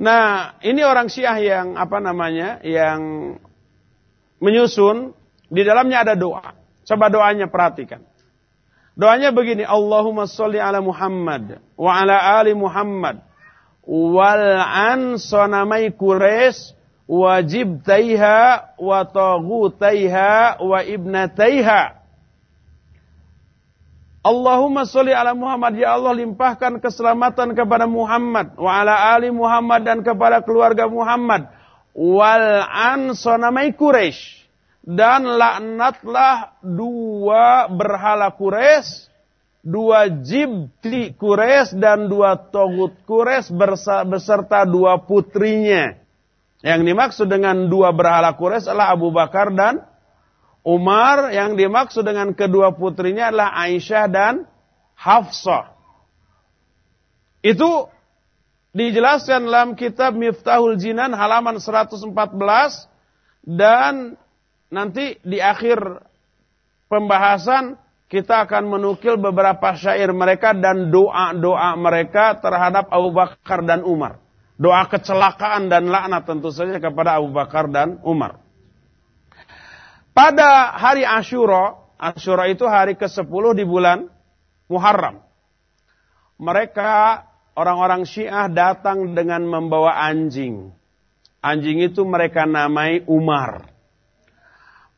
[0.00, 2.64] Nah, ini orang Syiah yang apa namanya?
[2.64, 3.36] yang
[4.40, 5.12] menyusun
[5.52, 6.56] di dalamnya ada doa.
[6.88, 8.00] Coba doanya perhatikan.
[8.96, 13.27] Doanya begini, Allahumma sholli ala Muhammad wa ala ali Muhammad
[13.88, 16.76] wal an sonamai Quraisy
[17.08, 19.00] wajib taiha wa
[19.72, 21.96] taiha wa ibnataiha.
[24.20, 25.80] Allahumma sholli ala Muhammad.
[25.80, 31.48] Ya Allah limpahkan keselamatan kepada Muhammad wa ala ali Muhammad dan kepada keluarga Muhammad.
[31.96, 34.36] Wal an sonamai Quraisy.
[34.84, 39.08] Dan laknatlah dua berhala Quraisy
[39.62, 43.54] dua jibti Quraisy dan dua togut Quraisy
[44.06, 45.98] beserta dua putrinya.
[46.58, 49.82] Yang dimaksud dengan dua berhala Quraisy adalah Abu Bakar dan
[50.66, 51.30] Umar.
[51.30, 54.34] Yang dimaksud dengan kedua putrinya adalah Aisyah dan
[54.98, 55.74] Hafsah.
[57.38, 57.86] Itu
[58.74, 62.02] dijelaskan dalam kitab Miftahul Jinan halaman 114
[63.46, 64.18] dan
[64.68, 66.04] nanti di akhir
[66.90, 74.24] pembahasan kita akan menukil beberapa syair mereka dan doa-doa mereka terhadap Abu Bakar dan Umar.
[74.56, 78.40] Doa kecelakaan dan laknat tentu saja kepada Abu Bakar dan Umar.
[80.16, 84.10] Pada hari Ashura, Ashura itu hari ke-10 di bulan
[84.66, 85.22] Muharram.
[86.42, 87.22] Mereka
[87.54, 90.74] orang-orang Syiah datang dengan membawa anjing.
[91.38, 93.77] Anjing itu mereka namai Umar.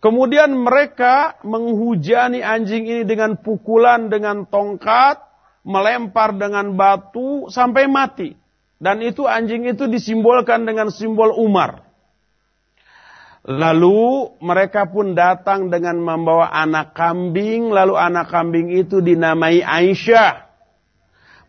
[0.00, 5.20] Kemudian mereka menghujani anjing ini dengan pukulan dengan tongkat,
[5.60, 8.32] melempar dengan batu sampai mati.
[8.80, 11.84] Dan itu anjing itu disimbolkan dengan simbol Umar.
[13.44, 20.48] Lalu mereka pun datang dengan membawa anak kambing, lalu anak kambing itu dinamai Aisyah.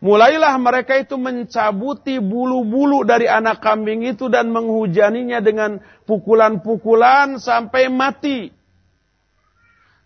[0.02, 5.78] Mulailah mereka itu mencabuti bulu-bulu dari anak kambing itu dan menghujaninya dengan
[6.12, 8.52] pukulan-pukulan sampai mati.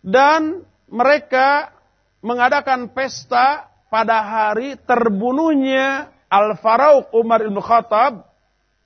[0.07, 1.75] Dan mereka
[2.23, 8.31] mengadakan pesta pada hari terbunuhnya Al-Farouq Umar Ibn Khattab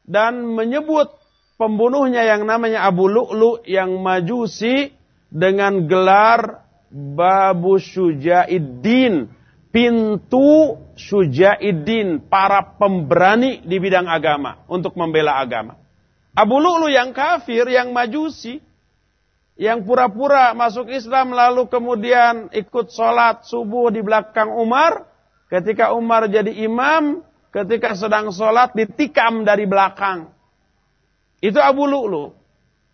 [0.09, 1.13] dan menyebut
[1.61, 4.97] pembunuhnya yang namanya Abu Lu'lu yang majusi
[5.29, 9.29] dengan gelar Babu Syujaiddin
[9.71, 15.79] pintu Syujaiddin, para pemberani di bidang agama untuk membela agama.
[16.35, 18.63] Abu Lu'lu yang kafir, yang majusi,
[19.59, 25.07] yang pura-pura masuk Islam lalu kemudian ikut sholat subuh di belakang Umar.
[25.51, 30.31] Ketika Umar jadi imam, ketika sedang sholat ditikam dari belakang.
[31.43, 32.31] Itu Abu Lu'lu.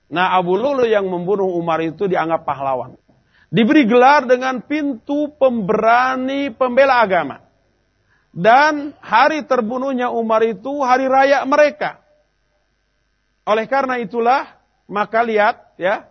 [0.09, 2.97] Nah Abu Lu'lu yang membunuh Umar itu dianggap pahlawan
[3.51, 7.43] diberi gelar dengan pintu pemberani pembela agama.
[8.37, 12.05] Dan hari terbunuhnya Umar itu hari raya mereka.
[13.47, 14.59] Oleh karena itulah,
[14.91, 16.11] maka lihat ya,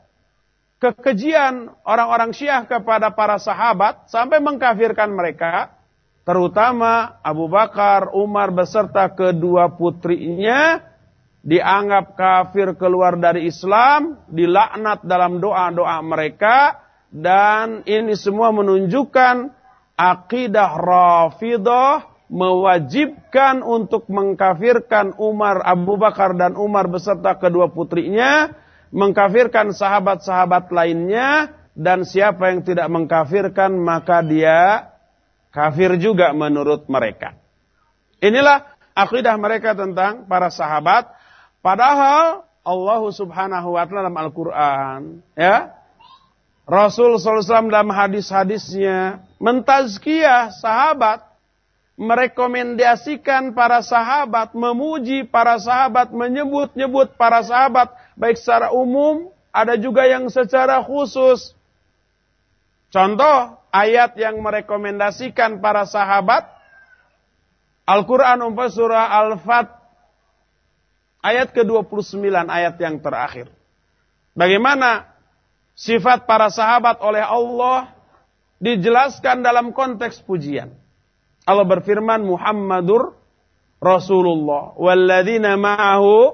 [0.80, 5.76] kekejian orang-orang Syiah kepada para sahabat sampai mengkafirkan mereka,
[6.24, 10.80] terutama Abu Bakar, Umar beserta kedua putrinya
[11.44, 16.82] dianggap kafir keluar dari Islam, dilaknat dalam doa-doa mereka,
[17.12, 19.52] dan ini semua menunjukkan
[20.00, 28.54] akidah Rafidah mewajibkan untuk mengkafirkan Umar, Abu Bakar dan Umar beserta kedua putrinya,
[28.90, 34.90] mengkafirkan sahabat-sahabat lainnya, dan siapa yang tidak mengkafirkan maka dia
[35.52, 37.36] kafir juga menurut mereka.
[38.24, 38.64] Inilah
[38.96, 41.12] akidah mereka tentang para sahabat.
[41.60, 45.02] Padahal Allah Subhanahu wa taala dalam Al-Qur'an,
[45.36, 45.76] ya,
[46.66, 51.22] Rasul SAW dalam hadis-hadisnya mentazkiyah sahabat,
[51.96, 60.28] merekomendasikan para sahabat, memuji para sahabat, menyebut-nyebut para sahabat, baik secara umum, ada juga yang
[60.28, 61.56] secara khusus.
[62.92, 66.48] Contoh, ayat yang merekomendasikan para sahabat,
[67.88, 69.72] Al-Quran umpah surah Al-Fat,
[71.24, 73.48] ayat ke-29, ayat yang terakhir.
[74.36, 75.16] Bagaimana
[75.80, 77.96] sifat para sahabat oleh Allah
[78.60, 80.76] dijelaskan dalam konteks pujian.
[81.46, 83.14] Allah berfirman Muhammadur
[83.78, 86.34] Rasulullah walladzina ma'ahu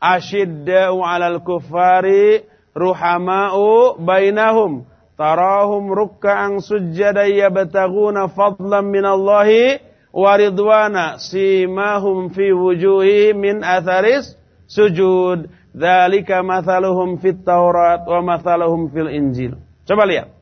[0.00, 4.88] asyidda'u 'alal kuffari ruhama'u bainahum
[5.20, 9.84] tarahum ruk'an sujjada yabtaguna fadlan minallahi
[10.16, 14.32] wa ridwana simahum fi wujuhi min atharis
[14.64, 19.54] sujud Dzalika mathaluhum fit Taurat wa mathaluhum fil Injil.
[19.86, 20.34] Coba lihat.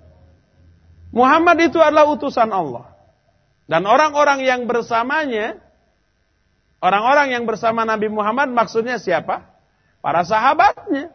[1.12, 2.95] Muhammad itu adalah utusan Allah.
[3.66, 5.58] Dan orang-orang yang bersamanya,
[6.78, 9.42] orang-orang yang bersama Nabi Muhammad maksudnya siapa?
[9.98, 11.10] Para sahabatnya.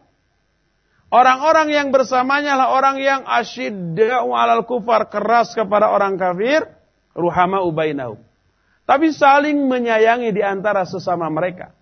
[1.12, 6.64] Orang-orang yang bersamanya adalah orang yang asyidda'u alal kufar, keras kepada orang kafir,
[7.12, 8.20] ruhama ubainahum.
[8.88, 11.76] Tapi saling menyayangi di antara sesama mereka.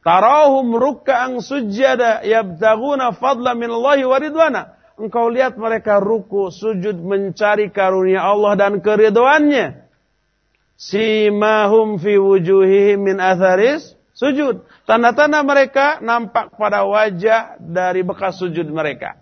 [0.00, 4.62] Tarahum rukka'an sujada yabtaguna fadla minallahi wa ridwana.
[5.00, 9.89] Engkau lihat mereka ruku, sujud mencari karunia Allah dan keriduannya.
[10.80, 14.64] Simahum fi wujuhihim min atharis sujud.
[14.88, 19.20] Tanda-tanda mereka nampak pada wajah dari bekas sujud mereka.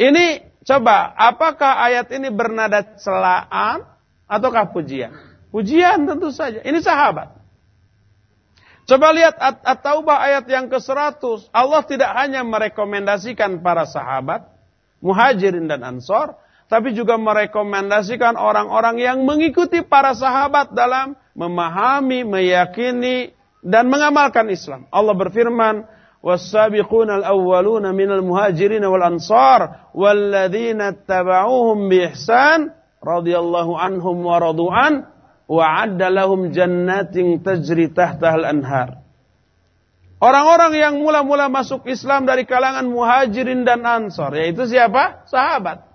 [0.00, 3.84] Ini coba, apakah ayat ini bernada celaan
[4.24, 5.12] ataukah pujian?
[5.52, 6.64] Pujian tentu saja.
[6.64, 7.36] Ini sahabat.
[8.88, 11.52] Coba lihat At-Taubah ayat yang ke-100.
[11.52, 14.48] Allah tidak hanya merekomendasikan para sahabat,
[14.98, 16.34] muhajirin dan ansor,
[16.72, 24.88] tapi juga merekomendasikan orang-orang yang mengikuti para sahabat dalam memahami, meyakini dan mengamalkan Islam.
[24.88, 25.84] Allah berfirman,
[26.24, 32.72] "Was-sabiqunal awwaluna minal muhajirin wal ansar walladzina tabauhum biihsan
[33.04, 35.12] radhiyallahu anhum wa radu'an
[35.52, 37.92] wa 'adda lahum jannatin tajri
[38.48, 39.04] anhar."
[40.24, 45.28] Orang-orang yang mula-mula masuk Islam dari kalangan muhajirin dan ansor, yaitu siapa?
[45.28, 45.91] Sahabat.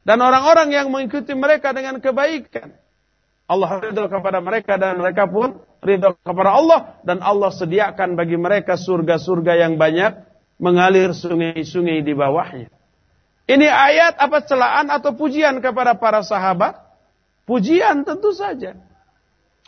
[0.00, 2.72] Dan orang-orang yang mengikuti mereka dengan kebaikan.
[3.50, 8.78] Allah ridho kepada mereka dan mereka pun ridho kepada Allah dan Allah sediakan bagi mereka
[8.78, 10.22] surga-surga yang banyak
[10.62, 12.70] mengalir sungai-sungai di bawahnya.
[13.50, 16.78] Ini ayat apa celaan atau pujian kepada para sahabat?
[17.42, 18.78] Pujian tentu saja.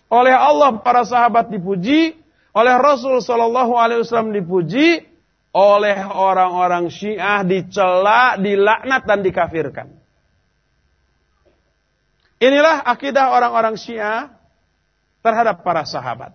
[0.07, 2.15] Oleh Allah para sahabat dipuji,
[2.55, 5.03] oleh Rasul Shallallahu Alaihi Wasallam dipuji,
[5.51, 10.02] oleh orang-orang Syiah dicela, dilaknat dan dikafirkan.
[12.43, 14.35] Inilah akidah orang-orang Syiah
[15.23, 16.35] terhadap para sahabat.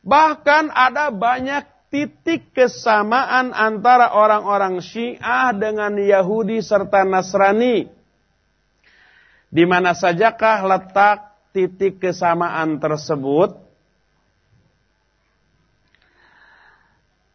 [0.00, 7.92] Bahkan ada banyak titik kesamaan antara orang-orang Syiah dengan Yahudi serta Nasrani.
[9.52, 13.60] Di mana sajakah letak titik kesamaan tersebut?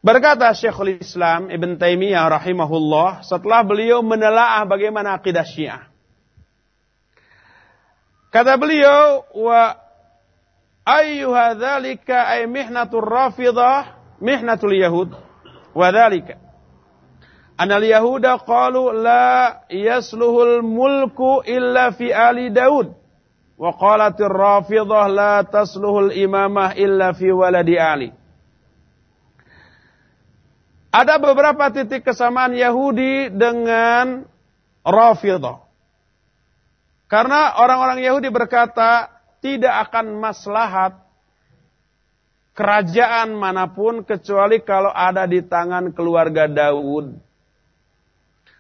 [0.02, 5.94] Berkata Syekhul Islam Ibn Taimiyah rahimahullah setelah beliau menelaah bagaimana akidah Syiah.
[8.32, 9.76] Kata beliau, wa
[10.86, 15.10] ayyuha dzalika ay mihnatur rafidah mihnatul yahud.
[15.74, 16.36] Wa dzalika.
[17.58, 22.94] Anal yahuda qalu la yasluhul mulku illa fi ali daud.
[23.58, 28.10] Wa qalatir rafidah la tasluhul imamah illa fi waladi ali.
[30.98, 34.24] Ada beberapa titik kesamaan Yahudi dengan
[34.82, 35.67] Rafidah.
[37.08, 39.08] Karena orang-orang Yahudi berkata,
[39.40, 41.08] tidak akan maslahat
[42.58, 47.16] kerajaan mana pun kecuali kalau ada di tangan keluarga Daud.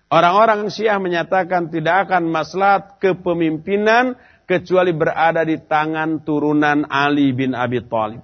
[0.07, 4.15] Orang-orang Syiah menyatakan tidak akan maslahat kepemimpinan
[4.47, 8.23] kecuali berada di tangan turunan Ali bin Abi Thalib.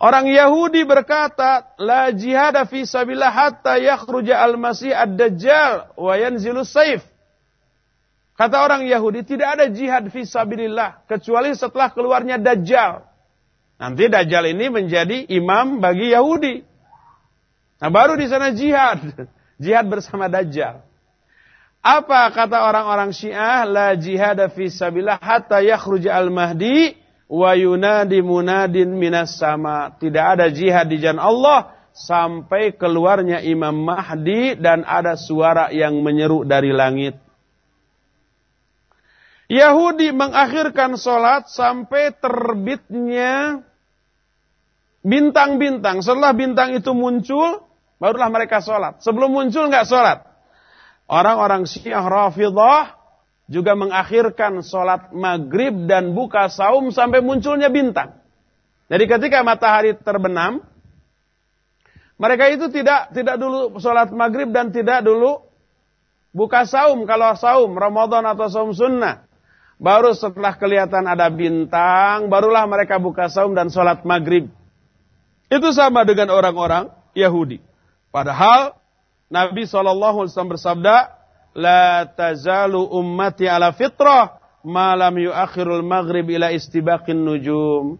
[0.00, 7.04] Orang Yahudi berkata, La jihada fi sabillah hatta yakhruja al-masih ad-dajjal wa yanzilu saif.
[8.40, 13.04] Kata orang Yahudi, tidak ada jihad visabilillah kecuali setelah keluarnya Dajjal.
[13.76, 16.64] Nanti Dajjal ini menjadi imam bagi Yahudi.
[17.84, 19.28] Nah baru di sana jihad.
[19.60, 20.80] Jihad bersama Dajjal.
[21.84, 23.68] Apa kata orang-orang Syiah?
[23.68, 26.96] La jihad visabilillah hatta yakhruja al-mahdi
[27.28, 29.92] wa yunadi munadin minas sama.
[30.00, 36.48] Tidak ada jihad di jalan Allah sampai keluarnya Imam Mahdi dan ada suara yang menyeru
[36.48, 37.20] dari langit.
[39.50, 43.66] Yahudi mengakhirkan sholat sampai terbitnya
[45.02, 46.06] bintang-bintang.
[46.06, 47.66] Setelah bintang itu muncul,
[47.98, 49.02] barulah mereka sholat.
[49.02, 50.22] Sebelum muncul nggak sholat.
[51.10, 52.94] Orang-orang Syiah Rafidah
[53.50, 58.22] juga mengakhirkan sholat maghrib dan buka saum sampai munculnya bintang.
[58.86, 60.62] Jadi ketika matahari terbenam,
[62.14, 65.42] mereka itu tidak tidak dulu sholat maghrib dan tidak dulu
[66.30, 69.29] buka saum kalau saum Ramadan atau saum sunnah.
[69.80, 74.52] Baru setelah kelihatan ada bintang, barulah mereka buka saum dan sholat maghrib.
[75.48, 77.64] Itu sama dengan orang-orang Yahudi.
[78.12, 78.76] Padahal
[79.32, 81.16] Nabi SAW bersabda,
[81.56, 87.96] La tazalu ummati ala fitrah, malam yuakhirul maghrib ila istibaqin nujum.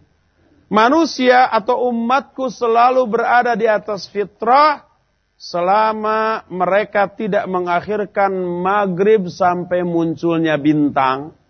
[0.69, 4.85] Manusia atau umatku selalu berada di atas fitrah,
[5.33, 8.29] selama mereka tidak mengakhirkan
[8.61, 11.40] maghrib sampai munculnya bintang.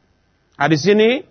[0.59, 1.23] Hadis ini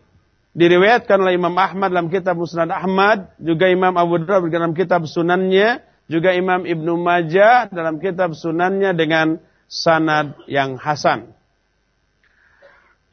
[0.55, 5.83] diriwayatkan oleh Imam Ahmad dalam kitab Musnad Ahmad, juga Imam Abu Dawud dalam kitab Sunannya,
[6.11, 9.39] juga Imam Ibnu Majah dalam kitab Sunannya dengan
[9.71, 11.31] sanad yang hasan.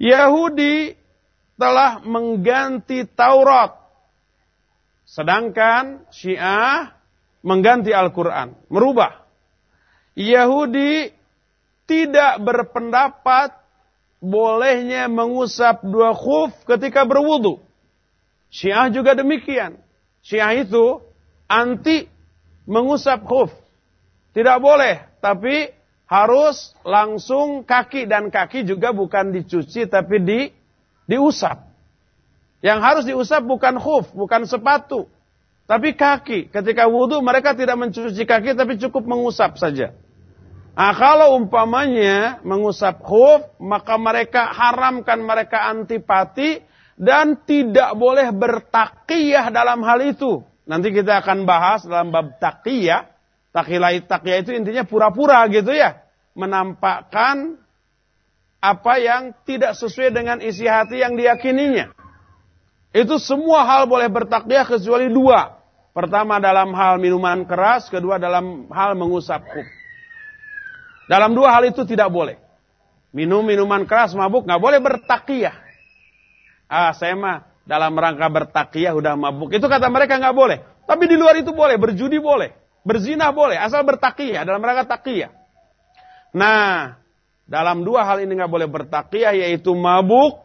[0.01, 0.97] Yahudi
[1.57, 3.77] telah mengganti Taurat.
[5.05, 6.93] Sedangkan Syiah
[7.41, 8.57] mengganti Al-Quran.
[8.69, 9.25] Merubah.
[10.17, 11.13] Yahudi
[11.85, 13.53] tidak berpendapat
[14.17, 17.61] bolehnya mengusap dua khuf ketika berwudu.
[18.49, 19.77] Syiah juga demikian.
[20.25, 21.03] Syiah itu
[21.45, 22.09] anti
[22.65, 23.51] mengusap khuf.
[24.33, 25.73] Tidak boleh, tapi
[26.07, 30.39] harus langsung kaki dan kaki juga bukan dicuci tapi di
[31.09, 31.67] diusap.
[32.63, 35.05] Yang harus diusap bukan khuf, bukan sepatu,
[35.67, 36.47] tapi kaki.
[36.49, 39.93] Ketika wudhu mereka tidak mencuci kaki tapi cukup mengusap saja.
[40.77, 46.61] Nah, kalau umpamanya mengusap khuf, maka mereka haramkan mereka antipati
[46.93, 50.45] dan tidak boleh bertakiyah dalam hal itu.
[50.69, 53.09] Nanti kita akan bahas dalam bab takiyah.
[53.49, 55.97] Takilai takiyah itu intinya pura-pura gitu ya.
[56.37, 57.57] Menampakkan
[58.61, 61.89] apa yang tidak sesuai dengan isi hati yang diyakininya.
[62.93, 65.57] Itu semua hal boleh bertakiyah kecuali dua.
[65.89, 69.76] Pertama dalam hal minuman keras, kedua dalam hal mengusap khuf.
[71.07, 72.35] Dalam dua hal itu tidak boleh.
[73.15, 75.55] Minum minuman keras, mabuk, nggak boleh bertakiyah.
[76.67, 79.55] Ah, saya mah dalam rangka bertakiyah udah mabuk.
[79.55, 80.59] Itu kata mereka nggak boleh.
[80.83, 82.51] Tapi di luar itu boleh, berjudi boleh,
[82.83, 85.31] berzina boleh, asal bertakiyah dalam rangka takiyah.
[86.35, 86.99] Nah,
[87.47, 90.43] dalam dua hal ini nggak boleh bertakiyah yaitu mabuk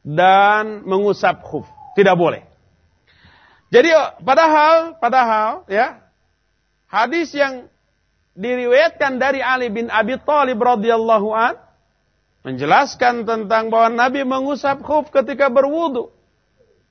[0.00, 1.68] dan mengusap khuf.
[1.92, 2.48] Tidak boleh.
[3.70, 3.92] Jadi
[4.24, 6.02] padahal padahal ya
[6.90, 7.70] hadis yang
[8.40, 11.60] diriwayatkan dari Ali bin Abi Thalib radhiyallahu an
[12.40, 16.08] menjelaskan tentang bahwa Nabi mengusap khuf ketika berwudu.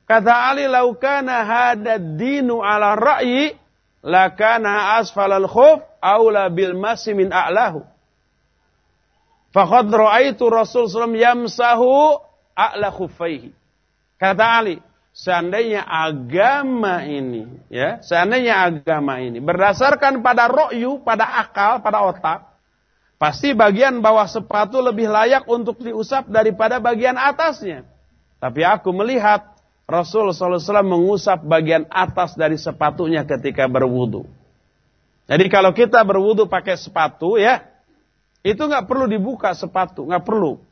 [0.06, 3.54] Kata Ali, laukana hadad dinu ala ra'yi,
[4.02, 7.86] lakana asfalal khuf awla bil masi min a'lahu.
[9.50, 12.22] Faqad ra'aitu Rasul SAW yamsahu
[12.54, 13.50] a'la khufaihi.
[14.22, 14.82] Kata Ali,
[15.20, 22.39] seandainya agama ini, ya, seandainya agama ini berdasarkan pada ro'yu, pada akal, pada otak,
[23.20, 27.84] pasti bagian bawah sepatu lebih layak untuk diusap daripada bagian atasnya.
[28.39, 34.24] Tapi aku melihat Rasul SAW mengusap bagian atas dari sepatunya ketika berwudu.
[35.28, 37.67] Jadi kalau kita berwudu pakai sepatu ya,
[38.39, 40.63] itu nggak perlu dibuka sepatu, nggak perlu.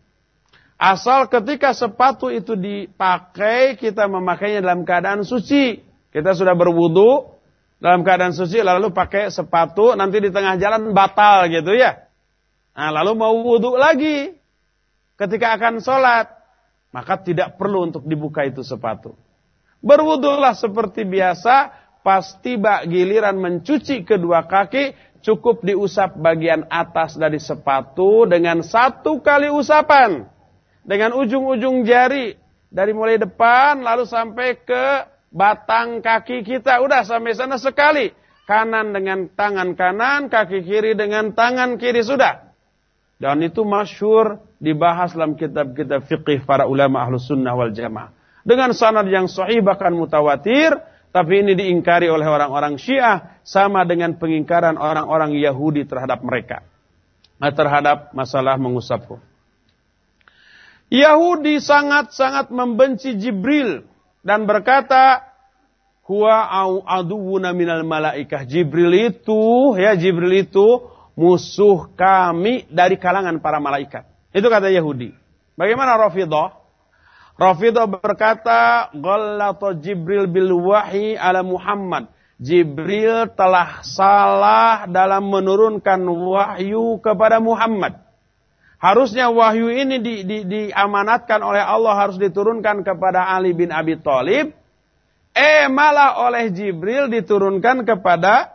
[0.78, 5.82] Asal ketika sepatu itu dipakai, kita memakainya dalam keadaan suci.
[6.14, 7.34] Kita sudah berwudu
[7.82, 12.08] dalam keadaan suci, lalu pakai sepatu, nanti di tengah jalan batal gitu ya.
[12.78, 14.38] Nah, lalu mau wudu lagi
[15.18, 16.38] ketika akan sholat
[16.98, 19.14] maka tidak perlu untuk dibuka itu sepatu.
[19.84, 21.70] Berwudulah seperti biasa,
[22.02, 29.52] pas tiba giliran mencuci kedua kaki, cukup diusap bagian atas dari sepatu dengan satu kali
[29.54, 30.26] usapan.
[30.88, 32.40] Dengan ujung-ujung jari,
[32.72, 34.86] dari mulai depan lalu sampai ke
[35.36, 36.80] batang kaki kita.
[36.80, 38.16] Udah sampai sana sekali.
[38.48, 42.48] Kanan dengan tangan kanan, kaki kiri dengan tangan kiri sudah.
[43.20, 48.16] Dan itu masyur dibahas dalam kitab-kitab fiqih para ulama ahlus sunnah wal jamaah.
[48.48, 50.80] Dengan sanad yang sahih bahkan mutawatir.
[51.08, 53.42] Tapi ini diingkari oleh orang-orang syiah.
[53.44, 56.64] Sama dengan pengingkaran orang-orang Yahudi terhadap mereka.
[57.44, 59.20] Nah, terhadap masalah mengusap
[60.88, 63.84] Yahudi sangat-sangat membenci Jibril.
[64.24, 65.24] Dan berkata,
[66.08, 68.48] Huwa au aduwuna minal malaikah.
[68.48, 70.88] Jibril itu, ya Jibril itu
[71.20, 74.08] musuh kami dari kalangan para malaikat.
[74.32, 75.12] Itu kata Yahudi.
[75.60, 76.56] Bagaimana Rafidah?
[77.36, 82.08] Rafidah berkata, Gallata Jibril bil wahyi ala Muhammad.
[82.40, 88.07] Jibril telah salah dalam menurunkan wahyu kepada Muhammad.
[88.78, 94.54] Harusnya wahyu ini di, di, diamanatkan oleh Allah harus diturunkan kepada Ali bin Abi Thalib.
[95.34, 98.54] Eh malah oleh Jibril diturunkan kepada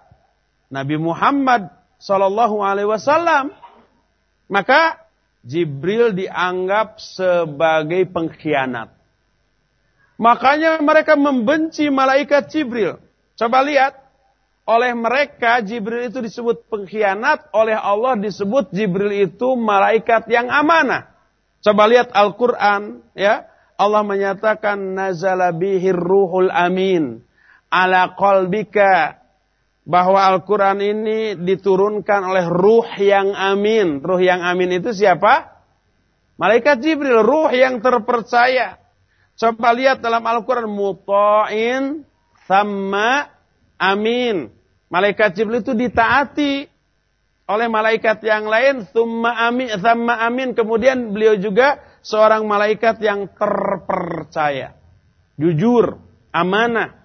[0.70, 3.54] Nabi Muhammad Sallallahu Alaihi Wasallam.
[4.46, 5.02] Maka
[5.42, 8.94] Jibril dianggap sebagai pengkhianat.
[10.22, 12.98] Makanya mereka membenci malaikat Jibril.
[13.34, 13.98] Coba lihat,
[14.62, 21.10] oleh mereka Jibril itu disebut pengkhianat, oleh Allah disebut Jibril itu malaikat yang amanah.
[21.62, 23.46] Coba lihat Al-Qur'an ya.
[23.74, 27.26] Allah menyatakan nazala bihir ruhul amin
[27.72, 29.22] ala qalbika
[29.82, 33.98] bahwa Al-Quran ini diturunkan oleh ruh yang amin.
[33.98, 35.50] Ruh yang amin itu siapa?
[36.38, 38.78] Malaikat Jibril, ruh yang terpercaya.
[39.34, 42.06] Coba lihat dalam Al-Quran, muta'in
[42.46, 43.26] sama
[43.82, 44.54] amin.
[44.86, 46.70] Malaikat Jibril itu ditaati
[47.50, 50.54] oleh malaikat yang lain, thumma amin, thumma amin.
[50.54, 54.78] Kemudian beliau juga seorang malaikat yang terpercaya.
[55.34, 55.98] Jujur,
[56.30, 57.02] amanah.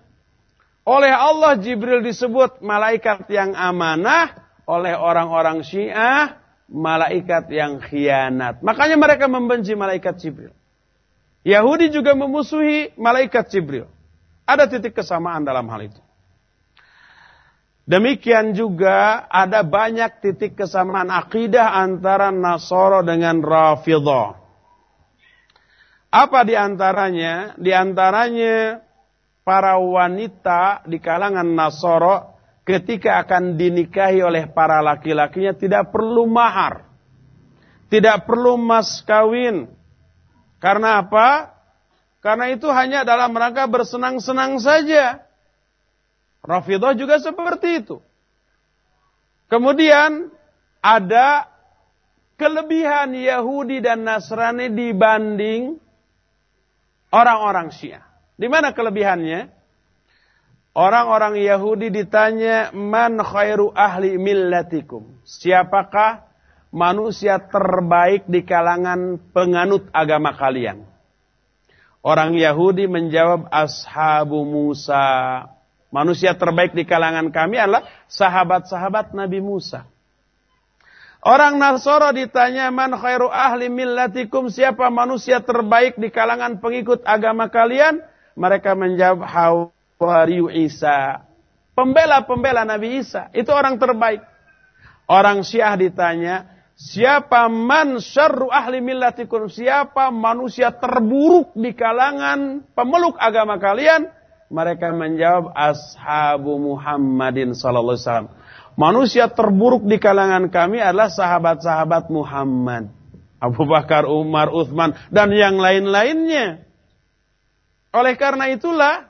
[0.87, 8.59] Oleh Allah Jibril disebut malaikat yang amanah, oleh orang-orang Syiah malaikat yang khianat.
[8.59, 10.51] Makanya mereka membenci malaikat Jibril.
[11.47, 13.87] Yahudi juga memusuhi malaikat Jibril.
[14.43, 16.06] Ada titik kesamaan dalam hal itu.
[17.87, 24.35] Demikian juga ada banyak titik kesamaan akidah antara Nasoro dengan Rafidah.
[26.11, 27.55] Apa di antaranya?
[27.55, 28.83] Di antaranya
[29.47, 32.35] para wanita di kalangan Nasoro
[32.67, 36.83] ketika akan dinikahi oleh para laki-lakinya tidak perlu mahar.
[37.87, 39.71] Tidak perlu mas kawin.
[40.59, 41.55] Karena apa?
[42.19, 45.26] Karena itu hanya dalam rangka bersenang-senang saja.
[46.47, 47.99] Rafidah juga seperti itu.
[49.51, 50.31] Kemudian
[50.79, 51.51] ada
[52.39, 55.75] kelebihan Yahudi dan Nasrani dibanding
[57.11, 58.07] orang-orang Syiah.
[58.39, 59.51] Di mana kelebihannya?
[60.77, 65.17] Orang-orang Yahudi ditanya, Man khairu ahli millatikum?
[65.25, 66.29] Siapakah
[66.69, 70.85] manusia terbaik di kalangan penganut agama kalian?
[72.05, 75.49] Orang Yahudi menjawab ashabu Musa.
[75.87, 79.87] Manusia terbaik di kalangan kami adalah sahabat-sahabat Nabi Musa.
[81.23, 88.03] Orang Nasoro ditanya man khairu ahli millatikum siapa manusia terbaik di kalangan pengikut agama kalian?
[88.37, 91.25] Mereka menjawab Hawariyu Isa.
[91.73, 93.33] Pembela-pembela Nabi Isa.
[93.33, 94.21] Itu orang terbaik.
[95.07, 99.47] Orang Syiah ditanya, siapa man syarru ahli millatikum?
[99.47, 104.16] Siapa manusia terburuk di kalangan pemeluk agama kalian?
[104.47, 108.29] Mereka menjawab ashabu Muhammadin sallallahu alaihi wasallam.
[108.77, 112.93] Manusia terburuk di kalangan kami adalah sahabat-sahabat Muhammad.
[113.37, 116.63] Abu Bakar, Umar, Uthman, dan yang lain-lainnya.
[117.93, 119.09] Oleh karena itulah,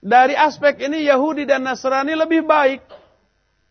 [0.00, 2.84] dari aspek ini Yahudi dan Nasrani lebih baik.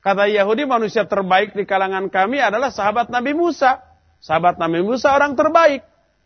[0.04, 3.82] Kata Yahudi manusia terbaik di kalangan kami adalah sahabat Nabi Musa.
[4.22, 5.82] Sahabat Nabi Musa orang terbaik.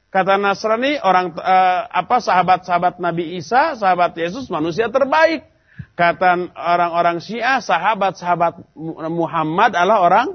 [0.09, 5.45] Kata Nasrani orang uh, apa sahabat-sahabat Nabi Isa, sahabat Yesus manusia terbaik.
[5.93, 8.73] Kata orang-orang Syiah, sahabat-sahabat
[9.11, 10.27] Muhammad adalah orang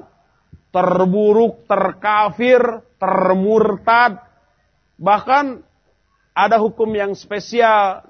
[0.71, 2.61] terburuk, terkafir,
[2.95, 4.23] termurtad.
[4.95, 5.59] Bahkan
[6.31, 8.03] ada hukum yang spesial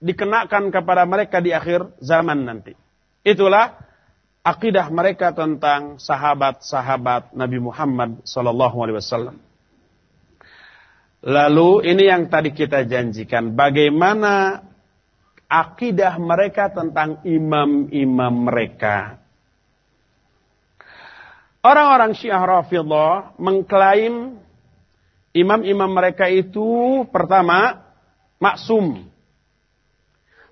[0.00, 2.72] dikenakan kepada mereka di akhir zaman nanti.
[3.24, 3.76] Itulah
[4.44, 9.36] akidah mereka tentang sahabat-sahabat Nabi Muhammad sallallahu alaihi wasallam.
[11.24, 14.60] Lalu ini yang tadi kita janjikan, bagaimana
[15.48, 19.16] akidah mereka tentang imam-imam mereka.
[21.64, 24.36] Orang-orang Syiah Rafidhah mengklaim
[25.32, 27.88] imam-imam mereka itu pertama
[28.36, 29.08] maksum.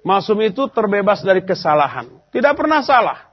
[0.03, 3.29] Maksum itu terbebas dari kesalahan, tidak pernah salah.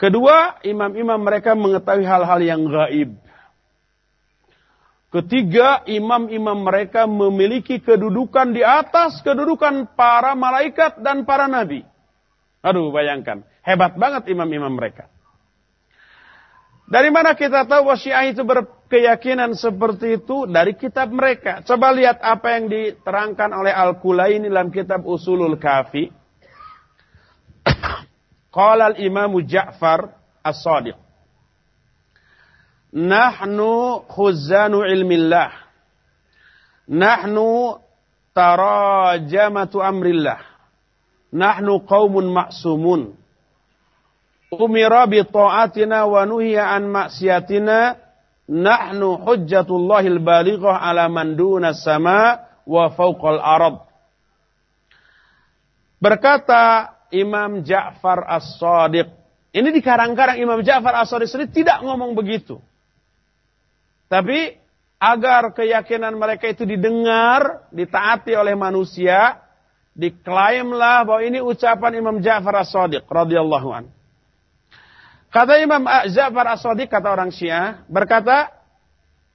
[0.00, 3.12] Kedua, imam-imam mereka mengetahui hal-hal yang gaib.
[5.10, 11.82] Ketiga, imam-imam mereka memiliki kedudukan di atas kedudukan para malaikat dan para nabi.
[12.62, 13.42] Aduh, bayangkan.
[13.66, 15.10] Hebat banget imam-imam mereka.
[16.90, 20.46] Dari mana kita tahu bahwa Syiah itu berkeyakinan seperti itu?
[20.46, 21.62] Dari kitab mereka.
[21.62, 26.10] Coba lihat apa yang diterangkan oleh Al-Kulaini dalam kitab Usulul Kafi.
[28.54, 30.10] Qala al-Imamu Ja'far
[30.42, 31.09] As-Sadiq.
[32.90, 35.54] Nahnu khuzanu ilmillah.
[36.90, 37.78] Nahnu
[38.34, 40.42] tarajamatu amrillah.
[41.30, 43.14] Nahnu qaumun ma'sumun.
[44.50, 47.94] Umira bi ta'atina wa nuhiya an maksiatina.
[48.50, 53.86] Nahnu hujjatullahil balighah ala man duna sama wa fawqal arad.
[56.02, 59.06] Berkata Imam Ja'far As-Sadiq.
[59.54, 62.58] Ini dikarang-karang Imam Ja'far As-Sadiq tidak ngomong begitu.
[64.10, 64.58] Tapi
[64.98, 69.38] agar keyakinan mereka itu didengar, ditaati oleh manusia,
[69.94, 73.84] diklaimlah bahwa ini ucapan Imam Ja'far As-Sadiq radhiyallahu an.
[75.30, 78.50] Kata Imam Ja'far As-Sadiq kata orang Syiah berkata,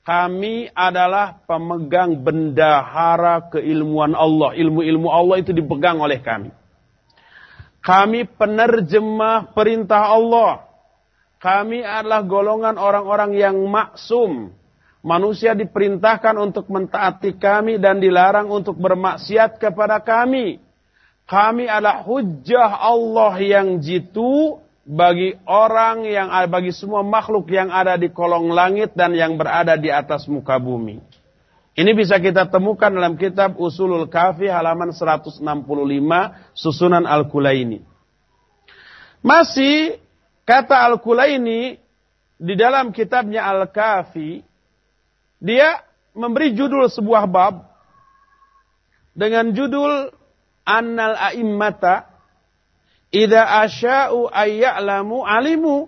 [0.05, 4.53] kami adalah pemegang bendahara keilmuan Allah.
[4.53, 6.53] Ilmu-ilmu Allah itu dipegang oleh kami.
[7.81, 10.67] Kami penerjemah perintah Allah.
[11.41, 14.53] Kami adalah golongan orang-orang yang maksum
[15.05, 20.57] Manusia diperintahkan untuk mentaati kami dan dilarang untuk bermaksiat kepada kami.
[21.29, 28.09] Kami adalah hujah Allah yang jitu bagi orang yang bagi semua makhluk yang ada di
[28.09, 30.97] kolong langit dan yang berada di atas muka bumi.
[31.77, 35.37] Ini bisa kita temukan dalam kitab Usulul Kafi halaman 165
[36.57, 37.85] susunan Al-Kulaini.
[39.21, 40.01] Masih
[40.49, 41.77] kata Al-Kulaini
[42.41, 44.54] di dalam kitabnya Al-Kafi
[45.45, 45.85] dia
[46.17, 47.69] memberi judul sebuah bab
[49.13, 50.09] dengan judul
[50.65, 52.09] Annal A'immata
[53.13, 55.87] Ida asya'u ayya'lamu alimu.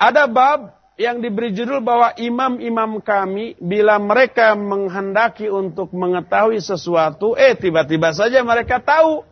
[0.00, 7.54] Ada bab yang diberi judul bahwa imam-imam kami bila mereka menghendaki untuk mengetahui sesuatu, eh
[7.54, 9.22] tiba-tiba saja mereka tahu.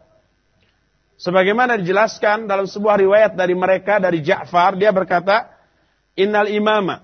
[1.19, 5.51] Sebagaimana dijelaskan dalam sebuah riwayat dari mereka dari Ja'far, dia berkata,
[6.15, 7.04] Innal imama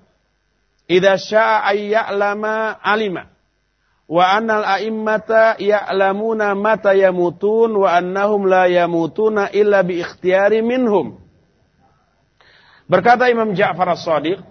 [0.90, 3.30] Idza syaa'a ya'lama alima.
[4.10, 11.22] Wa annal a'immata ya'lamuna mata yamutun wa annahum la yamutuna illa bi ikhtiyari minhum.
[12.90, 14.42] Berkata Imam Ja'far As-Sadiq,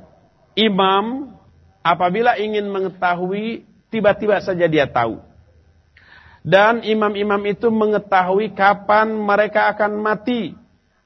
[0.56, 1.36] imam
[1.84, 5.20] apabila ingin mengetahui tiba-tiba saja dia tahu.
[6.40, 10.56] Dan imam-imam itu mengetahui kapan mereka akan mati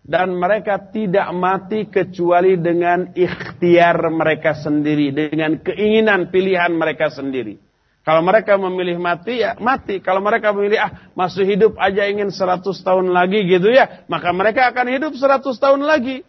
[0.03, 7.55] dan mereka tidak mati kecuali dengan ikhtiar mereka sendiri, dengan keinginan pilihan mereka sendiri.
[8.03, 10.03] Kalau mereka memilih mati, ya mati.
[10.03, 14.03] Kalau mereka memilih, ah masih hidup aja ingin 100 tahun lagi gitu ya.
[14.11, 16.27] Maka mereka akan hidup 100 tahun lagi.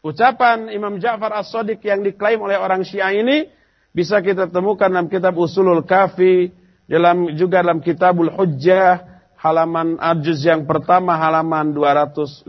[0.00, 3.44] Ucapan Imam Ja'far As-Sadiq yang diklaim oleh orang Syiah ini,
[3.92, 6.48] bisa kita temukan dalam kitab Usulul Kafi,
[6.88, 9.13] dalam juga dalam kitabul Hujjah,
[9.44, 12.48] halaman Ajuz yang pertama, halaman 258.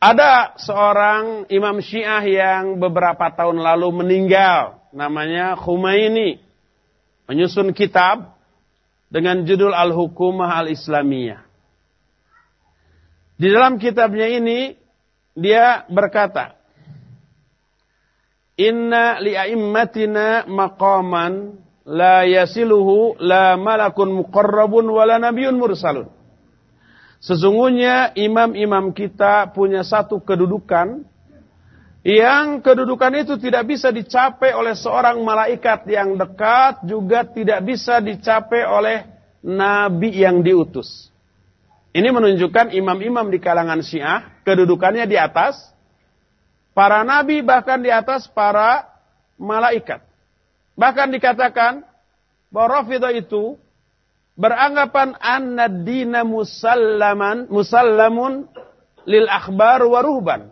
[0.00, 6.40] Ada seorang imam syiah yang beberapa tahun lalu meninggal namanya Khumaini
[7.28, 8.40] menyusun kitab
[9.12, 11.44] dengan judul Al-Hukumah Al-Islamiyah.
[13.36, 14.72] Di dalam kitabnya ini
[15.36, 16.56] dia berkata,
[18.56, 26.08] Inna li'aimmatina maqaman la yasiluhu la malakun muqarrabun wala nabiun mursalun.
[27.20, 31.04] Sesungguhnya imam-imam kita punya satu kedudukan
[32.00, 38.64] yang kedudukan itu tidak bisa dicapai oleh seorang malaikat yang dekat, juga tidak bisa dicapai
[38.64, 39.04] oleh
[39.44, 41.12] nabi yang diutus.
[41.92, 45.60] Ini menunjukkan imam-imam di kalangan Syiah kedudukannya di atas
[46.72, 48.88] para nabi bahkan di atas para
[49.36, 50.09] malaikat.
[50.80, 51.84] Bahkan dikatakan
[52.48, 53.60] bahwa Rafidah itu
[54.40, 58.48] beranggapan anna dina musallaman musallamun
[59.04, 60.48] lil akhbar wa ruhban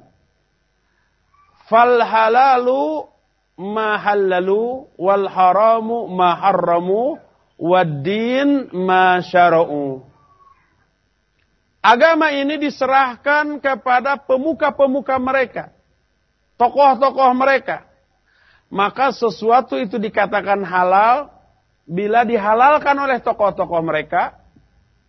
[1.68, 3.08] Fal halalu
[3.56, 7.20] ma halalu wal haramu ma harramu
[7.60, 10.00] wad din ma syara'u.
[11.84, 15.72] Agama ini diserahkan kepada pemuka-pemuka mereka.
[16.56, 17.87] Tokoh-tokoh mereka.
[18.68, 21.32] Maka sesuatu itu dikatakan halal
[21.88, 24.36] bila dihalalkan oleh tokoh-tokoh mereka.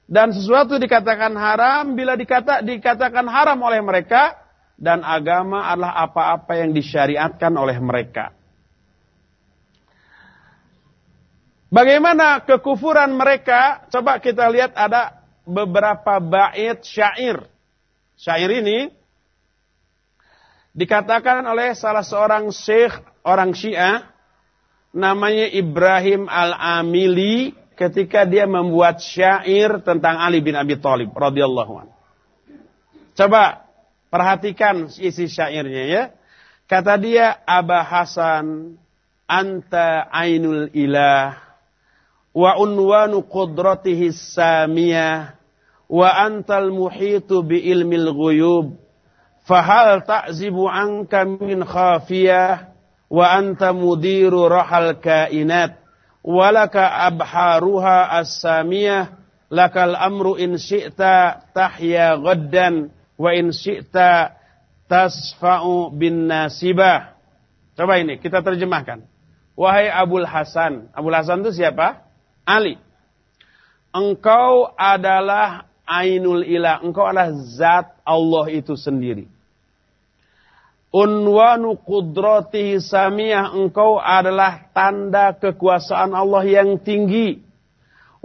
[0.09, 4.33] Dan sesuatu dikatakan haram bila dikata, dikatakan haram oleh mereka
[4.79, 8.33] dan agama adalah apa-apa yang disyariatkan oleh mereka.
[11.69, 13.85] Bagaimana kekufuran mereka?
[13.93, 17.45] Coba kita lihat ada beberapa bait syair.
[18.17, 18.89] Syair ini
[20.73, 22.97] dikatakan oleh salah seorang syekh
[23.29, 24.09] orang Syiah
[24.89, 31.95] namanya Ibrahim Al-Amili ketika dia membuat syair tentang Ali bin Abi Thalib radhiyallahu anhu.
[33.13, 33.69] Coba
[34.09, 36.03] Perhatikan isi syairnya ya.
[36.65, 38.77] Kata dia, Aba Hasan,
[39.29, 41.37] anta ainul ilah,
[42.33, 45.37] wa unwanu qudratihi samiyah,
[45.89, 48.67] wa antal muhitu bi ilmil ghuyub,
[49.45, 52.69] fahal ta'zibu anka min khafiyah,
[53.09, 55.81] wa anta mudiru rahal kainat,
[56.21, 59.17] walaka abharuha as-samiyah,
[59.49, 64.37] lakal amru in syi'ta tahya gaddan, wa in syi'ta
[64.85, 67.17] tasfa'u bin nasibah.
[67.73, 69.05] Coba ini kita terjemahkan.
[69.59, 70.87] Wahai Abul Hasan.
[70.95, 72.03] Abul Hasan itu siapa?
[72.47, 72.79] Ali.
[73.91, 76.79] Engkau adalah Ainul Ilah.
[76.79, 79.27] Engkau adalah zat Allah itu sendiri.
[80.89, 83.53] Unwanu kudratihi samiyah.
[83.53, 87.45] Engkau adalah tanda kekuasaan Allah yang tinggi.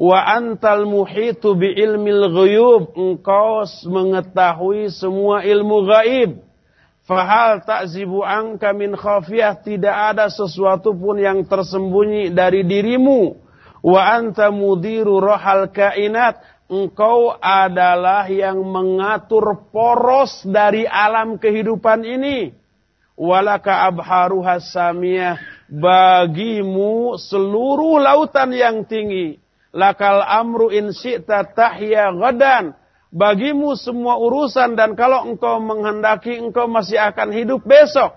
[0.00, 2.96] Wa antal muhitu bi ilmil ghuyub.
[2.96, 6.30] Engkau mengetahui semua ilmu gaib.
[7.04, 9.60] Fahal takzibu angka min khafiyah.
[9.60, 13.36] Tidak ada sesuatu pun yang tersembunyi dari dirimu.
[13.84, 16.40] Wa anta mudiru rohal kainat.
[16.64, 22.56] Engkau adalah yang mengatur poros dari alam kehidupan ini.
[23.14, 25.40] Walaka abharuha samiyah.
[25.64, 29.40] Bagimu seluruh lautan yang tinggi
[29.74, 32.78] Lakal amru in syi'ta tahya gadan.
[33.10, 38.14] Bagimu semua urusan dan kalau engkau menghendaki engkau masih akan hidup besok.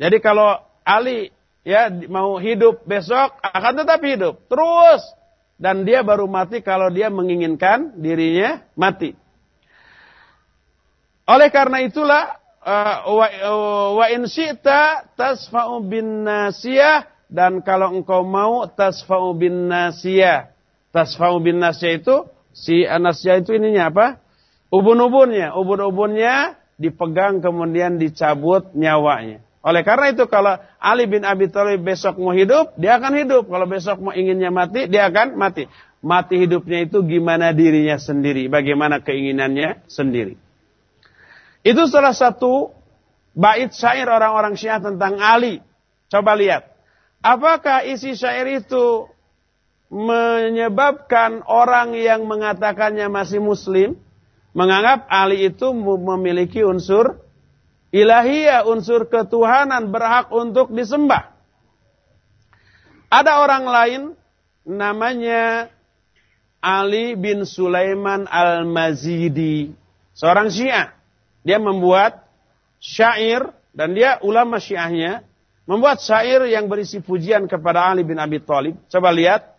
[0.00, 1.28] Jadi kalau Ali
[1.60, 5.00] ya mau hidup besok akan tetap hidup terus
[5.60, 9.14] dan dia baru mati kalau dia menginginkan dirinya mati.
[11.28, 18.26] Oleh karena itulah uh, wa, uh, wa in syi'ta tasfa'u bin nasiyah dan kalau engkau
[18.26, 20.52] mau tasfa'u bin nasiyah
[20.92, 24.06] Tasfa'u bin nasya itu, si anasya itu ininya apa?
[24.68, 25.56] Ubun-ubunnya.
[25.56, 29.40] Ubun-ubunnya dipegang kemudian dicabut nyawanya.
[29.62, 33.46] Oleh karena itu kalau Ali bin Abi Thalib besok mau hidup, dia akan hidup.
[33.46, 35.70] Kalau besok mau inginnya mati, dia akan mati.
[36.02, 40.34] Mati hidupnya itu gimana dirinya sendiri, bagaimana keinginannya sendiri.
[41.62, 42.74] Itu salah satu
[43.38, 45.62] bait syair orang-orang Syiah tentang Ali.
[46.10, 46.66] Coba lihat.
[47.22, 49.06] Apakah isi syair itu
[49.92, 53.94] menyebabkan orang yang mengatakannya masih muslim
[54.58, 57.22] menganggap Ali itu memiliki unsur
[57.92, 61.30] ilahiyah, unsur ketuhanan berhak untuk disembah.
[63.12, 64.02] Ada orang lain
[64.64, 65.68] namanya
[66.64, 69.76] Ali bin Sulaiman Al-Mazidi.
[70.16, 70.96] Seorang Syiah.
[71.42, 72.22] Dia membuat
[72.78, 75.26] syair dan dia ulama Syiahnya
[75.66, 78.78] membuat syair yang berisi pujian kepada Ali bin Abi Thalib.
[78.86, 79.52] Coba lihat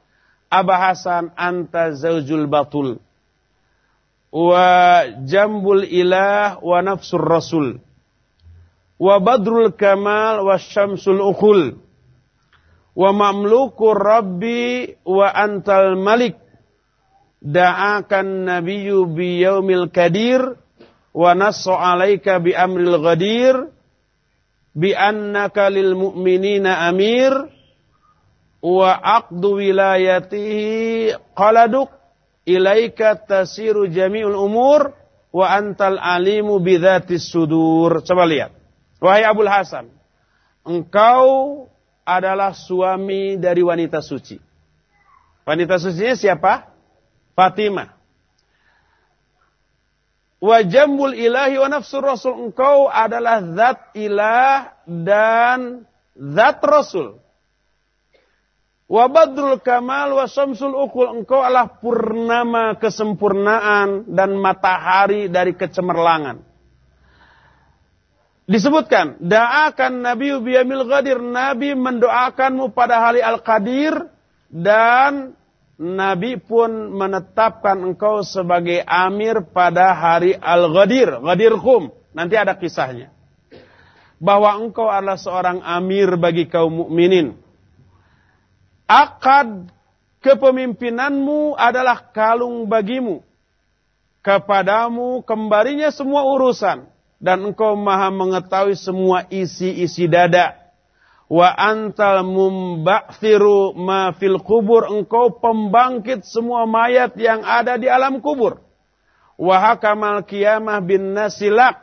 [0.47, 3.03] Abah Hasan anta zaujul batul
[4.34, 4.65] wa
[5.30, 7.77] jambul ilah wa nafsur rasul
[9.03, 11.75] wa badrul kamal wa syamsul ukhul
[12.95, 16.39] wa mamlukur rabbi wa antal malik
[17.43, 20.39] da'akan nabiyyu bi yaumil kadir
[21.11, 23.55] wa nassu alaika bi amril ghadir
[24.71, 27.35] bi annaka lil mu'minina amir
[28.63, 28.89] wa
[29.19, 31.91] aqdu wilayatihi qaladuk
[32.47, 34.95] ilaika tasiru jami'ul umur
[35.35, 37.99] wa antal alimu bidzatis sudur.
[38.07, 38.62] Coba lihat.
[39.03, 39.91] Wahai Abul Hasan,
[40.63, 41.67] engkau
[42.07, 44.39] adalah suami dari wanita suci.
[45.43, 46.71] Wanita sucinya siapa?
[47.35, 47.99] Fatimah.
[50.39, 52.47] Wa jambul ilahi wa nafsur rasul.
[52.47, 55.84] Engkau adalah zat ilah dan
[56.15, 57.19] zat rasul.
[58.88, 61.11] Wa badrul kamal wa syamsul ukul.
[61.11, 66.52] Engkau adalah purnama kesempurnaan dan matahari dari kecemerlangan.
[68.43, 71.19] Disebutkan, da'akan Nabi biyamil ghadir.
[71.23, 74.11] Nabi mendoakanmu pada hari Al-Qadir
[74.51, 75.37] dan
[75.79, 81.89] Nabi pun menetapkan engkau sebagai amir pada hari Al-Ghadir, Ghadir Khum.
[82.11, 83.09] Nanti ada kisahnya.
[84.19, 87.43] Bahwa engkau adalah seorang amir bagi kaum mukminin
[88.93, 89.73] akad
[90.21, 93.23] kepemimpinanmu adalah kalung bagimu.
[94.23, 96.87] Kepadamu kembalinya semua urusan.
[97.23, 100.59] Dan engkau maha mengetahui semua isi-isi dada.
[101.31, 104.91] Wa antal mumba'thiru ma fil kubur.
[104.91, 108.59] Engkau pembangkit semua mayat yang ada di alam kubur.
[109.39, 111.79] Wa hakamal kiamah bin nasilak.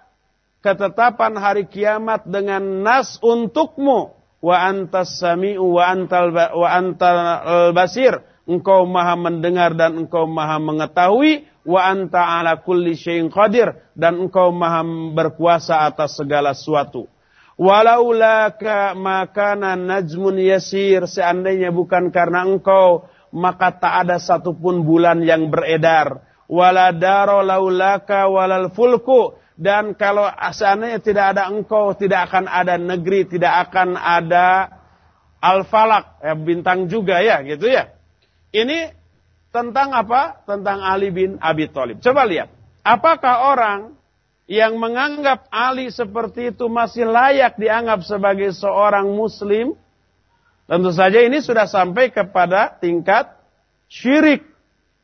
[0.61, 4.13] Ketetapan hari kiamat dengan nas untukmu
[4.45, 7.17] wa antas sami'u wa antal wa antal
[7.73, 8.21] basir
[8.51, 14.51] engkau maha mendengar dan engkau maha mengetahui wa anta ala kulli syai'in qadir dan engkau
[14.51, 14.83] maha
[15.15, 17.07] berkuasa atas segala sesuatu
[17.55, 25.47] walaula ka makana najmun yasir seandainya bukan karena engkau maka tak ada satupun bulan yang
[25.47, 30.25] beredar wala daro laulaka walal fulku dan kalau
[30.57, 34.73] seandainya tidak ada engkau, tidak akan ada negeri, tidak akan ada
[35.37, 37.93] al-falak, ya, bintang juga ya, gitu ya.
[38.51, 38.91] Ini
[39.55, 40.43] tentang apa?
[40.43, 42.03] Tentang Ali bin Abi Thalib.
[42.03, 42.51] Coba lihat.
[42.83, 43.81] Apakah orang
[44.51, 49.79] yang menganggap Ali seperti itu masih layak dianggap sebagai seorang muslim?
[50.67, 53.31] Tentu saja ini sudah sampai kepada tingkat
[53.87, 54.43] syirik.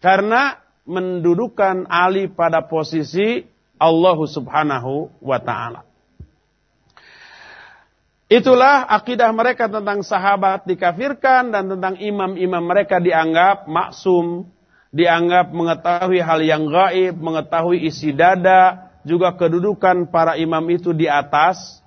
[0.03, 3.47] Karena mendudukan Ali pada posisi
[3.79, 5.86] Allah subhanahu wa ta'ala.
[8.27, 14.51] Itulah akidah mereka tentang sahabat dikafirkan dan tentang imam-imam mereka dianggap maksum,
[14.91, 21.79] dianggap mengetahui hal yang gaib, mengetahui isi dada, juga kedudukan para imam itu di atas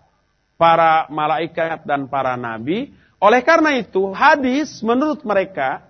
[0.56, 2.96] para malaikat dan para nabi.
[3.20, 5.84] Oleh karena itu, hadis menurut mereka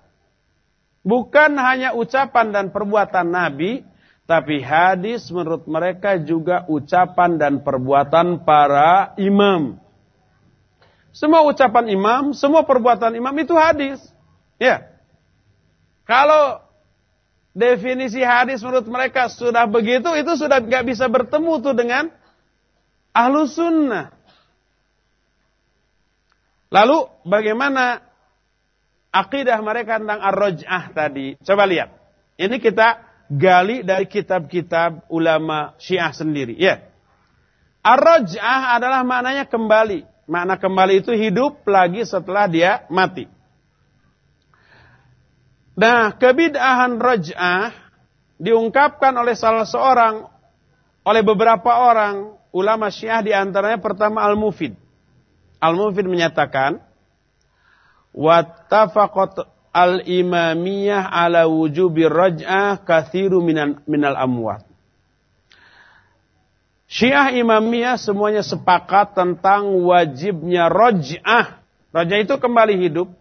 [1.05, 3.85] bukan hanya ucapan dan perbuatan nabi,
[4.25, 9.77] tapi hadis menurut mereka juga ucapan dan perbuatan para imam.
[11.09, 13.99] Semua ucapan imam, semua perbuatan imam itu hadis.
[14.61, 14.85] Ya.
[16.05, 16.61] Kalau
[17.53, 22.09] definisi hadis menurut mereka sudah begitu, itu sudah nggak bisa bertemu tuh dengan
[23.13, 24.13] ahlu sunnah.
[26.69, 28.05] Lalu bagaimana
[29.09, 31.33] akidah mereka tentang ar-raj'ah tadi?
[31.41, 31.89] Coba lihat.
[32.37, 36.57] Ini kita gali dari kitab-kitab ulama Syiah sendiri.
[36.57, 36.85] Ya.
[37.85, 40.08] Ar-raj'ah adalah maknanya kembali.
[40.29, 43.25] Makna kembali itu hidup lagi setelah dia mati.
[45.73, 47.73] Nah, kebid'ahan raj'ah
[48.37, 50.29] diungkapkan oleh salah seorang,
[51.01, 54.77] oleh beberapa orang ulama Syiah di antaranya pertama Al-Mufid.
[55.57, 56.77] Al-Mufid menyatakan,
[58.13, 64.68] wattafaqat al-imamiyah ala wujubi raj'ah kathiru minan, minal amwat.
[66.89, 71.61] Syiah imamiyah semuanya sepakat tentang wajibnya raj'ah.
[71.93, 73.13] Raj'ah itu kembali hidup.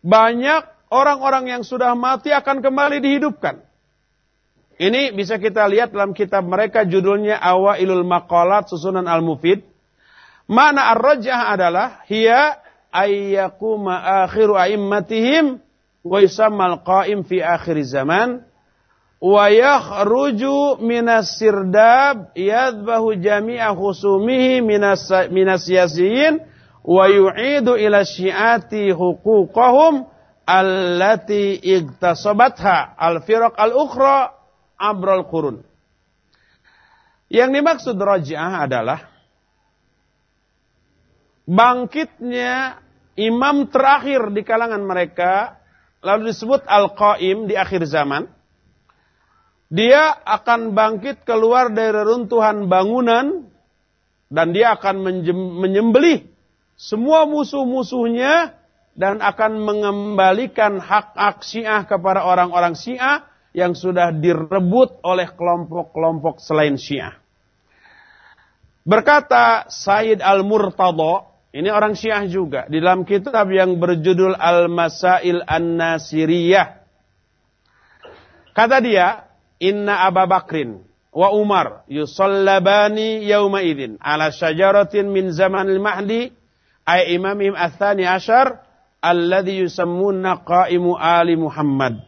[0.00, 3.60] Banyak orang-orang yang sudah mati akan kembali dihidupkan.
[4.80, 9.60] Ini bisa kita lihat dalam kitab mereka judulnya Awailul Maqalat Susunan Al-Mufid.
[10.48, 12.56] Mana ar-raj'ah adalah hiya
[12.88, 15.60] ayyakuma akhiru a'immatihim
[16.06, 18.45] wa yusammal qa'im fi akhir zaman
[19.20, 26.44] wa yakhruju minas sirdab yadbahu jami'a khusumihi minas minas yasiyin
[26.84, 30.06] wa yu'idu ila syiati huquqahum
[30.46, 34.36] allati igtasabatha al-firaq al-ukhra
[34.78, 35.66] abral qurun.
[37.26, 39.02] Yang dimaksud raj'ah adalah
[41.50, 42.78] bangkitnya
[43.18, 45.58] imam terakhir di kalangan mereka
[46.06, 48.35] lalu disebut al-qaim di akhir zaman.
[49.66, 53.50] Dia akan bangkit keluar dari reruntuhan bangunan
[54.30, 55.02] dan dia akan
[55.62, 56.26] menyembelih
[56.78, 58.54] semua musuh-musuhnya
[58.96, 63.26] dan akan mengembalikan hak-hak Syiah kepada orang-orang Syiah
[63.56, 67.16] yang sudah direbut oleh kelompok-kelompok selain Syiah.
[68.86, 76.68] Berkata Said Al-Murtada, ini orang Syiah juga, di dalam kitab yang berjudul Al-Masail An-Nasiriyah.
[78.52, 79.26] Kata dia,
[79.60, 80.84] Inna Aba Bakrin
[81.16, 86.28] wa Umar yusallabani yawma idin ala syajaratin min zaman al-mahdi
[86.84, 88.60] ay imamim athani ashar
[89.00, 92.04] alladhi yusammuna qaimu ali Muhammad.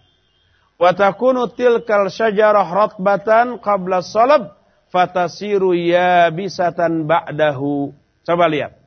[0.79, 4.55] Wa takunu tilkal syajarah ratbatan qabla salab
[4.93, 7.91] fatasiru yabisatan ba'dahu.
[8.23, 8.79] Coba lihat.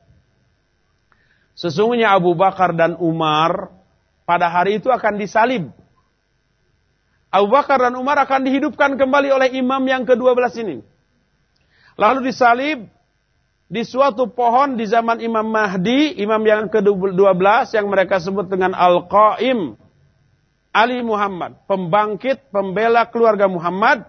[1.52, 3.68] Sesungguhnya Abu Bakar dan Umar
[4.24, 5.68] pada hari itu akan disalib.
[7.32, 10.76] Abu Bakar dan Umar akan dihidupkan kembali oleh imam yang ke-12 ini.
[11.96, 12.84] Lalu disalib
[13.72, 17.08] di suatu pohon di zaman Imam Mahdi, imam yang ke-12
[17.72, 19.80] yang mereka sebut dengan Al-Qaim.
[20.72, 24.04] Ali Muhammad, pembangkit, pembela keluarga Muhammad.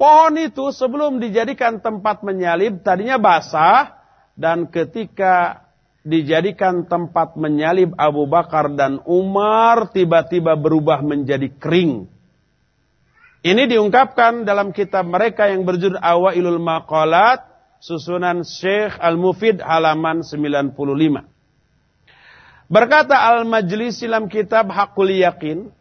[0.00, 4.00] Pohon itu sebelum dijadikan tempat menyalib, tadinya basah.
[4.32, 5.68] Dan ketika
[6.00, 12.19] dijadikan tempat menyalib Abu Bakar dan Umar tiba-tiba berubah menjadi kering.
[13.40, 17.40] Ini diungkapkan dalam kitab mereka yang berjudul Awailul Maqalat
[17.80, 20.76] susunan Syekh Al-Mufid halaman 95.
[22.68, 25.72] Berkata Al-Majlis dalam kitab Hakul Yakin,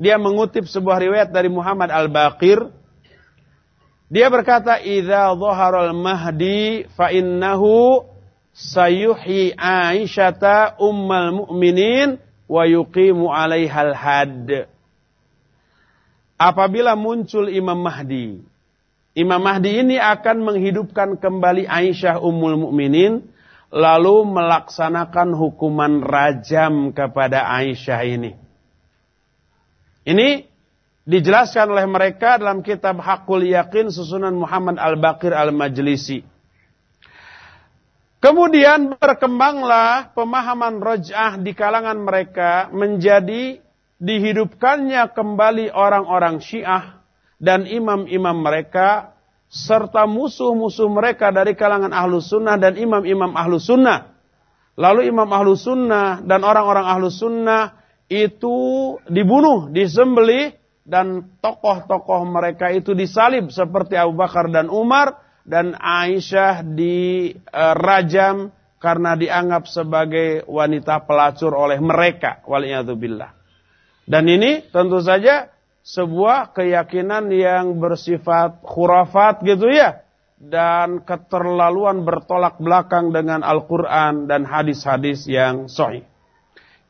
[0.00, 2.72] dia mengutip sebuah riwayat dari Muhammad Al-Baqir.
[4.08, 8.08] Dia berkata, "Idza dhaharal mahdi fa innahu
[8.56, 12.16] sayuhi Aisyata ummal mu'minin
[12.48, 14.71] wa yuqimu alaihal had.
[16.42, 18.42] Apabila muncul Imam Mahdi,
[19.14, 23.30] Imam Mahdi ini akan menghidupkan kembali Aisyah ummul mukminin
[23.70, 28.34] lalu melaksanakan hukuman rajam kepada Aisyah ini.
[30.02, 30.50] Ini
[31.06, 36.26] dijelaskan oleh mereka dalam kitab Hakul Yakin susunan Muhammad Al-Baqir Al-Majlisi.
[38.18, 43.62] Kemudian berkembanglah pemahaman roj'ah di kalangan mereka menjadi
[44.02, 46.98] dihidupkannya kembali orang-orang syiah
[47.38, 49.14] dan imam-imam mereka
[49.46, 54.10] serta musuh-musuh mereka dari kalangan ahlu sunnah dan imam-imam ahlu sunnah.
[54.74, 57.78] Lalu imam ahlu sunnah dan orang-orang ahlu sunnah
[58.10, 58.56] itu
[59.06, 68.50] dibunuh, disembelih dan tokoh-tokoh mereka itu disalib seperti Abu Bakar dan Umar dan Aisyah dirajam
[68.50, 68.52] uh,
[68.82, 73.41] karena dianggap sebagai wanita pelacur oleh mereka waliyadzubillah.
[74.02, 75.50] Dan ini tentu saja
[75.82, 80.02] sebuah keyakinan yang bersifat khurafat gitu ya
[80.42, 86.02] dan keterlaluan bertolak belakang dengan Al-Qur'an dan hadis-hadis yang sahih.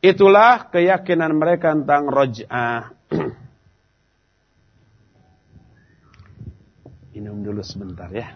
[0.01, 2.97] Itulah keyakinan mereka tentang roj'ah.
[7.13, 8.33] Minum dulu sebentar ya.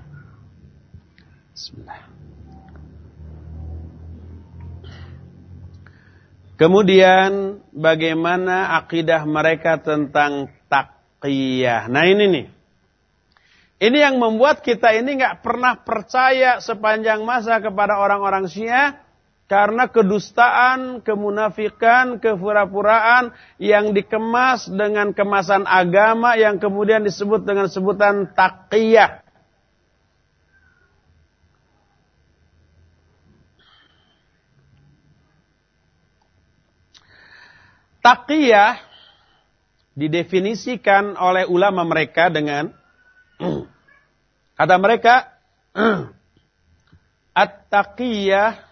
[1.56, 2.15] Bismillah.
[6.56, 11.92] Kemudian bagaimana akidah mereka tentang taqiyah.
[11.92, 12.46] Nah ini nih.
[13.76, 19.04] Ini yang membuat kita ini nggak pernah percaya sepanjang masa kepada orang-orang Syiah
[19.52, 29.25] karena kedustaan, kemunafikan, kefura-furaan yang dikemas dengan kemasan agama yang kemudian disebut dengan sebutan taqiyah.
[38.06, 38.78] Taqiyah
[39.98, 42.70] didefinisikan oleh ulama mereka dengan
[44.58, 45.34] kata mereka
[47.42, 48.62] at-taqiyah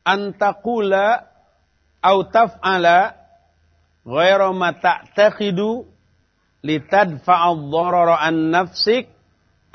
[0.00, 1.28] antakula
[2.00, 3.20] au taf'ala
[4.08, 5.84] ghairu ma ta'taqidu
[6.64, 9.12] litadfa'a dharara an nafsik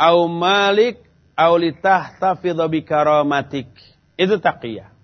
[0.01, 0.97] au malik
[1.37, 3.69] au litahtafidha bi karamatik.
[4.17, 4.96] Itu taqiyah.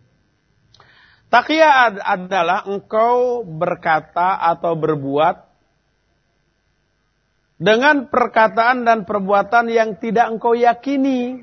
[1.33, 5.49] Taqiyah adalah engkau berkata atau berbuat
[7.57, 11.41] dengan perkataan dan perbuatan yang tidak engkau yakini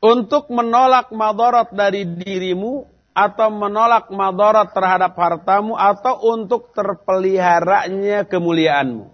[0.00, 9.04] untuk menolak madarat dari dirimu atau menolak madarat terhadap hartamu atau untuk terpeliharanya kemuliaanmu.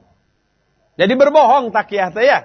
[1.03, 2.41] Jadi berbohong takiyah ya.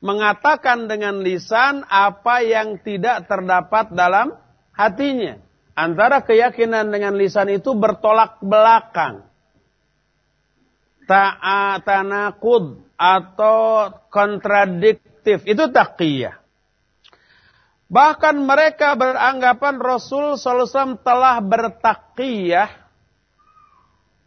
[0.00, 4.32] Mengatakan dengan lisan apa yang tidak terdapat dalam
[4.80, 5.36] hatinya.
[5.76, 9.24] Antara keyakinan dengan lisan itu bertolak belakang.
[11.04, 15.44] Ta'atanakud atau kontradiktif.
[15.44, 16.40] Itu taqiyah.
[17.90, 22.70] Bahkan mereka beranggapan Rasul SAW telah bertakiyah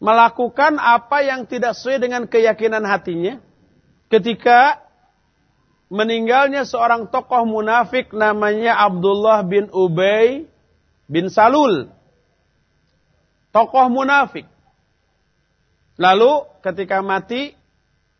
[0.04, 3.40] melakukan apa yang tidak sesuai dengan keyakinan hatinya
[4.12, 4.84] ketika
[5.91, 10.47] meninggalnya seorang tokoh munafik namanya Abdullah bin Ubay
[11.07, 11.91] bin Salul.
[13.53, 14.49] Tokoh munafik.
[16.01, 17.53] Lalu ketika mati,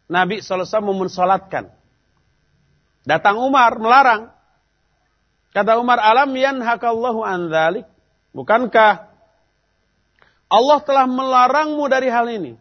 [0.06, 1.74] Nabi SAW memensolatkan.
[3.04, 4.30] Datang Umar melarang.
[5.54, 7.86] Kata Umar, alam yanhakallahu an dhalik.
[8.34, 9.10] Bukankah
[10.50, 12.54] Allah telah melarangmu dari hal ini?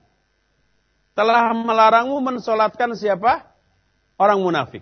[1.12, 3.44] Telah melarangmu mensolatkan siapa?
[4.16, 4.80] Orang munafik.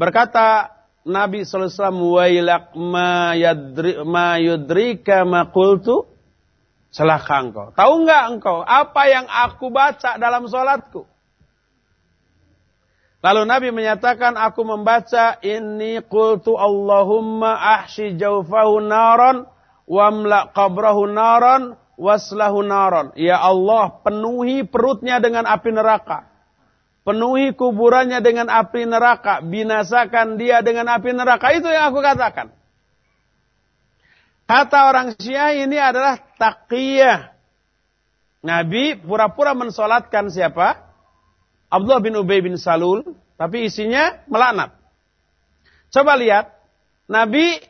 [0.00, 0.72] Berkata
[1.04, 6.08] Nabi SAW, Wailak ma, yadri, ma yudrika ma kultu.
[6.90, 7.66] Celaka engkau.
[7.76, 11.06] Tahu nggak engkau apa yang aku baca dalam sholatku?
[13.20, 19.44] Lalu Nabi menyatakan, aku membaca, Inni kultu Allahumma ahshi jaufahu naron,
[19.84, 23.12] wamla qabrahu naron, waslahu naron.
[23.20, 26.29] Ya Allah, penuhi perutnya dengan api neraka.
[27.00, 29.40] Penuhi kuburannya dengan api neraka.
[29.40, 31.52] Binasakan dia dengan api neraka.
[31.56, 32.52] Itu yang aku katakan.
[34.44, 37.32] Kata orang Syiah ini adalah taqiyah.
[38.44, 40.90] Nabi pura-pura mensolatkan siapa?
[41.70, 43.16] Abdullah bin Ubay bin Salul.
[43.40, 44.76] Tapi isinya melaknat.
[45.88, 46.52] Coba lihat.
[47.08, 47.64] Nabi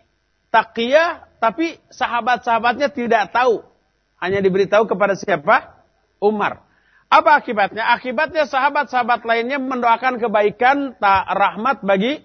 [0.50, 3.62] taqiyah tapi sahabat-sahabatnya tidak tahu.
[4.20, 5.80] Hanya diberitahu kepada siapa?
[6.20, 6.69] Umar.
[7.10, 7.90] Apa akibatnya?
[7.90, 12.22] Akibatnya sahabat-sahabat lainnya mendoakan kebaikan, tak rahmat bagi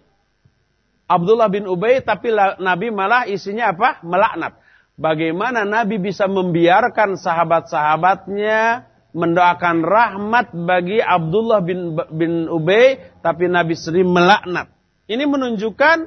[1.09, 2.29] Abdullah bin Ubay, tapi
[2.61, 4.05] Nabi malah isinya apa?
[4.05, 4.61] Melaknat.
[4.93, 8.85] Bagaimana Nabi bisa membiarkan sahabat-sahabatnya
[9.17, 14.69] mendoakan rahmat bagi Abdullah bin, bin Ubay, tapi Nabi sendiri melaknat.
[15.09, 15.97] Ini menunjukkan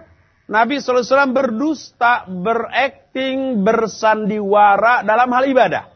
[0.49, 5.91] Nabi SAW berdusta, berakting, bersandiwara dalam hal ibadah.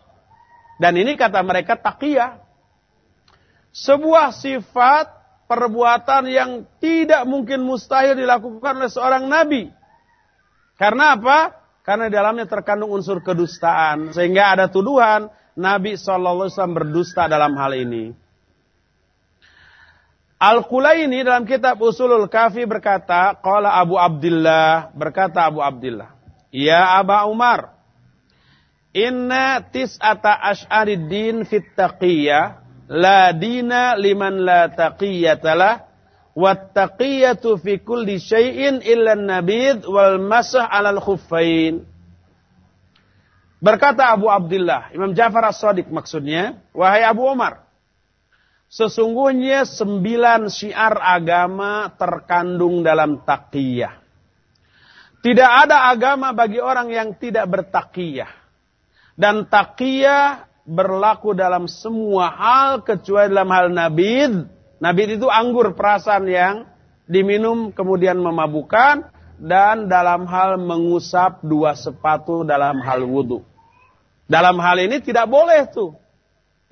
[0.83, 2.42] Dan ini kata mereka takiyah
[3.73, 5.09] sebuah sifat
[5.49, 6.51] perbuatan yang
[6.81, 9.73] tidak mungkin mustahil dilakukan oleh seorang nabi.
[10.77, 11.57] Karena apa?
[11.83, 14.15] Karena di dalamnya terkandung unsur kedustaan.
[14.15, 18.15] Sehingga ada tuduhan Nabi SAW berdusta dalam hal ini.
[20.43, 26.19] Al-Qulaini dalam kitab Usulul Kafi berkata, Qala Abu Abdullah, berkata Abu Abdullah,
[26.51, 27.79] Ya Aba Umar,
[28.91, 31.07] Inna tis'ata ash'arid
[31.47, 35.75] fit taqiyah la dina liman la taqiyata lah
[36.33, 41.93] wattaqiyatu fi kulli syai'in illa nabid wal masah 'alal khuffain
[43.63, 47.63] Berkata Abu Abdullah, Imam Ja'far As-Sadiq maksudnya, wahai Abu Umar,
[48.67, 54.03] sesungguhnya sembilan syiar agama terkandung dalam taqiyah.
[55.23, 58.27] Tidak ada agama bagi orang yang tidak bertaqiyah.
[59.15, 64.49] Dan taqiyah berlaku dalam semua hal kecuali dalam hal nabid.
[64.81, 66.65] Nabid itu anggur perasan yang
[67.05, 73.45] diminum kemudian memabukan dan dalam hal mengusap dua sepatu dalam hal wudhu.
[74.25, 75.93] Dalam hal ini tidak boleh tuh.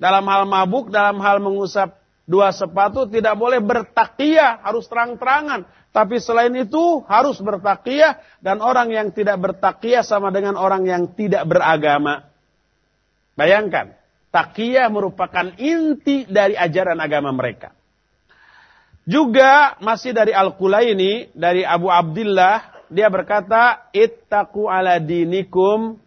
[0.01, 1.93] Dalam hal mabuk, dalam hal mengusap
[2.25, 5.69] dua sepatu tidak boleh bertakiyah, harus terang-terangan.
[5.91, 11.45] Tapi selain itu harus bertakiyah dan orang yang tidak bertakiyah sama dengan orang yang tidak
[11.45, 12.30] beragama.
[13.41, 13.97] Bayangkan,
[14.29, 17.73] takiyah merupakan inti dari ajaran agama mereka.
[19.01, 25.97] Juga masih dari Al-Qulaini, dari Abu Abdullah, dia berkata, Ittaqu ala dinikum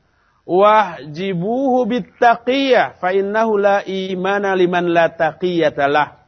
[0.47, 6.23] wahjibuhu bittaqiyah fa innahu la imana liman la taqiyatalah.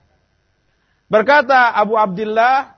[1.07, 2.75] Berkata Abu Abdullah,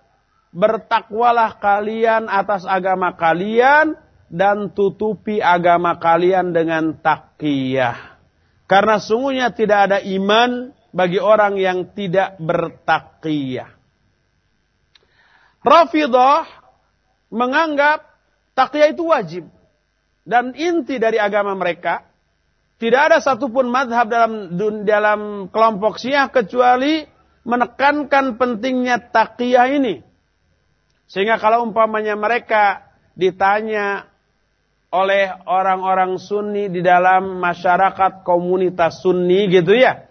[0.52, 3.96] bertakwalah kalian atas agama kalian
[4.28, 8.07] dan tutupi agama kalian dengan takiyah.
[8.68, 13.72] Karena sungguhnya tidak ada iman bagi orang yang tidak bertakiyah.
[15.64, 16.44] Rafidah
[17.32, 18.08] menganggap
[18.58, 19.44] Taqiyah itu wajib.
[20.26, 22.02] Dan inti dari agama mereka,
[22.82, 25.20] tidak ada satupun madhab dalam dalam
[25.54, 27.06] kelompok Syiah kecuali
[27.46, 30.02] menekankan pentingnya taqiyah ini.
[31.06, 32.84] Sehingga kalau umpamanya mereka
[33.16, 34.10] ditanya
[34.88, 40.08] oleh orang-orang sunni di dalam masyarakat komunitas sunni gitu ya.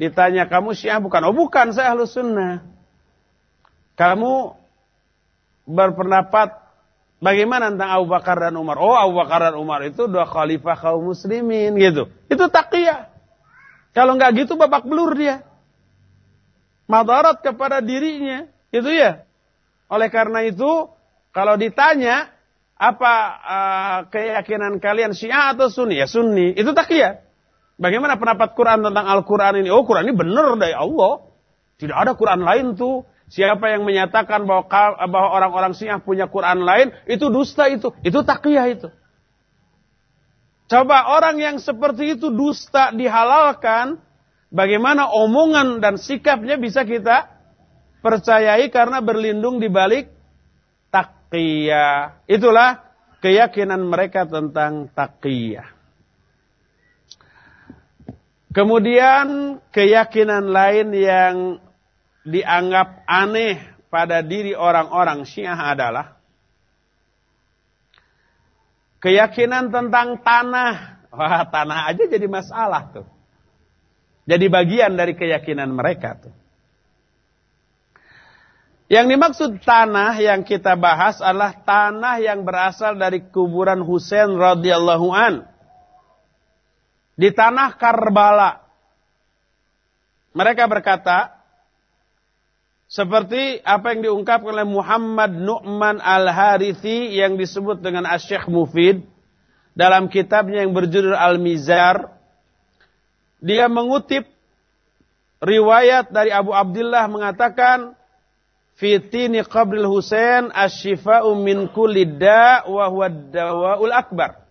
[0.00, 1.28] Ditanya kamu syiah bukan?
[1.28, 2.64] Oh bukan saya halus sunnah.
[3.94, 4.58] Kamu
[5.68, 6.64] berpendapat
[7.24, 8.76] Bagaimana tentang Abu Bakar dan Umar?
[8.76, 12.12] Oh, Abu Bakar dan Umar itu dua khalifah kaum muslimin gitu.
[12.28, 13.08] Itu taqiyah.
[13.96, 15.40] Kalau nggak gitu babak belur dia.
[16.84, 19.24] Madarat kepada dirinya, itu ya.
[19.88, 20.92] Oleh karena itu,
[21.32, 22.33] kalau ditanya
[22.74, 26.02] apa uh, keyakinan kalian Syiah atau Sunni?
[26.02, 26.54] Ya Sunni.
[26.58, 27.22] Itu taqiyah.
[27.74, 29.68] Bagaimana pendapat Quran tentang Al-Quran ini?
[29.70, 31.26] Oh, Quran ini benar dari Allah.
[31.74, 33.02] Tidak ada Quran lain tuh.
[33.26, 34.70] Siapa yang menyatakan bahwa
[35.10, 37.90] bahwa orang-orang Syiah punya Quran lain, itu dusta itu.
[38.06, 38.88] Itu takliyah itu.
[40.70, 43.98] Coba orang yang seperti itu dusta dihalalkan,
[44.54, 47.26] bagaimana omongan dan sikapnya bisa kita
[48.06, 50.13] percayai karena berlindung di balik
[51.34, 52.22] taqiyah.
[52.30, 52.70] Itulah
[53.18, 55.66] keyakinan mereka tentang taqiyah.
[58.54, 61.36] Kemudian keyakinan lain yang
[62.22, 63.58] dianggap aneh
[63.90, 66.14] pada diri orang-orang Syiah adalah
[69.02, 71.02] keyakinan tentang tanah.
[71.10, 73.06] Wah, tanah aja jadi masalah tuh.
[74.24, 76.43] Jadi bagian dari keyakinan mereka tuh.
[78.84, 85.48] Yang dimaksud tanah yang kita bahas adalah tanah yang berasal dari kuburan Husain radhiyallahu an.
[87.16, 88.60] Di tanah Karbala.
[90.34, 91.32] Mereka berkata,
[92.90, 99.02] seperti apa yang diungkapkan oleh Muhammad Nu'man Al-Harithi yang disebut dengan Asyikh Mufid
[99.72, 102.12] dalam kitabnya yang berjudul Al-Mizar.
[103.40, 104.28] Dia mengutip
[105.40, 107.96] riwayat dari Abu Abdullah mengatakan
[108.78, 114.42] fitini qabril Husain asyifa'u min kulli da' wa huwa dawa'ul akbar.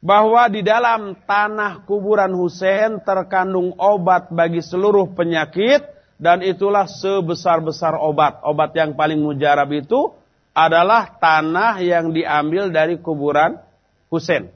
[0.00, 5.84] Bahwa di dalam tanah kuburan Husain terkandung obat bagi seluruh penyakit
[6.16, 8.40] dan itulah sebesar-besar obat.
[8.40, 10.12] Obat yang paling mujarab itu
[10.56, 13.60] adalah tanah yang diambil dari kuburan
[14.08, 14.48] Husain.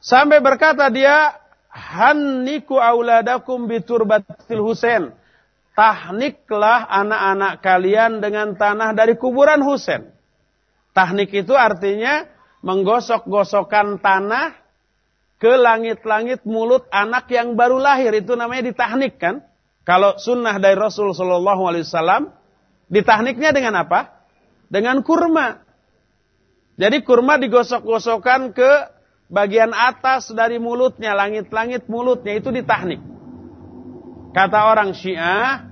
[0.00, 1.34] Sampai berkata dia,
[1.76, 5.12] Hanniku auladakum biturbatil Husain.
[5.76, 10.08] Tahniklah anak-anak kalian dengan tanah dari kuburan Husain.
[10.96, 12.24] Tahnik itu artinya
[12.64, 14.56] menggosok-gosokkan tanah
[15.36, 18.16] ke langit-langit mulut anak yang baru lahir.
[18.16, 19.44] Itu namanya ditahnik kan?
[19.84, 22.32] Kalau sunnah dari Rasul Shallallahu Alaihi Wasallam,
[22.88, 24.24] ditahniknya dengan apa?
[24.72, 25.60] Dengan kurma.
[26.80, 28.70] Jadi kurma digosok-gosokkan ke
[29.28, 32.98] bagian atas dari mulutnya, langit-langit mulutnya itu ditahnik.
[34.34, 35.65] Kata orang Syiah,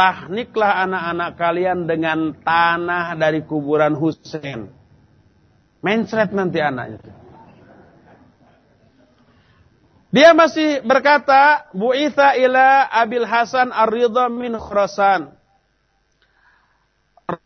[0.00, 4.72] tahniklah anak-anak kalian dengan tanah dari kuburan Husain.
[5.84, 7.04] Mencret nanti anaknya.
[10.08, 15.36] Dia masih berkata, Bu'itha ila Abil Hasan Ar-Ridha min Khurasan.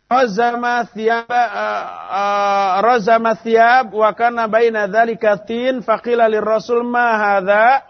[0.09, 7.82] Razama thiyab, uh, uh, razama thiyab wa kana baina dhalika tin faqila lirrasul ma hadha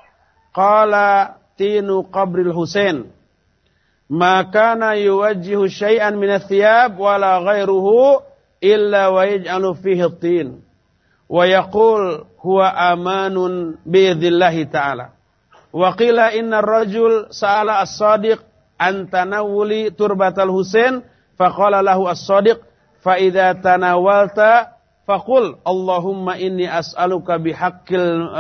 [0.57, 3.13] qala tinu qabril Husain.
[4.09, 8.21] Ma kana yuwajjihu syai'an min athiyab wala ghairuhu
[8.61, 10.61] illa wa yaj'alu fihi tin
[11.29, 15.17] wa yaqul huwa amanun biidhillahi ta'ala.
[15.73, 18.45] Wa qila inna rajul sa'ala as-sadiq
[18.79, 21.01] an tanawuli turbatal Husain
[21.41, 22.61] faqala lahu as-sadiq
[23.01, 24.77] fa idza tanawalta
[25.09, 28.33] faqul Allahumma inni as'aluka bihaqqil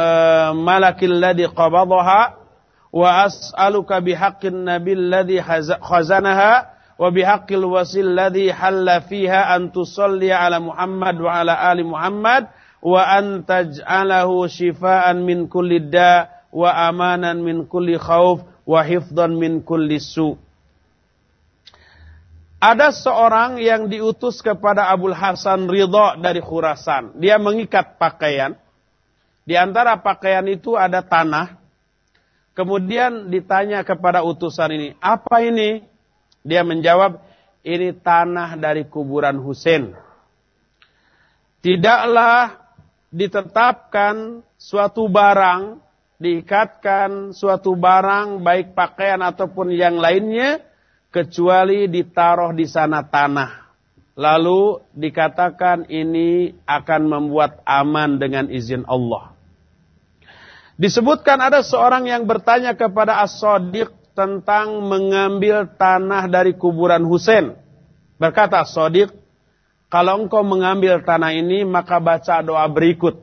[2.95, 10.63] wa as'aluka bihaqqin nabil ladzi khazanaha wa bihaqqil wasil ladzi halla fiha an tusalli ala
[10.63, 12.47] Muhammad wa ala ali Muhammad
[12.79, 19.67] wa an taj'alahu shifaan min kulli da wa amanan min kulli khauf wa hifdhan min
[19.67, 20.39] kulli su.
[22.63, 27.13] Ada seorang yang diutus kepada Abul Hasan Ridho dari Khurasan.
[27.21, 28.57] Dia mengikat pakaian.
[29.45, 31.64] Di antara pakaian itu ada tanah.
[32.55, 35.83] Kemudian ditanya kepada utusan ini, apa ini?
[36.47, 37.19] Dia menjawab,
[37.67, 39.91] ini tanah dari kuburan Husain.
[41.59, 42.63] Tidaklah
[43.11, 45.83] ditetapkan suatu barang,
[46.23, 50.63] diikatkan suatu barang, baik pakaian ataupun yang lainnya,
[51.11, 53.65] kecuali ditaruh di sana tanah.
[54.15, 59.34] lalu dikatakan ini akan membuat aman dengan izin Allah.
[60.75, 67.55] Disebutkan ada seorang yang bertanya kepada As-Sadiq tentang mengambil tanah dari kuburan Husain.
[68.19, 69.15] Berkata As-Sadiq,
[69.87, 73.23] kalau engkau mengambil tanah ini maka baca doa berikut.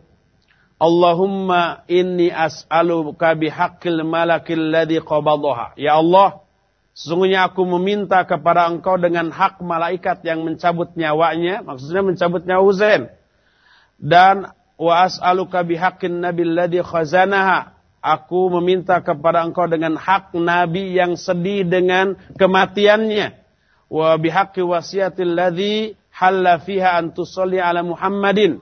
[0.79, 5.75] Allahumma inni as'aluka bihaqqil malakil ladhi qabadaha.
[5.75, 6.41] Ya Allah,
[6.95, 13.11] sesungguhnya aku meminta kepada engkau dengan hak malaikat yang mencabut nyawanya, maksudnya mencabut nyawa Husain.
[14.01, 14.49] Dan
[14.81, 17.77] wa as'aluka bihaqqin nabil ladhi khazanaha.
[18.01, 23.37] Aku meminta kepada engkau dengan hak nabi yang sedih dengan kematiannya.
[23.93, 28.57] Wa bihaqqi wasiatil ladhi halla fiha an tusalli ala Muhammadin.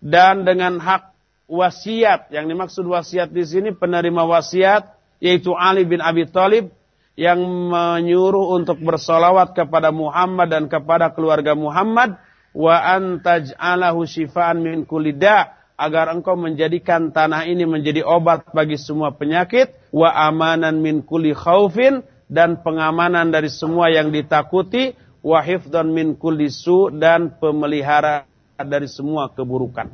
[0.00, 1.12] Dan dengan hak
[1.44, 6.72] wasiat, yang dimaksud wasiat di sini penerima wasiat, yaitu Ali bin Abi Thalib
[7.20, 7.36] yang
[7.68, 12.16] menyuruh untuk bersolawat kepada Muhammad dan kepada keluarga Muhammad
[12.56, 19.72] wa antaj'alahu shifaan min kulida agar engkau menjadikan tanah ini menjadi obat bagi semua penyakit
[19.94, 24.92] wa amanan min kulli khaufin dan pengamanan dari semua yang ditakuti
[25.24, 28.28] wa hifdhan min kulli su dan pemelihara
[28.60, 29.88] dari semua keburukan.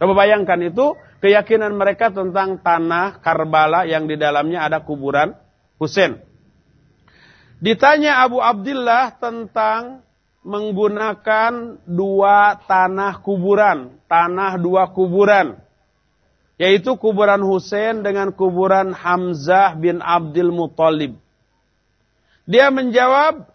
[0.00, 5.36] Coba bayangkan itu keyakinan mereka tentang tanah Karbala yang di dalamnya ada kuburan
[5.76, 6.20] Husain.
[7.60, 10.00] Ditanya Abu Abdullah tentang
[10.40, 15.60] menggunakan dua tanah kuburan, tanah dua kuburan,
[16.56, 21.16] yaitu kuburan Husain dengan kuburan Hamzah bin Abdul Muttalib.
[22.48, 23.48] Dia menjawab,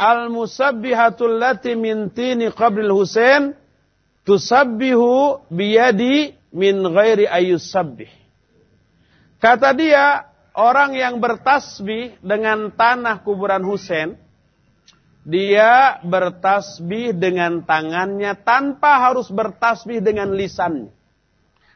[0.00, 3.52] Al-musabbihatul lati min tini qabril Husain
[4.24, 8.08] tusabbihu biyadi min ghairi ayyusabbih.
[9.40, 10.24] Kata dia,
[10.56, 14.16] orang yang bertasbih dengan tanah kuburan Husain,
[15.20, 20.88] dia bertasbih dengan tangannya tanpa harus bertasbih dengan lisannya.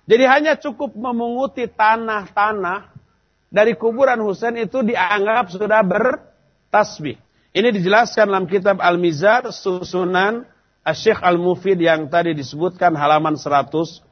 [0.05, 2.93] Jadi hanya cukup memunguti tanah-tanah
[3.49, 7.17] dari kuburan Husain itu dianggap sudah bertasbih.
[7.55, 10.45] Ini dijelaskan dalam kitab Al-Mizar susunan
[10.93, 14.05] Syekh Al-Mufid yang tadi disebutkan halaman 125.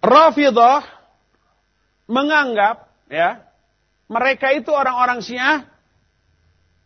[0.00, 0.82] Rafidah
[2.10, 3.49] menganggap ya
[4.10, 5.70] mereka itu orang-orang Syiah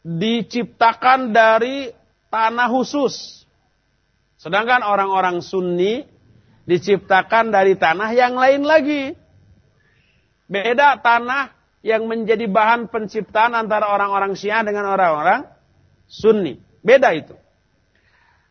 [0.05, 1.89] diciptakan dari
[2.29, 3.49] tanah khusus.
[4.37, 6.05] Sedangkan orang-orang Sunni
[6.69, 9.17] diciptakan dari tanah yang lain lagi.
[10.45, 15.49] Beda tanah yang menjadi bahan penciptaan antara orang-orang Syiah dengan orang-orang
[16.05, 16.61] Sunni.
[16.85, 17.33] Beda itu.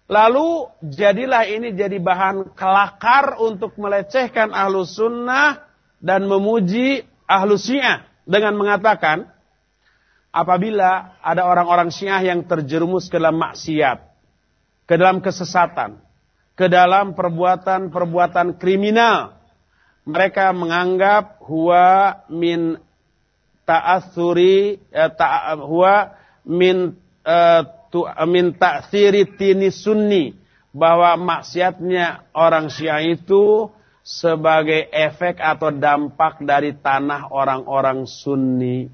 [0.10, 5.64] Lalu jadilah ini jadi bahan kelakar untuk melecehkan ahlu sunnah
[6.04, 9.28] dan memuji ahlu syiah dengan mengatakan
[10.34, 14.00] apabila ada orang-orang Syiah yang terjerumus ke dalam maksiat,
[14.90, 16.02] ke dalam kesesatan,
[16.58, 19.38] ke dalam perbuatan-perbuatan kriminal,
[20.04, 22.76] mereka menganggap huwa min
[23.64, 26.12] ta'athuri eh, ta, huwa
[26.44, 27.64] min eh,
[28.26, 28.58] min
[29.38, 30.34] tini sunni
[30.74, 33.70] bahwa maksiatnya orang Syiah itu
[34.04, 38.92] sebagai efek atau dampak dari tanah orang-orang Sunni.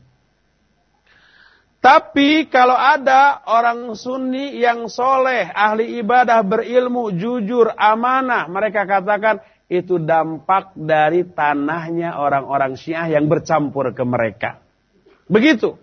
[1.82, 9.98] Tapi kalau ada orang Sunni yang soleh, ahli ibadah, berilmu, jujur, amanah, mereka katakan itu
[9.98, 14.62] dampak dari tanahnya orang-orang Syiah yang bercampur ke mereka.
[15.26, 15.78] Begitu.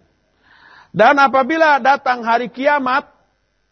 [0.94, 3.08] Dan apabila datang hari kiamat,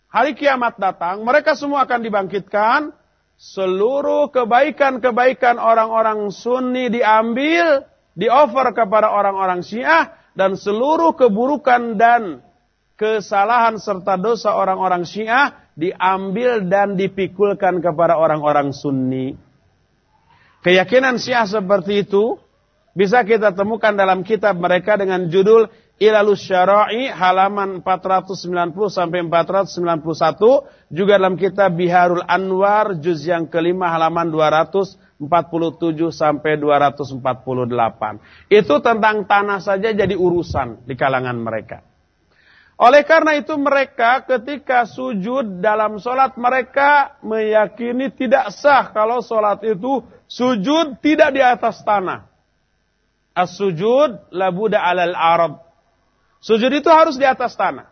[0.09, 2.95] hari kiamat datang, mereka semua akan dibangkitkan
[3.39, 7.85] seluruh kebaikan-kebaikan orang-orang sunni diambil,
[8.15, 12.43] di-offer kepada orang-orang syiah, dan seluruh keburukan dan
[12.95, 19.35] kesalahan serta dosa orang-orang syiah diambil dan dipikulkan kepada orang-orang sunni.
[20.63, 22.39] Keyakinan syiah seperti itu
[22.95, 28.35] bisa kita temukan dalam kitab mereka dengan judul Ilalus Syara'i halaman 490
[28.91, 34.99] sampai 491 juga dalam kitab Biharul Anwar juz yang kelima halaman 247
[36.11, 38.51] sampai 248.
[38.51, 41.87] Itu tentang tanah saja jadi urusan di kalangan mereka.
[42.75, 50.03] Oleh karena itu mereka ketika sujud dalam solat mereka meyakini tidak sah kalau solat itu
[50.27, 52.27] sujud tidak di atas tanah.
[53.31, 55.74] As-sujud labuda alal arab
[56.45, 57.89] Sujud itu harus di atas tanah.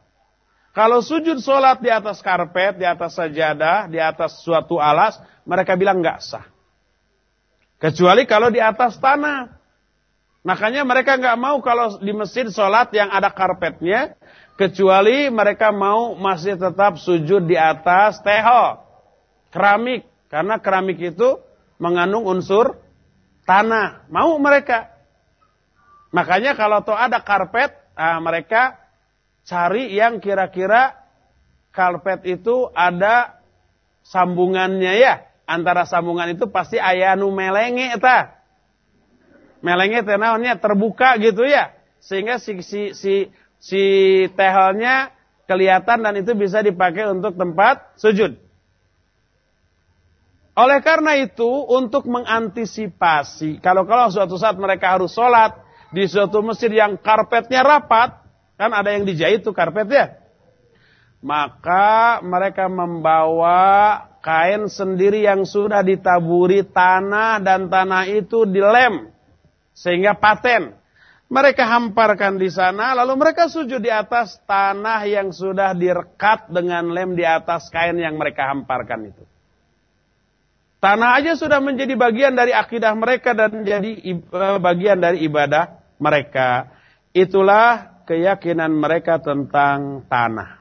[0.77, 5.17] Kalau sujud sholat di atas karpet, di atas sajadah, di atas suatu alas,
[5.49, 6.45] mereka bilang nggak sah.
[7.81, 9.57] Kecuali kalau di atas tanah.
[10.45, 14.19] Makanya mereka nggak mau kalau di masjid sholat yang ada karpetnya,
[14.61, 18.85] kecuali mereka mau masih tetap sujud di atas teho,
[19.55, 21.41] keramik, karena keramik itu
[21.81, 22.77] mengandung unsur
[23.49, 24.05] tanah.
[24.13, 24.93] Mau mereka.
[26.11, 28.79] Makanya kalau tuh ada karpet, nah mereka
[29.43, 30.97] cari yang kira-kira
[31.75, 33.43] karpet itu ada
[34.07, 35.27] sambungannya ya.
[35.43, 38.41] Antara sambungan itu pasti ayanu melenge ta.
[39.61, 41.75] Melenge tenaunya terbuka gitu ya.
[42.03, 43.15] Sehingga si si si,
[43.59, 43.83] si
[44.35, 45.15] tehelnya
[45.47, 48.39] kelihatan dan itu bisa dipakai untuk tempat sujud.
[50.53, 55.57] Oleh karena itu, untuk mengantisipasi, kalau-kalau suatu saat mereka harus sholat
[55.93, 58.17] di suatu masjid yang karpetnya rapat,
[58.57, 60.17] kan ada yang dijahit tuh karpetnya.
[61.23, 69.13] Maka mereka membawa kain sendiri yang sudah ditaburi tanah dan tanah itu dilem
[69.77, 70.75] sehingga paten.
[71.33, 77.17] Mereka hamparkan di sana, lalu mereka sujud di atas tanah yang sudah direkat dengan lem
[77.17, 79.25] di atas kain yang mereka hamparkan itu.
[80.77, 86.75] Tanah aja sudah menjadi bagian dari akidah mereka dan menjadi eh, bagian dari ibadah mereka.
[87.15, 90.59] Itulah keyakinan mereka tentang tanah.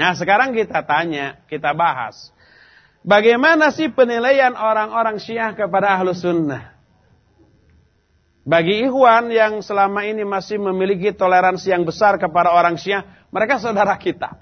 [0.00, 2.32] Nah sekarang kita tanya, kita bahas.
[3.04, 6.72] Bagaimana sih penilaian orang-orang syiah kepada ahlu sunnah?
[8.42, 13.94] Bagi ikhwan yang selama ini masih memiliki toleransi yang besar kepada orang Syiah, mereka saudara
[13.94, 14.34] kita.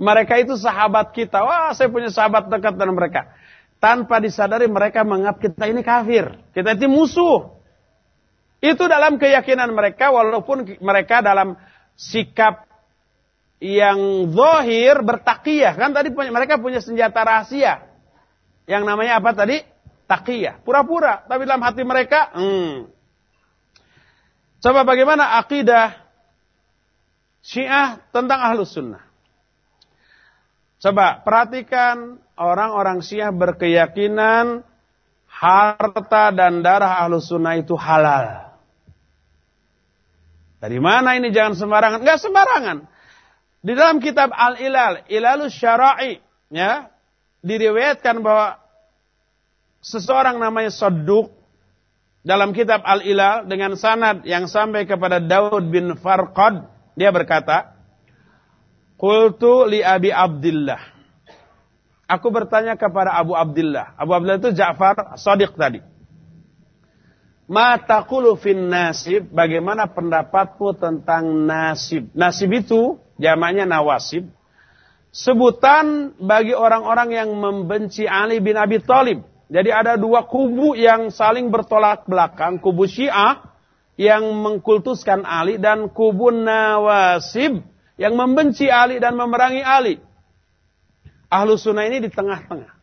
[0.00, 1.44] Mereka itu sahabat kita.
[1.44, 3.28] Wah, saya punya sahabat dekat dengan mereka.
[3.76, 6.40] Tanpa disadari mereka menganggap kita ini kafir.
[6.56, 7.57] Kita itu musuh.
[8.58, 11.54] Itu dalam keyakinan mereka walaupun mereka dalam
[11.94, 12.66] sikap
[13.62, 15.78] yang zohir bertakiyah.
[15.78, 17.86] Kan tadi mereka punya senjata rahasia.
[18.66, 19.62] Yang namanya apa tadi?
[20.10, 20.62] Takiyah.
[20.66, 21.22] Pura-pura.
[21.26, 22.98] Tapi dalam hati mereka, hmm,
[24.58, 25.94] Coba bagaimana akidah
[27.38, 29.06] Syiah tentang Ahlus Sunnah.
[30.82, 34.66] Coba perhatikan orang-orang Syiah berkeyakinan
[35.30, 38.47] harta dan darah Ahlus Sunnah itu halal.
[40.58, 41.98] Dari mana ini jangan sembarangan?
[42.02, 42.78] Enggak sembarangan.
[43.62, 46.18] Di dalam kitab Al-Ilal, Ilalus Syara'i,
[46.50, 46.90] ya,
[47.42, 48.58] diriwayatkan bahwa
[49.82, 51.30] seseorang namanya Sadduk
[52.26, 56.66] dalam kitab Al-Ilal dengan sanad yang sampai kepada Daud bin Farqad
[56.98, 57.78] dia berkata
[58.98, 60.98] Qultu li Abi Abdullah
[62.08, 65.78] Aku bertanya kepada Abu Abdullah Abu Abdullah itu Ja'far Sadiq tadi
[67.48, 74.28] Ma taqulu fin nasib bagaimana pendapatmu tentang nasib Nasib itu jamaknya nawasib
[75.08, 81.48] sebutan bagi orang-orang yang membenci Ali bin Abi Thalib jadi ada dua kubu yang saling
[81.48, 82.60] bertolak belakang.
[82.60, 83.40] Kubu Syiah
[83.96, 87.64] yang mengkultuskan Ali dan kubu Nawasib
[87.96, 89.96] yang membenci Ali dan memerangi Ali.
[91.32, 92.77] Ahlu sunnah ini di tengah-tengah.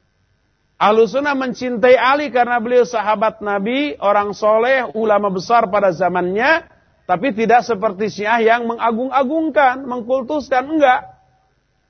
[0.75, 6.67] Ahlu sunnah mencintai Ali karena beliau sahabat Nabi, orang soleh, ulama besar pada zamannya.
[7.05, 11.15] Tapi tidak seperti Syiah yang mengagung-agungkan, mengkultuskan, enggak.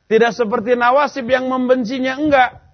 [0.05, 2.65] Tidak seperti Nawasib yang membencinya, enggak.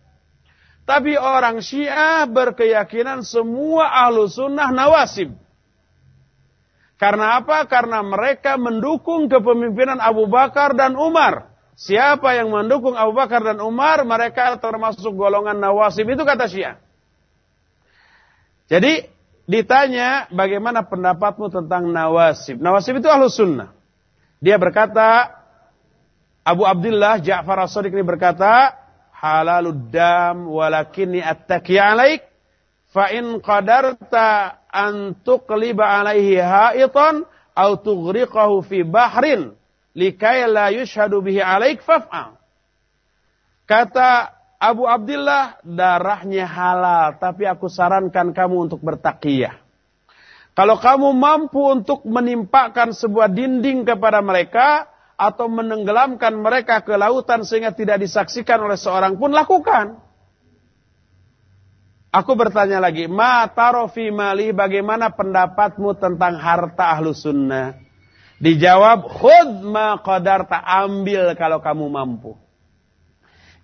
[0.84, 5.32] Tapi orang Syiah berkeyakinan semua ahlu sunnah nawasib.
[6.98, 7.66] Karena apa?
[7.70, 11.51] Karena mereka mendukung kepemimpinan Abu Bakar dan Umar.
[11.82, 16.06] Siapa yang mendukung Abu Bakar dan Umar, mereka termasuk golongan nawasib.
[16.14, 16.78] Itu kata Syiah.
[18.70, 19.10] Jadi
[19.50, 22.62] ditanya bagaimana pendapatmu tentang nawasib.
[22.62, 23.74] Nawasib itu ahlu sunnah.
[24.38, 25.34] Dia berkata,
[26.46, 28.78] Abu Abdullah Ja'far as-Sadiq ini berkata,
[29.18, 32.26] halalud dam walakinni attaki alaik
[32.90, 39.54] fa in qadarta an tuqliba alaihi haitan au tughriqahu fi bahrin
[39.96, 40.72] likai la
[41.22, 42.38] bihi alaik faf'al
[43.66, 44.32] kata
[44.62, 49.62] Abu Abdullah darahnya halal tapi aku sarankan kamu untuk bertakiyah
[50.52, 54.92] kalau kamu mampu untuk menimpakan sebuah dinding kepada mereka
[55.22, 60.02] atau menenggelamkan mereka ke lautan sehingga tidak disaksikan oleh seorang pun lakukan.
[62.12, 67.78] Aku bertanya lagi, ma tarofi mali bagaimana pendapatmu tentang harta ahlu sunnah?
[68.42, 72.34] Dijawab, khud ma qadarta ambil kalau kamu mampu.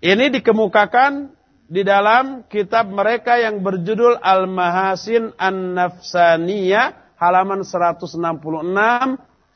[0.06, 1.34] Ini dikemukakan
[1.66, 8.22] di dalam kitab mereka yang berjudul Al-Mahasin An-Nafsaniyah halaman 166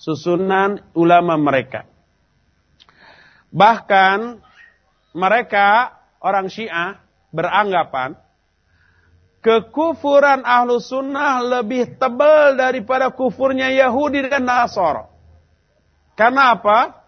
[0.01, 1.85] susunan ulama mereka.
[3.53, 4.41] Bahkan
[5.13, 6.97] mereka orang Syiah
[7.29, 8.17] beranggapan
[9.45, 15.10] kekufuran ahlu sunnah lebih tebal daripada kufurnya Yahudi dan Nasara.
[16.15, 17.01] Karena apa?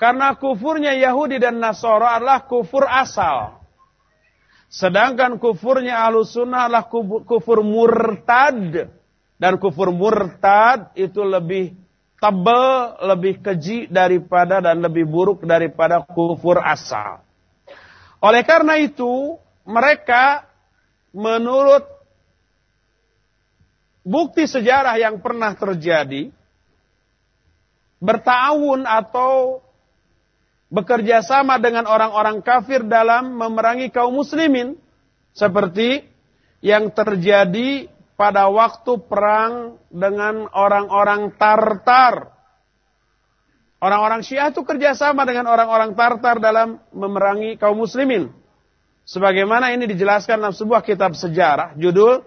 [0.00, 3.60] Karena kufurnya Yahudi dan Nasara adalah kufur asal.
[4.70, 6.88] Sedangkan kufurnya ahlu sunnah adalah
[7.26, 8.88] kufur murtad.
[9.40, 11.76] Dan kufur murtad itu lebih
[12.20, 17.24] tebal, lebih keji daripada dan lebih buruk daripada kufur asal.
[18.20, 20.44] Oleh karena itu, mereka
[21.10, 21.82] menurut
[24.04, 26.28] bukti sejarah yang pernah terjadi,
[28.00, 29.60] bertahun atau
[30.72, 34.74] bekerja sama dengan orang-orang kafir dalam memerangi kaum muslimin.
[35.30, 36.02] Seperti
[36.58, 37.86] yang terjadi
[38.18, 42.34] pada waktu perang dengan orang-orang Tartar.
[43.80, 48.28] Orang-orang Syiah itu kerjasama dengan orang-orang Tartar dalam memerangi kaum muslimin.
[49.08, 52.20] Sebagaimana ini dijelaskan dalam sebuah kitab sejarah, judul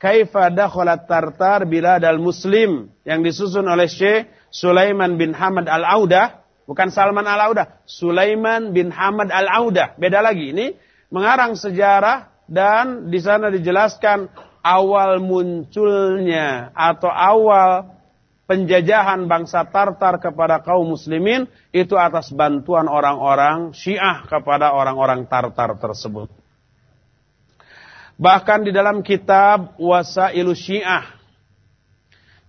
[0.00, 7.26] Kaifa dakhalat Tartar Biladal Muslim yang disusun oleh Syekh Sulaiman bin Hamad Al-Audah, bukan Salman
[7.26, 9.98] Al-Audah, Sulaiman bin Hamad Al-Audah.
[9.98, 10.78] Beda lagi, ini
[11.10, 14.30] mengarang sejarah dan di sana dijelaskan
[14.62, 17.98] awal munculnya atau awal
[18.46, 26.30] penjajahan bangsa Tartar kepada kaum muslimin itu atas bantuan orang-orang Syiah kepada orang-orang Tartar tersebut.
[28.14, 31.23] Bahkan di dalam kitab Wasailu Syiah.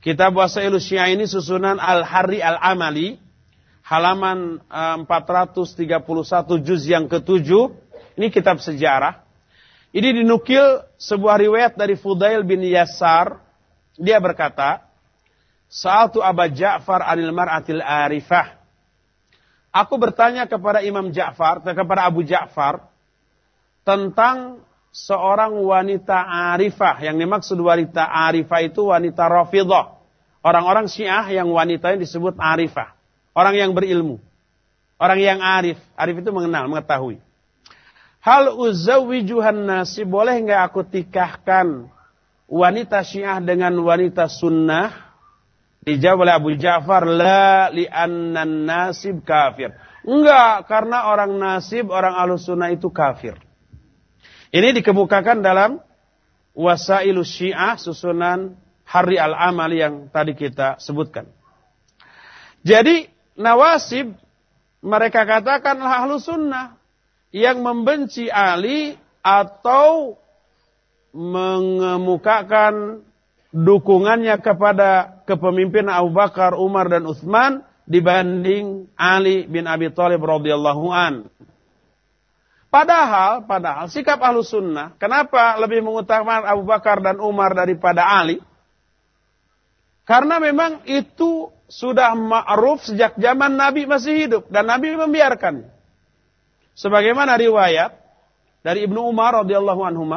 [0.06, 3.18] Kitab Wasailu Syiah ini susunan Al-Hari Al-Amali.
[3.82, 7.73] Halaman 431 eh, juz yang ketujuh.
[8.14, 9.26] Ini kitab sejarah.
[9.90, 13.41] Ini dinukil sebuah riwayat dari Fudail bin Yasar.
[13.98, 14.86] Dia berkata,
[15.73, 18.61] Sa'atu Aba Ja'far anil mar'atil arifah.
[19.73, 22.94] Aku bertanya kepada Imam Ja'far, kepada Abu Ja'far,
[23.82, 24.61] tentang
[24.96, 26.16] seorang wanita
[26.56, 27.04] arifah.
[27.04, 30.00] Yang dimaksud wanita arifah itu wanita rafidah.
[30.40, 32.96] Orang-orang syiah yang wanita yang disebut arifah.
[33.36, 34.24] Orang yang berilmu.
[34.96, 35.76] Orang yang arif.
[36.00, 37.20] Arif itu mengenal, mengetahui.
[38.24, 41.92] Hal uzawijuhan nasi, boleh nggak aku tikahkan
[42.48, 45.14] wanita syiah dengan wanita sunnah?
[45.86, 49.78] Dijawab oleh Abu Ja'far, la li'annan nasib kafir.
[50.02, 53.38] Enggak, karena orang nasib, orang sunnah itu kafir.
[54.56, 55.84] Ini dikemukakan dalam
[56.56, 58.56] Wasailu Syiah susunan
[58.88, 61.27] Hari Al-Amal yang tadi kita sebutkan.
[62.64, 64.15] Jadi nawasib
[64.80, 66.80] mereka katakan ahlu sunnah
[67.36, 70.15] yang membenci Ali atau
[71.11, 73.03] mengemukakan
[73.52, 81.27] dukungannya kepada kepemimpinan Abu Bakar, Umar dan Utsman dibanding Ali bin Abi Thalib radhiyallahu an.
[82.76, 88.44] Padahal, padahal sikap ahlu sunnah, kenapa lebih mengutamakan Abu Bakar dan Umar daripada Ali?
[90.04, 95.72] Karena memang itu sudah ma'ruf sejak zaman Nabi masih hidup dan Nabi membiarkan.
[96.76, 97.96] Sebagaimana riwayat
[98.60, 100.12] dari Ibnu Umar radhiyallahu anhu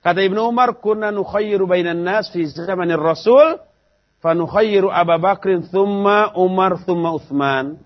[0.00, 3.60] Kata Ibnu Umar, "Kunna nukhayyiru bainan nas fi zamanir Rasul,
[4.24, 7.76] fa nukhayyiru Abu Bakrin thumma Umar thumma Utsman."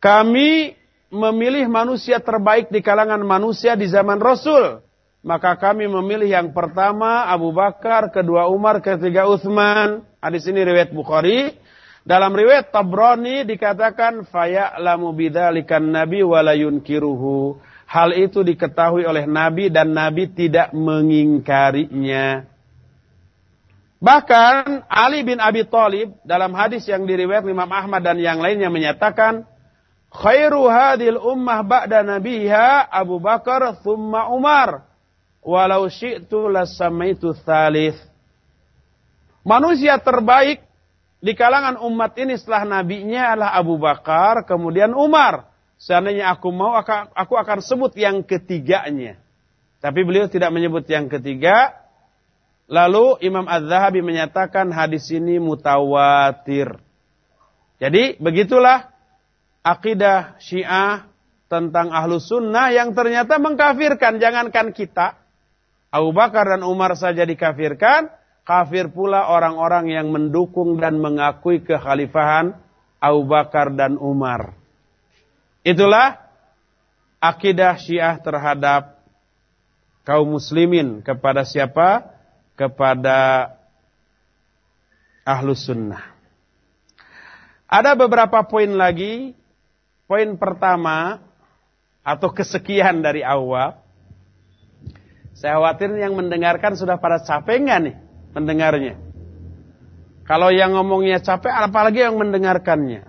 [0.00, 0.77] Kami
[1.08, 4.84] memilih manusia terbaik di kalangan manusia di zaman Rasul.
[5.18, 10.06] Maka kami memilih yang pertama Abu Bakar, kedua Umar, ketiga Utsman.
[10.22, 11.58] Hadis ini riwayat Bukhari.
[12.06, 17.60] Dalam riwayat Tabrani dikatakan faya'lamu bidzalikan nabi wa la yunkiruhu.
[17.88, 22.44] Hal itu diketahui oleh Nabi dan Nabi tidak mengingkarinya.
[23.98, 29.48] Bahkan Ali bin Abi Thalib dalam hadis yang diriwayat Imam Ahmad dan yang lainnya menyatakan,
[30.12, 34.88] khairu hadil ummah ba'da nabiha Abu Bakar thumma Umar.
[35.44, 37.96] Walau syi'tu lasamaitu thalith.
[39.46, 40.60] Manusia terbaik
[41.18, 45.48] di kalangan umat ini setelah nabinya adalah Abu Bakar, kemudian Umar.
[45.78, 49.16] Seandainya aku mau, aku akan sebut yang ketiganya.
[49.78, 51.70] Tapi beliau tidak menyebut yang ketiga.
[52.68, 56.76] Lalu Imam Az-Zahabi menyatakan hadis ini mutawatir.
[57.78, 58.90] Jadi begitulah
[59.68, 61.04] akidah syiah
[61.52, 64.16] tentang ahlu sunnah yang ternyata mengkafirkan.
[64.16, 65.20] Jangankan kita.
[65.92, 68.08] Abu Bakar dan Umar saja dikafirkan.
[68.48, 72.56] Kafir pula orang-orang yang mendukung dan mengakui kekhalifahan
[72.96, 74.56] Abu Bakar dan Umar.
[75.60, 76.16] Itulah
[77.20, 79.04] akidah Syiah terhadap
[80.08, 82.08] kaum muslimin kepada siapa?
[82.56, 83.52] Kepada
[85.28, 86.16] ahlu sunnah.
[87.68, 89.36] Ada beberapa poin lagi.
[90.08, 91.20] Poin pertama
[92.00, 93.76] atau kesekian dari awal.
[95.36, 97.96] Saya khawatir yang mendengarkan sudah pada capek nggak nih
[98.32, 98.94] mendengarnya.
[100.24, 103.04] Kalau yang ngomongnya capek, apalagi yang mendengarkannya.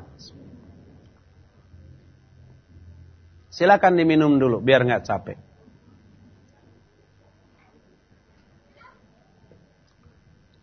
[3.51, 5.39] Silakan diminum dulu biar nggak capek.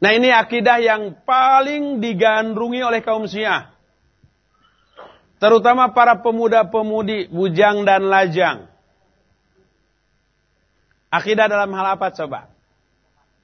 [0.00, 3.75] Nah ini akidah yang paling digandrungi oleh kaum Syiah.
[5.46, 8.66] Terutama para pemuda-pemudi bujang dan lajang.
[11.06, 12.50] Akidah dalam hal apa coba?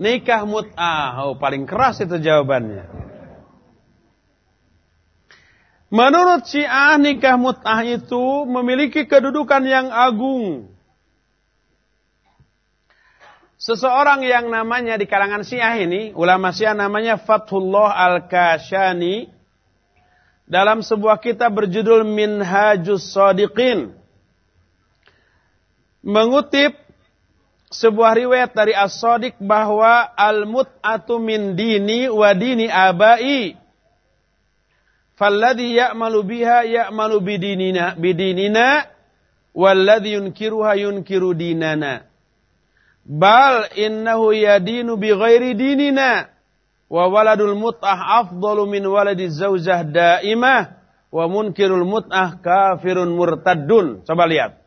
[0.03, 1.23] Nikah mut'ah.
[1.23, 2.91] Oh, paling keras itu jawabannya.
[5.95, 10.75] Menurut Syiah nikah mut'ah itu memiliki kedudukan yang agung.
[13.63, 19.42] Seseorang yang namanya di kalangan Syiah ini, ulama Syiah namanya Fathullah Al-Kashani
[20.53, 23.97] dalam sebuah kitab berjudul Minhajus Sadiqin.
[26.05, 26.77] Mengutip
[27.73, 33.57] sebuah riwayat dari As-Sadiq bahwa al-mut'atu min dini wa dini abai.
[35.17, 38.93] Falladhi ya'malu biha ya'malu bidinina bidinina
[39.57, 42.05] walladhi yunkiruha yunkiru dinana.
[43.09, 46.29] Bal innahu yadinu bi ghairi dinina.
[46.93, 50.77] Wa waladul mut'ah afdalu min waladi zaujah daimah.
[51.09, 54.05] Wa munkirul mut'ah kafirun murtaddun.
[54.05, 54.61] Coba lihat.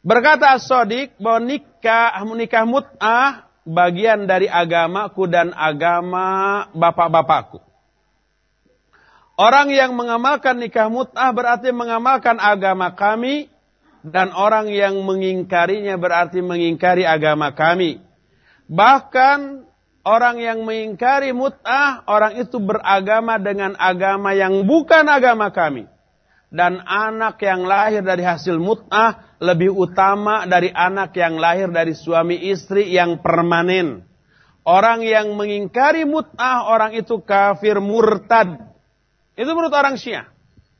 [0.00, 7.60] Berkata As-Sadiq bahwa nikah, nikah mut'ah bagian dari agamaku dan agama bapak-bapakku.
[9.36, 13.52] Orang yang mengamalkan nikah mut'ah berarti mengamalkan agama kami
[14.00, 18.07] dan orang yang mengingkarinya berarti mengingkari agama kami.
[18.68, 19.64] Bahkan
[20.04, 25.88] orang yang mengingkari mut'ah, orang itu beragama dengan agama yang bukan agama kami.
[26.48, 32.48] Dan anak yang lahir dari hasil mut'ah lebih utama dari anak yang lahir dari suami
[32.48, 34.04] istri yang permanen.
[34.64, 38.68] Orang yang mengingkari mut'ah, orang itu kafir murtad.
[39.32, 40.28] Itu menurut orang syiah.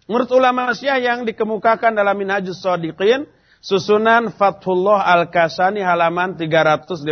[0.09, 3.29] Menurut ulama Syiah yang dikemukakan dalam Minhajus Sadiqin,
[3.59, 7.05] susunan Fathullah Al-Kasani halaman 356.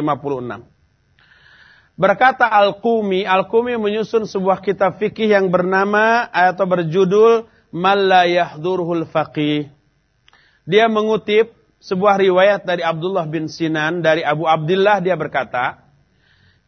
[1.97, 9.73] Berkata Al-Qumi, Al-Qumi menyusun sebuah kitab fikih yang bernama atau berjudul Malla Yahdurhul Faqih.
[10.69, 15.87] Dia mengutip sebuah riwayat dari Abdullah bin Sinan dari Abu Abdullah dia berkata,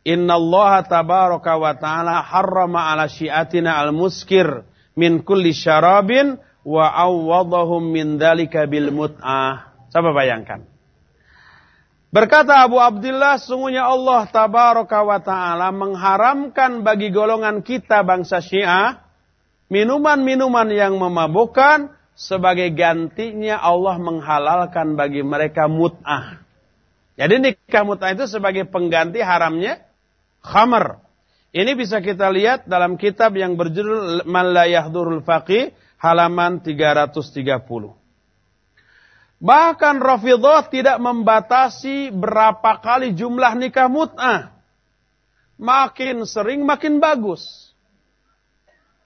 [0.07, 4.65] Inna Allah tabaraka wa ta'ala harrama ala syiatina al-muskir
[4.97, 9.68] min kulli syarabin wa awwadahum min dalika bil mut'ah.
[9.89, 10.65] Coba bayangkan.
[12.09, 19.05] Berkata Abu Abdullah, sungguhnya Allah tabaraka wa ta'ala mengharamkan bagi golongan kita bangsa Syiah
[19.69, 26.41] minuman-minuman yang memabukkan sebagai gantinya Allah menghalalkan bagi mereka mut'ah.
[27.21, 29.85] Jadi nikah mut'ah itu sebagai pengganti haramnya
[30.41, 31.05] khamr.
[31.53, 38.08] Ini bisa kita lihat dalam kitab yang berjudul Man la yahdurul faqih halaman 330.
[39.39, 44.51] Bahkan Rafidah tidak membatasi berapa kali jumlah nikah mut'ah.
[45.59, 47.71] Makin sering makin bagus.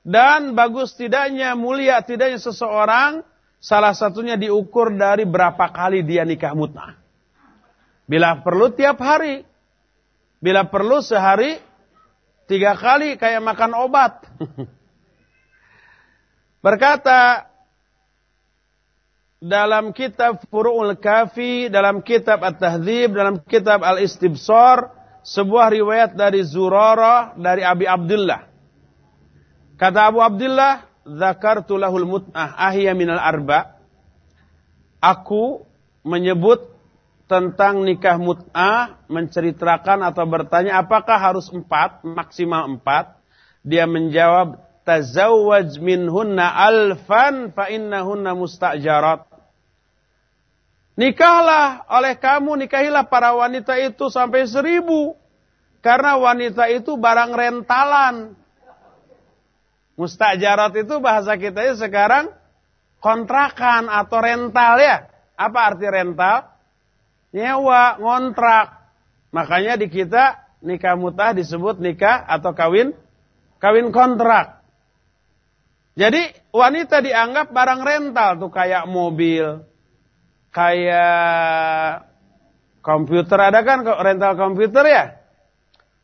[0.03, 3.23] Dan bagus tidaknya, mulia tidaknya seseorang,
[3.61, 6.97] salah satunya diukur dari berapa kali dia nikah mut'ah.
[8.09, 9.45] Bila perlu tiap hari.
[10.43, 11.55] Bila perlu sehari
[12.53, 14.29] Tiga kali kayak makan obat.
[16.65, 17.49] Berkata
[19.43, 24.95] dalam kitab Furu'ul Kafi, dalam kitab At-Tahdzib, dalam kitab Al-Istibsar,
[25.27, 28.47] sebuah riwayat dari Zurarah dari Abi Abdullah.
[29.75, 33.83] Kata Abu Abdullah, "Dzakartu lahul mut'ah ahya minal arba."
[35.03, 35.67] Aku
[36.07, 36.71] menyebut
[37.27, 43.19] tentang nikah mut'ah menceritakan atau bertanya apakah harus empat, maksimal empat.
[43.67, 49.32] Dia menjawab, tazawwaj minhunna alfan fa innahunna musta'jarat.
[50.93, 55.17] Nikahlah oleh kamu, nikahilah para wanita itu sampai seribu.
[55.83, 58.37] Karena wanita itu barang rentalan.
[59.99, 62.31] Mustajarat itu bahasa kita sekarang
[63.03, 65.11] kontrakan atau rental ya.
[65.35, 66.53] Apa arti rental?
[67.33, 68.93] nyewa, ngontrak.
[69.33, 72.93] Makanya di kita nikah mutah disebut nikah atau kawin
[73.59, 74.61] kawin kontrak.
[75.97, 79.65] Jadi wanita dianggap barang rental tuh kayak mobil,
[80.53, 82.07] kayak
[82.85, 85.05] komputer ada kan rental komputer ya?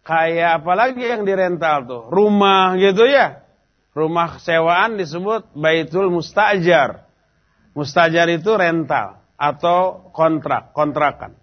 [0.03, 2.03] Kayak apalagi yang dirental tuh?
[2.09, 3.45] Rumah gitu ya.
[3.93, 7.05] Rumah sewaan disebut baitul mustajar.
[7.77, 9.21] Mustajar itu rental.
[9.39, 11.39] atau kontrak, kontrakan.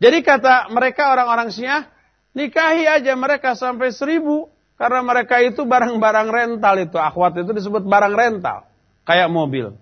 [0.00, 1.84] Jadi kata mereka orang-orang Syiah,
[2.32, 4.48] nikahi aja mereka sampai seribu.
[4.74, 6.98] Karena mereka itu barang-barang rental itu.
[6.98, 8.66] Akhwat itu disebut barang rental.
[9.06, 9.76] Kayak mobil.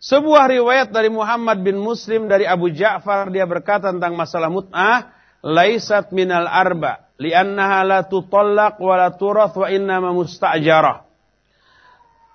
[0.00, 5.12] Sebuah riwayat dari Muhammad bin Muslim dari Abu Ja'far dia berkata tentang masalah mut'ah,
[5.44, 11.04] laisat minal arba, li'annaha la tutallaq wa la turath wa innama musta'jarah.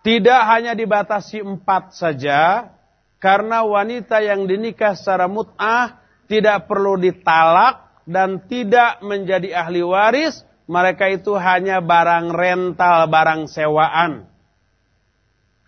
[0.05, 2.69] Tidak hanya dibatasi empat saja,
[3.17, 5.97] karena wanita yang dinikah secara mut'ah
[6.29, 14.29] tidak perlu ditalak dan tidak menjadi ahli waris, mereka itu hanya barang rental, barang sewaan.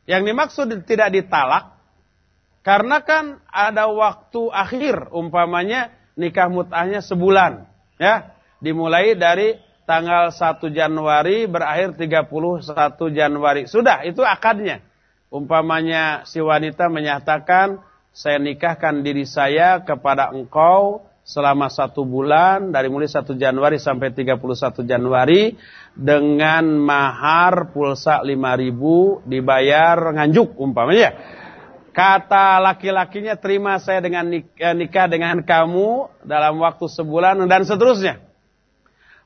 [0.05, 1.76] Yang dimaksud tidak ditalak,
[2.67, 5.87] karena kan ada waktu akhir, umpamanya
[6.19, 7.63] nikah mut'ahnya sebulan.
[7.95, 9.55] ya Dimulai dari
[9.87, 12.27] tanggal 1 Januari berakhir 31
[13.15, 13.71] Januari.
[13.71, 14.83] Sudah, itu akadnya.
[15.31, 17.79] Umpamanya si wanita menyatakan,
[18.11, 24.83] saya nikahkan diri saya kepada engkau selama satu bulan, dari mulai 1 Januari sampai 31
[24.83, 25.55] Januari,
[25.95, 31.15] dengan mahar pulsa 5000 dibayar nganjuk umpamanya
[31.97, 34.45] Kata laki-lakinya terima saya dengan eh,
[34.77, 38.21] nikah dengan kamu dalam waktu sebulan dan seterusnya.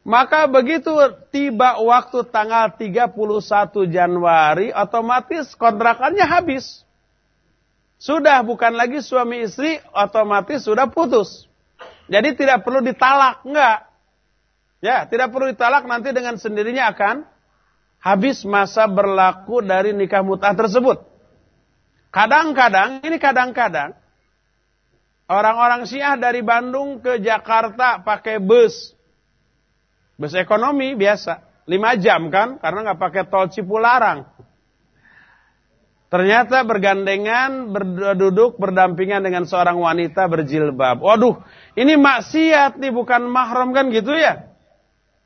[0.07, 0.95] Maka begitu
[1.35, 3.11] tiba waktu tanggal 31
[3.91, 6.87] Januari otomatis kontrakannya habis.
[7.99, 11.51] Sudah bukan lagi suami istri otomatis sudah putus.
[12.07, 13.91] Jadi tidak perlu ditalak, enggak.
[14.79, 17.27] Ya, tidak perlu ditalak nanti dengan sendirinya akan
[17.99, 21.10] habis masa berlaku dari nikah mut'ah tersebut.
[22.11, 23.95] Kadang-kadang, ini kadang-kadang,
[25.31, 28.91] orang-orang Syiah dari Bandung ke Jakarta pakai bus.
[30.19, 31.49] Bus ekonomi biasa.
[31.71, 34.27] lima jam kan, karena nggak pakai tol Cipularang.
[36.11, 40.99] Ternyata bergandengan, berduduk, berdampingan dengan seorang wanita berjilbab.
[40.99, 41.39] Waduh,
[41.79, 44.51] ini maksiat nih, bukan mahram kan gitu ya.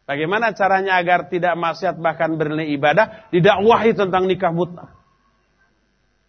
[0.05, 4.94] Bagaimana caranya agar tidak maksiat bahkan bernilai ibadah, didakwahi tentang nikah mut'ah.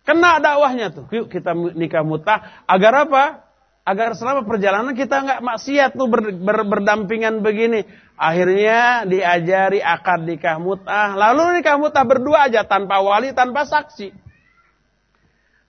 [0.07, 1.11] Kena dakwahnya tuh.
[1.11, 2.63] Yuk kita nikah mutah.
[2.71, 3.43] Agar apa?
[3.83, 7.83] Agar selama perjalanan kita nggak maksiat tuh ber, ber, berdampingan begini.
[8.15, 11.19] Akhirnya diajari akad nikah mutah.
[11.19, 14.15] Lalu nikah mutah berdua aja tanpa wali, tanpa saksi.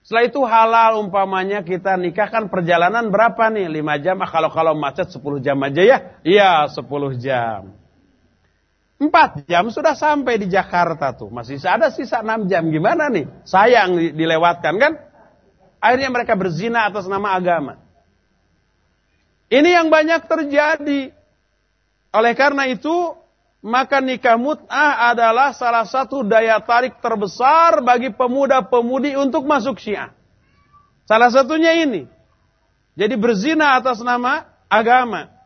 [0.06, 3.68] Setelah itu halal umpamanya kita nikahkan perjalanan berapa nih?
[3.68, 4.16] 5 jam.
[4.22, 5.98] Ah, kalau kalau macet 10 jam aja ya?
[6.22, 7.74] Iya 10 jam.
[8.98, 11.30] Empat jam sudah sampai di Jakarta tuh.
[11.30, 12.66] Masih ada sisa enam jam.
[12.66, 13.30] Gimana nih?
[13.46, 14.92] Sayang dilewatkan kan?
[15.78, 17.78] Akhirnya mereka berzina atas nama agama.
[19.46, 21.14] Ini yang banyak terjadi.
[22.10, 23.14] Oleh karena itu,
[23.62, 30.10] maka nikah mut'ah adalah salah satu daya tarik terbesar bagi pemuda-pemudi untuk masuk syiah.
[31.06, 32.10] Salah satunya ini.
[32.98, 35.37] Jadi berzina atas nama agama.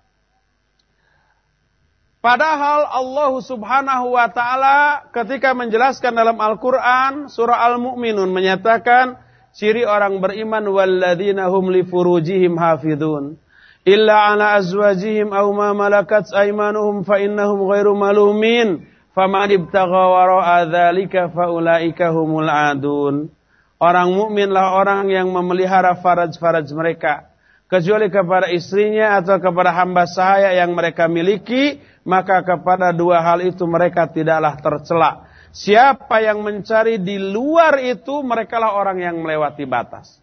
[2.23, 9.19] Padahal Allah subhanahu wa ta'ala ketika menjelaskan dalam Al-Quran surah Al-Mu'minun menyatakan
[9.51, 13.43] ciri orang beriman walladzina hum li furujihim hafidun
[13.83, 18.87] illa ala azwajihim aw ma malakat aymanuhum fa innahum ghairu malumin.
[19.13, 23.29] Faman ibtagha wara'a dzalika faulaika humul adun.
[23.77, 27.29] Orang mukminlah orang yang memelihara faraj-faraj mereka.
[27.69, 33.63] Kecuali kepada istrinya atau kepada hamba sahaya yang mereka miliki maka kepada dua hal itu
[33.67, 35.11] mereka tidaklah tercela.
[35.53, 40.23] Siapa yang mencari di luar itu, merekalah orang yang melewati batas.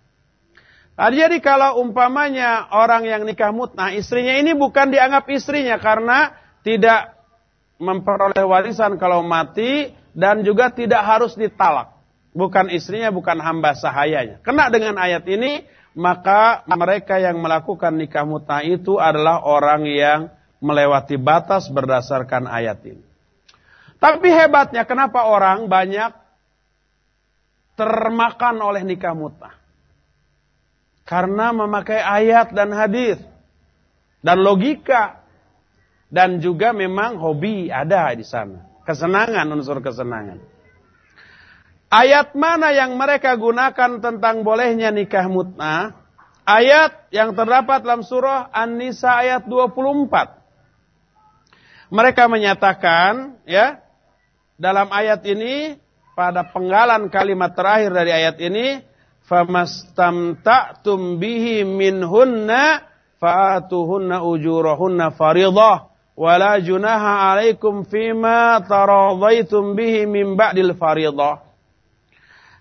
[1.00, 6.36] Nah, jadi kalau umpamanya orang yang nikah mutnah, istrinya ini bukan dianggap istrinya karena
[6.66, 7.16] tidak
[7.80, 11.96] memperoleh warisan kalau mati dan juga tidak harus ditalak.
[12.36, 14.44] Bukan istrinya, bukan hamba sahayanya.
[14.44, 15.64] Kena dengan ayat ini,
[15.96, 20.20] maka mereka yang melakukan nikah mutnah itu adalah orang yang
[20.60, 23.04] melewati batas berdasarkan ayat ini.
[24.00, 26.16] Tapi hebatnya kenapa orang banyak
[27.76, 29.56] termakan oleh nikah mutah?
[31.04, 33.20] Karena memakai ayat dan hadis
[34.24, 35.20] dan logika
[36.08, 38.64] dan juga memang hobi ada di sana.
[38.88, 40.40] Kesenangan unsur kesenangan.
[41.90, 45.98] Ayat mana yang mereka gunakan tentang bolehnya nikah mutnah?
[46.46, 50.39] Ayat yang terdapat dalam surah An-Nisa ayat 24.
[51.90, 53.82] Mereka menyatakan ya
[54.62, 55.74] dalam ayat ini
[56.14, 58.86] pada penggalan kalimat terakhir dari ayat ini
[59.26, 62.86] famastamta'tum bihi minhunna
[63.18, 71.42] fa'atuhunna ujurahunna faridah wala junaha alaikum fima taradaitum bihi min ba'dil faridah.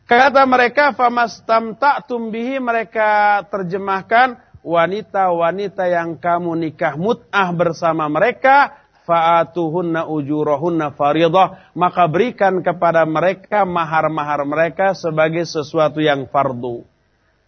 [0.09, 10.93] Kata mereka famastamta'tum bihi mereka terjemahkan wanita-wanita yang kamu nikah mut'ah bersama mereka fa'atuhunna ujurahunna
[10.93, 16.85] faridah maka berikan kepada mereka mahar-mahar mereka sebagai sesuatu yang fardu.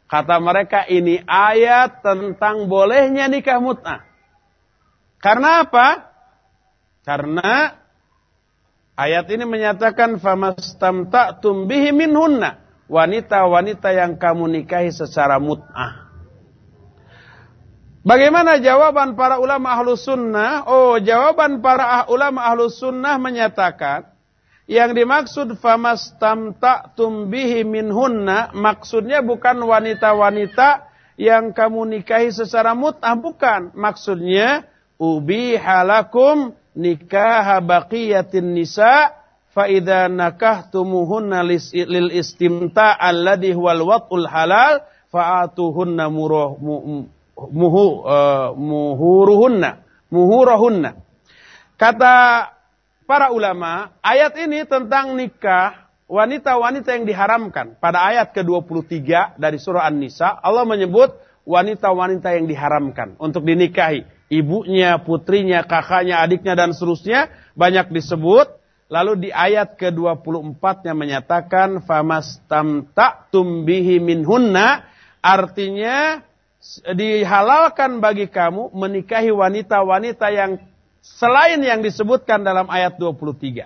[0.09, 4.03] Kata mereka ini ayat tentang bolehnya nikah mut'ah.
[5.20, 6.09] Karena apa?
[7.05, 7.81] Karena
[9.01, 12.61] Ayat ini menyatakan famastamta'tum bihi minhunna.
[12.85, 16.10] Wanita-wanita yang kamu nikahi secara mut'ah.
[18.01, 20.64] Bagaimana jawaban para ulama ahlu sunnah?
[20.64, 24.09] Oh, jawaban para ah, ulama ahlu sunnah menyatakan
[24.64, 30.89] yang dimaksud famastamta'tum bihi minhunna maksudnya bukan wanita-wanita
[31.20, 33.77] yang kamu nikahi secara mut'ah bukan.
[33.77, 34.64] Maksudnya
[34.97, 39.12] ubihalakum nikah baqiyatin nisa
[39.52, 46.56] fa idza nakahtumuhunna lil istimta alladhi huwal wat'ul halal fa'atuhunna muruh
[47.49, 49.81] muhu uh, muhuruhunna
[50.12, 51.01] muhuruhunna
[51.81, 52.15] kata
[53.09, 57.79] para ulama ayat ini tentang nikah wanita-wanita yang diharamkan.
[57.79, 61.15] Pada ayat ke-23 dari surah An-Nisa Allah menyebut
[61.47, 64.05] wanita-wanita yang diharamkan untuk dinikahi.
[64.31, 68.59] Ibunya, putrinya, kakaknya, adiknya dan seterusnya banyak disebut.
[68.91, 74.83] Lalu di ayat ke-24-nya menyatakan famastamta'tum bihi minhunna
[75.23, 76.27] artinya
[76.93, 80.61] dihalalkan bagi kamu menikahi wanita-wanita yang
[81.01, 83.65] selain yang disebutkan dalam ayat 23.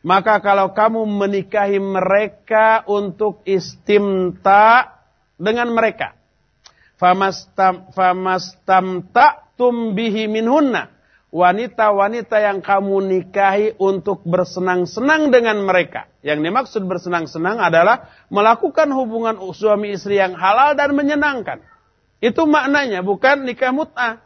[0.00, 4.96] Maka kalau kamu menikahi mereka untuk istimta
[5.36, 6.16] dengan mereka.
[6.96, 10.88] Famastam, famastamta tumbihi minhunna.
[11.30, 16.10] Wanita-wanita yang kamu nikahi untuk bersenang-senang dengan mereka.
[16.26, 21.62] Yang dimaksud bersenang-senang adalah melakukan hubungan suami istri yang halal dan menyenangkan.
[22.20, 24.20] Itu maknanya, bukan nikah mut'ah.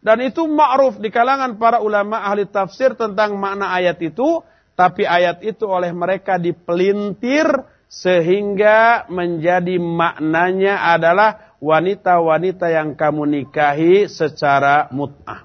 [0.00, 4.40] Dan itu ma'ruf di kalangan para ulama ahli tafsir tentang makna ayat itu.
[4.76, 7.44] Tapi ayat itu oleh mereka dipelintir
[7.84, 15.44] sehingga menjadi maknanya adalah wanita-wanita yang kamu nikahi secara mut'ah.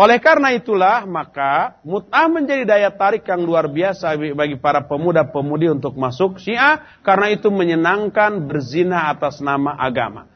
[0.00, 5.94] Oleh karena itulah maka mut'ah menjadi daya tarik yang luar biasa bagi para pemuda-pemudi untuk
[6.00, 10.29] masuk syiah karena itu menyenangkan berzina atas nama agama.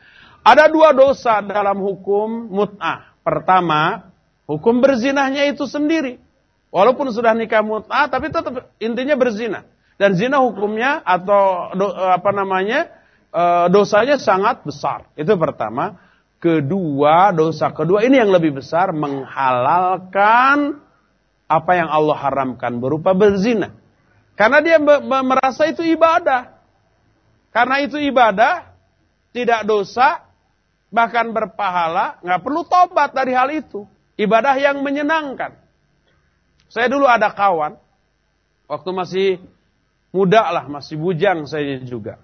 [0.45, 3.17] Ada dua dosa dalam hukum mut'ah.
[3.25, 4.13] Pertama,
[4.45, 6.21] hukum berzinahnya itu sendiri.
[6.69, 9.65] Walaupun sudah nikah mut'ah tapi tetap intinya berzina.
[9.97, 11.73] Dan zina hukumnya atau
[12.13, 12.93] apa namanya
[13.35, 15.11] Eh, dosanya sangat besar.
[15.19, 15.99] Itu pertama.
[16.39, 20.79] Kedua, dosa kedua ini yang lebih besar menghalalkan
[21.51, 23.75] apa yang Allah haramkan berupa berzina.
[24.39, 26.55] Karena dia merasa itu ibadah.
[27.51, 28.71] Karena itu ibadah,
[29.35, 30.23] tidak dosa,
[30.95, 33.83] bahkan berpahala, nggak perlu tobat dari hal itu.
[34.15, 35.59] Ibadah yang menyenangkan.
[36.71, 37.75] Saya dulu ada kawan,
[38.71, 39.29] waktu masih
[40.15, 42.23] muda lah, masih bujang saya juga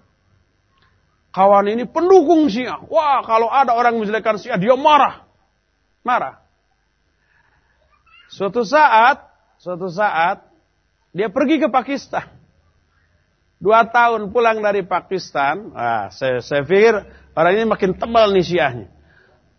[1.31, 2.83] kawan ini pendukung Syiah.
[2.91, 5.27] Wah, kalau ada orang menjelekkan Syiah, dia marah.
[6.03, 6.43] Marah.
[8.31, 9.27] Suatu saat,
[9.59, 10.47] suatu saat,
[11.11, 12.27] dia pergi ke Pakistan.
[13.61, 17.05] Dua tahun pulang dari Pakistan, ah, saya, saya pikir
[17.35, 18.89] orang ini makin tebal nih Syiahnya.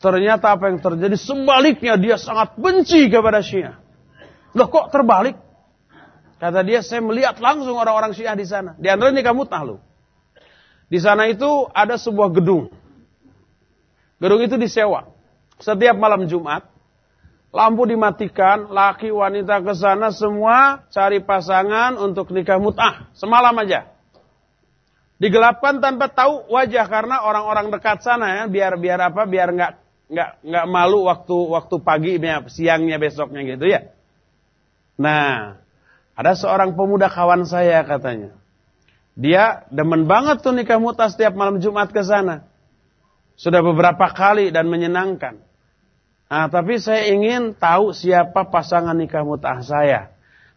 [0.01, 3.77] Ternyata apa yang terjadi sebaliknya dia sangat benci kepada Syiah.
[4.57, 5.37] Loh kok terbalik?
[6.41, 8.73] Kata dia, saya melihat langsung orang-orang Syiah di sana.
[8.81, 9.77] Di antaranya kamu tahu.
[10.89, 12.73] Di sana itu ada sebuah gedung.
[14.17, 15.13] Gedung itu disewa.
[15.61, 16.65] Setiap malam Jumat,
[17.53, 23.13] lampu dimatikan, laki wanita ke sana semua cari pasangan untuk nikah mut'ah.
[23.13, 23.90] Semalam aja.
[25.21, 29.29] Digelapkan tanpa tahu wajah karena orang-orang dekat sana ya, biar biar apa?
[29.29, 29.71] Biar nggak
[30.09, 32.17] nggak nggak malu waktu waktu pagi
[32.49, 33.93] siangnya besoknya gitu ya.
[34.97, 35.61] Nah,
[36.17, 38.33] ada seorang pemuda kawan saya katanya.
[39.13, 42.49] Dia demen banget tuh nikah muta setiap malam Jumat ke sana.
[43.37, 45.37] Sudah beberapa kali dan menyenangkan.
[46.33, 50.09] Nah, tapi saya ingin tahu siapa pasangan nikah mutah saya.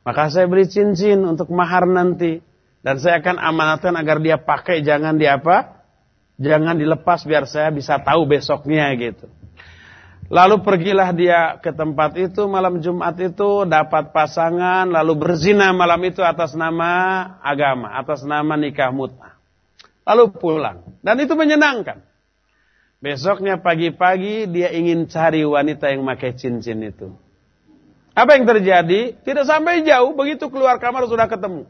[0.09, 2.41] Maka saya beri cincin untuk mahar nanti.
[2.85, 5.81] Dan saya akan amanatkan agar dia pakai jangan di apa?
[6.37, 9.25] Jangan dilepas biar saya bisa tahu besoknya gitu.
[10.29, 16.21] Lalu pergilah dia ke tempat itu malam Jumat itu dapat pasangan lalu berzina malam itu
[16.21, 19.37] atas nama agama, atas nama nikah mut'ah.
[20.05, 22.05] Lalu pulang dan itu menyenangkan.
[23.05, 27.13] Besoknya pagi-pagi dia ingin cari wanita yang pakai cincin itu.
[28.17, 29.17] Apa yang terjadi?
[29.21, 31.69] Tidak sampai jauh begitu keluar kamar sudah ketemu.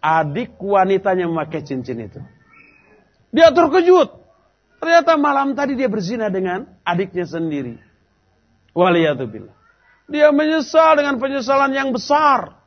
[0.00, 2.20] Adik wanitanya memakai cincin itu.
[3.30, 4.20] Dia terkejut.
[4.80, 7.76] Ternyata malam tadi dia berzina dengan adiknya sendiri.
[8.72, 9.54] Waliyatubillah.
[10.10, 12.58] Dia menyesal dengan penyesalan yang besar.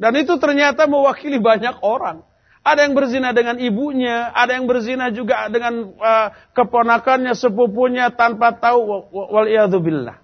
[0.00, 2.24] Dan itu ternyata mewakili banyak orang.
[2.60, 9.08] Ada yang berzina dengan ibunya, ada yang berzina juga dengan uh, keponakannya, sepupunya tanpa tahu
[9.12, 10.20] waliyadzubillah.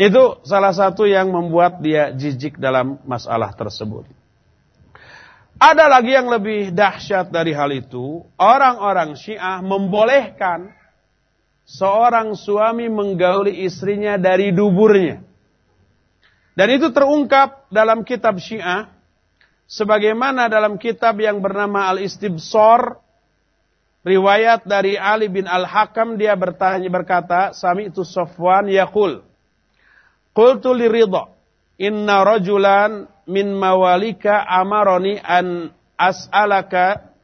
[0.00, 4.08] Itu salah satu yang membuat dia jijik dalam masalah tersebut.
[5.62, 10.74] Ada lagi yang lebih dahsyat dari hal itu, orang-orang Syiah membolehkan
[11.62, 15.22] seorang suami menggauli istrinya dari duburnya.
[16.58, 18.90] Dan itu terungkap dalam kitab Syiah
[19.70, 22.98] sebagaimana dalam kitab yang bernama Al-Istibsar
[24.02, 29.22] riwayat dari Ali bin Al-Hakam dia bertanya berkata sami itu Safwan yaqul
[30.34, 31.30] Qultu li Ridha
[31.78, 37.14] inna rajulan min mawalika amaroni an as'alaka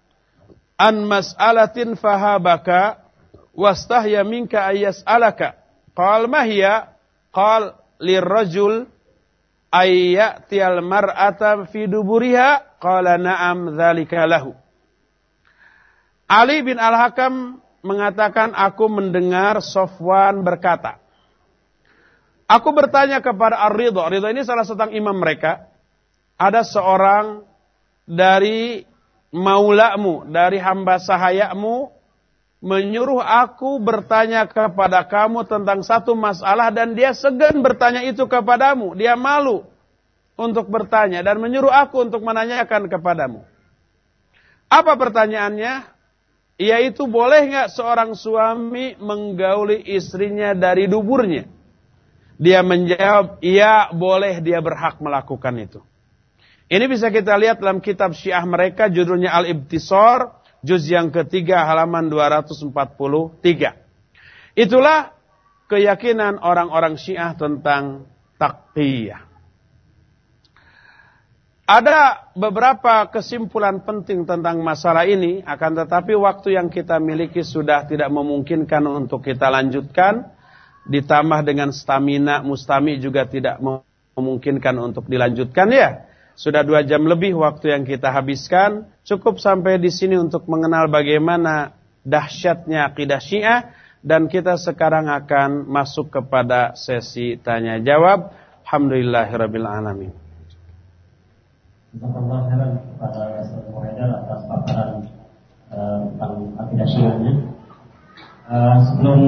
[0.78, 3.02] an mas'alatin fahabaka
[3.54, 5.58] wastahya minka ayyas'alaka.
[5.98, 6.94] Qal mahya
[7.34, 8.86] qal lirrajul
[9.74, 12.78] ayyatiyal mar'ata fi duburiha?
[12.78, 14.54] Qala na'am dzalika lahu.
[16.30, 21.00] Ali bin Al-Hakam mengatakan aku mendengar Sofwan berkata
[22.48, 24.08] Aku bertanya kepada Ar-Ridha.
[24.08, 25.68] Ar-Ridha ini salah satu imam mereka
[26.39, 27.43] ada seorang
[28.06, 28.86] dari
[29.35, 31.93] maulamu dari hamba sahayamu
[32.59, 38.98] menyuruh aku bertanya kepada kamu tentang satu masalah dan dia segan bertanya itu kepadamu.
[38.98, 39.62] Dia malu
[40.35, 43.43] untuk bertanya dan menyuruh aku untuk menanyakan kepadamu.
[44.70, 45.98] Apa pertanyaannya?
[46.59, 51.47] Yaitu boleh nggak seorang suami menggauli istrinya dari duburnya?
[52.39, 55.81] Dia menjawab, iya boleh dia berhak melakukan itu.
[56.68, 62.68] Ini bisa kita lihat dalam kitab syiah mereka judulnya Al-Ibtisar juz yang ketiga halaman 243.
[64.52, 65.16] Itulah
[65.70, 68.04] keyakinan orang-orang Syiah tentang
[68.36, 69.24] taqiyah.
[71.68, 78.08] Ada beberapa kesimpulan penting tentang masalah ini, akan tetapi waktu yang kita miliki sudah tidak
[78.08, 80.32] memungkinkan untuk kita lanjutkan.
[80.88, 83.60] Ditambah dengan stamina mustami juga tidak
[84.16, 86.07] memungkinkan untuk dilanjutkan ya.
[86.39, 88.86] Sudah dua jam lebih waktu yang kita habiskan.
[89.02, 91.74] Cukup sampai di sini untuk mengenal bagaimana
[92.06, 93.74] dahsyatnya akidah Syiah.
[94.06, 98.31] Dan kita sekarang akan masuk kepada sesi tanya jawab.
[98.62, 98.86] Khairan
[106.55, 107.35] kepada Syiahnya.
[108.47, 109.20] Uh, sebelum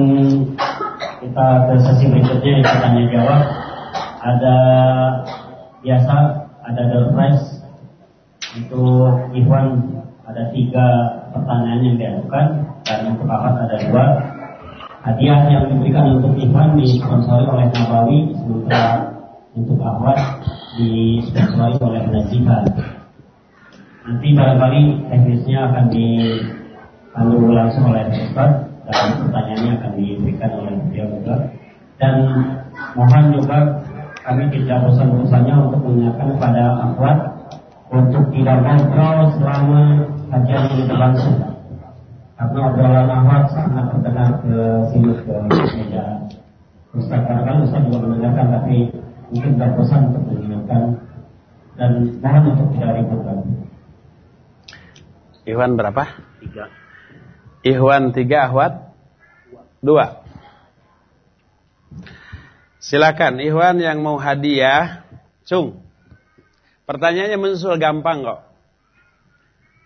[1.19, 3.41] kita ke sesi berikutnya yang tanya jawab,
[4.23, 4.55] ada
[5.83, 7.05] biasa ada door
[8.51, 9.65] untuk Ikhwan
[10.27, 10.87] ada tiga
[11.31, 12.45] pertanyaan yang diajukan
[12.83, 14.05] dan untuk Ahmad ada dua.
[15.01, 19.11] Hadiah yang diberikan untuk Ikhwan disponsori oleh Nabawi sementara
[19.57, 20.17] untuk Ahmad
[20.77, 22.65] disponsori oleh Najihan
[24.01, 28.51] nanti barangkali teknisnya akan dipandu langsung oleh Ustaz
[28.89, 31.35] dan pertanyaannya akan diberikan oleh beliau juga.
[32.01, 32.13] Dan
[32.97, 33.57] mohon juga
[34.31, 37.17] kami tidak bosan-bosannya untuk mengingatkan kepada akhwat
[37.91, 39.79] untuk tidak ngobrol selama
[40.31, 41.35] kajian ini berlangsung.
[42.39, 44.55] Karena obrolan akhwat sangat terdengar ke
[44.87, 46.05] sini ke meja
[46.95, 47.19] Ustaz.
[47.27, 48.75] Karena kan Ustaz juga mendengarkan tapi
[49.35, 50.81] mungkin tidak bosan untuk mengingatkan
[51.75, 51.91] dan
[52.23, 53.37] mohon untuk tidak ributkan.
[55.43, 56.03] Ikhwan berapa?
[56.39, 56.65] Tiga.
[57.67, 58.95] Ikhwan tiga, ahwat
[59.83, 60.20] dua.
[62.91, 65.07] Silakan Ikhwan yang mau hadiah,
[65.47, 65.79] cung.
[66.83, 68.43] Pertanyaannya mensul gampang kok.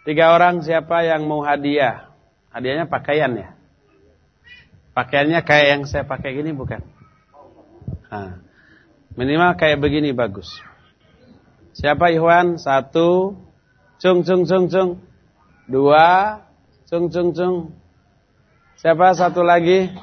[0.09, 2.09] Tiga orang siapa yang mau hadiah?
[2.49, 3.53] Hadiahnya pakaian ya?
[4.97, 6.81] Pakaiannya kayak yang saya pakai gini bukan?
[8.09, 8.41] Nah,
[9.13, 10.49] minimal kayak begini bagus.
[11.77, 12.57] Siapa Ikhwan?
[12.57, 13.37] Satu.
[14.01, 14.89] Cung, cung, cung, cung.
[15.69, 16.41] Dua.
[16.89, 17.55] Cung, cung, cung.
[18.81, 19.93] Siapa satu lagi?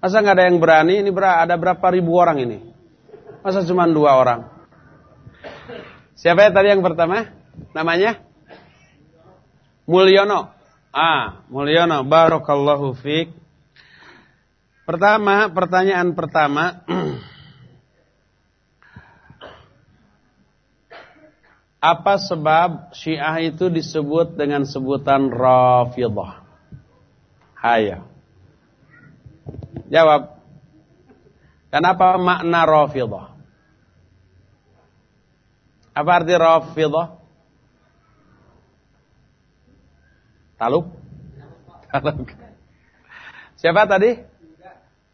[0.00, 1.00] Masa nggak ada yang berani?
[1.00, 2.58] Ini ada berapa ribu orang ini?
[3.40, 4.40] Masa cuma dua orang?
[6.16, 7.30] Siapa ya tadi yang pertama?
[7.76, 8.20] Namanya?
[9.86, 10.50] Mulyono.
[10.90, 12.02] Ah, Mulyono.
[12.02, 13.30] Barakallahu fiq.
[14.86, 16.82] Pertama, pertanyaan pertama.
[21.92, 26.42] Apa sebab Syiah itu disebut dengan sebutan Rafidah?
[27.54, 28.15] Hayya.
[29.86, 30.42] Jawab.
[31.70, 33.26] Kenapa makna Rafidah?
[35.96, 37.06] Apa arti Rafidah?
[40.56, 40.88] Taluk?
[41.92, 42.32] Taluk.
[43.60, 44.16] Siapa tadi?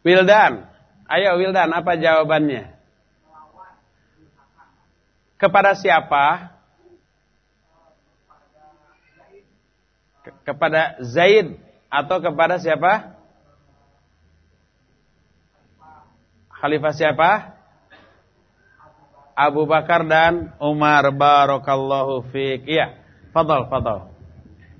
[0.03, 0.67] Wildan.
[1.07, 2.73] Ayo Wildan, apa jawabannya?
[5.35, 6.55] Kepada siapa?
[10.47, 11.59] Kepada Zaid
[11.91, 13.12] atau kepada siapa?
[16.63, 17.31] Khalifah siapa?
[19.35, 22.63] Abu Bakar dan Umar barakallahu fiik.
[22.63, 23.03] Iya,
[23.35, 24.15] fadal fadal.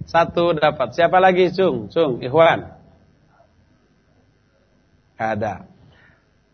[0.08, 0.96] Satu dapat.
[0.96, 1.92] Siapa lagi, Cung?
[1.92, 2.72] Cung, Ikhwan.
[5.20, 5.68] Ada.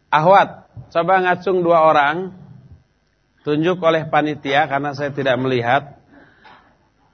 [0.09, 2.33] Ahwat, coba ngacung dua orang.
[3.45, 5.93] Tunjuk oleh panitia karena saya tidak melihat.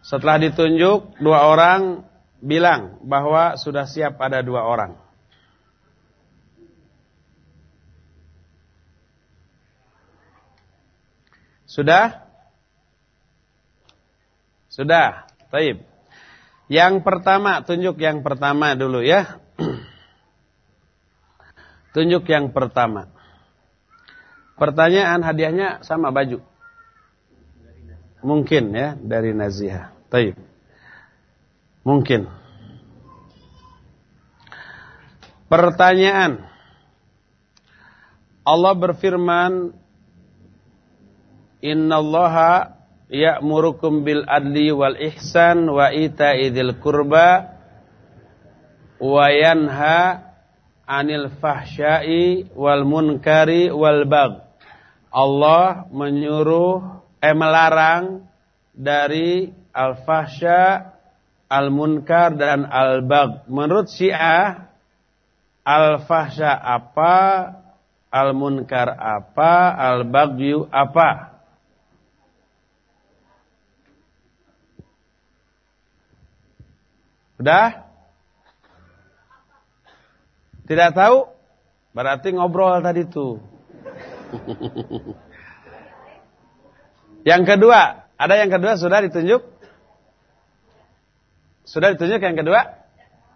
[0.08, 2.08] Setelah ditunjuk, dua orang
[2.40, 5.05] bilang bahwa sudah siap ada dua orang.
[11.76, 12.23] Sudah?
[14.72, 15.27] Sudah.
[15.52, 15.84] Taib.
[16.72, 19.43] Yang pertama, tunjuk yang pertama dulu ya.
[21.95, 23.11] tunjuk yang pertama.
[24.56, 26.39] Pertanyaan hadiahnya sama baju.
[28.23, 29.91] Mungkin ya dari Nazihah.
[30.07, 30.39] Taib.
[31.84, 32.31] Mungkin.
[35.52, 36.47] Pertanyaan.
[38.47, 39.76] Allah berfirman,
[41.66, 42.78] Innallaha
[43.10, 47.58] ya'murukum bil adli wal ihsan wa ita'i dzil qurba
[49.02, 50.30] wa yanha
[50.86, 54.46] 'anil fahsya'i wal munkari wal bagh.
[55.10, 58.30] Allah menyuruh eh melarang
[58.76, 60.92] dari al-fahsya,
[61.48, 63.48] al-munkar dan al-bag.
[63.48, 64.72] Menurut Syiah
[65.64, 67.16] al-fahsya apa,
[68.12, 71.35] al-munkar apa, al-bagyu apa?
[77.35, 77.83] Udah?
[80.65, 81.30] Tidak tahu?
[81.95, 83.39] Berarti ngobrol tadi tuh.
[87.30, 89.41] yang kedua, ada yang kedua sudah ditunjuk?
[91.65, 92.83] Sudah ditunjuk yang kedua?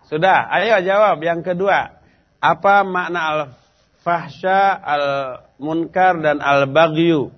[0.10, 0.50] Sudah.
[0.50, 2.02] Ayo jawab yang kedua.
[2.40, 7.36] Apa makna al-fahsya, al-munkar dan al-baghyu?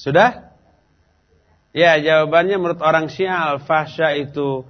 [0.00, 0.48] Sudah?
[1.76, 4.64] Ya, jawabannya menurut orang Syiah al-fahsya itu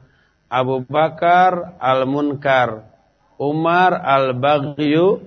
[0.50, 2.90] Abu Bakar al-munkar,
[3.38, 5.22] Umar al-baghyu,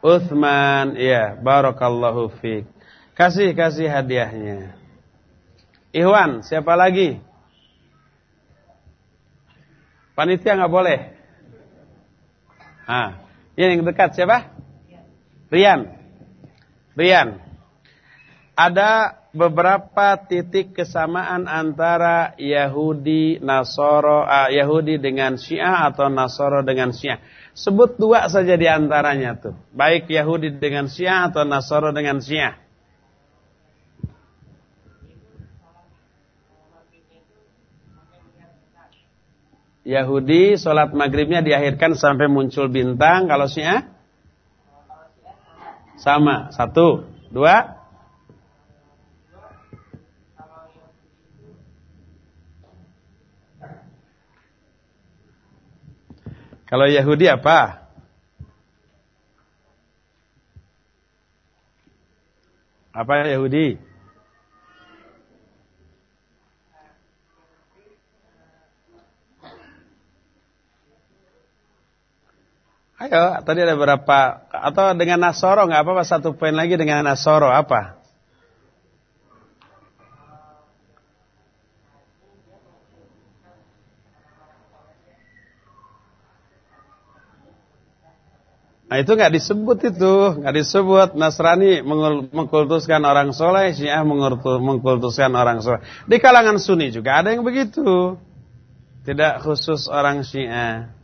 [0.00, 2.64] Uthman, ya, barakallahu fiik.
[3.12, 4.80] Kasih kasih hadiahnya.
[5.92, 7.20] Ikhwan, siapa lagi?
[10.16, 10.98] Panitia nggak boleh.
[12.88, 13.22] Ah,
[13.54, 14.50] yang dekat siapa?
[15.52, 15.94] Rian.
[16.96, 17.43] Rian.
[18.54, 27.18] Ada beberapa titik kesamaan antara Yahudi, Nasoro, uh, Yahudi dengan Syiah atau Nasoro dengan Syiah.
[27.50, 29.58] Sebut dua saja di antaranya tuh.
[29.74, 32.62] Baik Yahudi dengan Syiah atau Nasoro dengan Syiah.
[39.84, 43.26] Yahudi sholat maghribnya diakhirkan sampai muncul bintang.
[43.26, 43.82] Kalau Syiah?
[45.98, 46.54] Sama.
[46.54, 47.04] Satu.
[47.34, 47.73] Dua.
[56.64, 57.84] Kalau Yahudi apa?
[62.94, 63.76] Apa Yahudi?
[72.94, 74.48] Ayo, tadi ada berapa?
[74.48, 78.03] Atau dengan Nasoro nggak apa-apa satu poin lagi dengan Nasoro apa?
[88.94, 91.82] Nah itu nggak disebut itu, nggak disebut Nasrani
[92.30, 95.82] mengkultuskan orang soleh, Syiah mengkultuskan orang soleh.
[96.06, 98.14] Di kalangan Sunni juga ada yang begitu,
[99.02, 100.94] tidak khusus orang Syiah.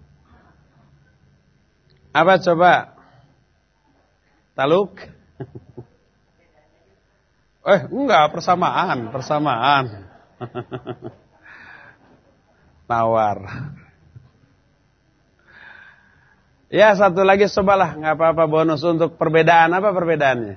[2.15, 2.95] Apa coba?
[4.55, 4.95] Taluk?
[7.75, 10.07] eh enggak persamaan, persamaan.
[12.87, 13.39] Tawar.
[16.71, 20.57] Ya satu lagi cobalah, nggak apa-apa bonus untuk perbedaan apa perbedaannya?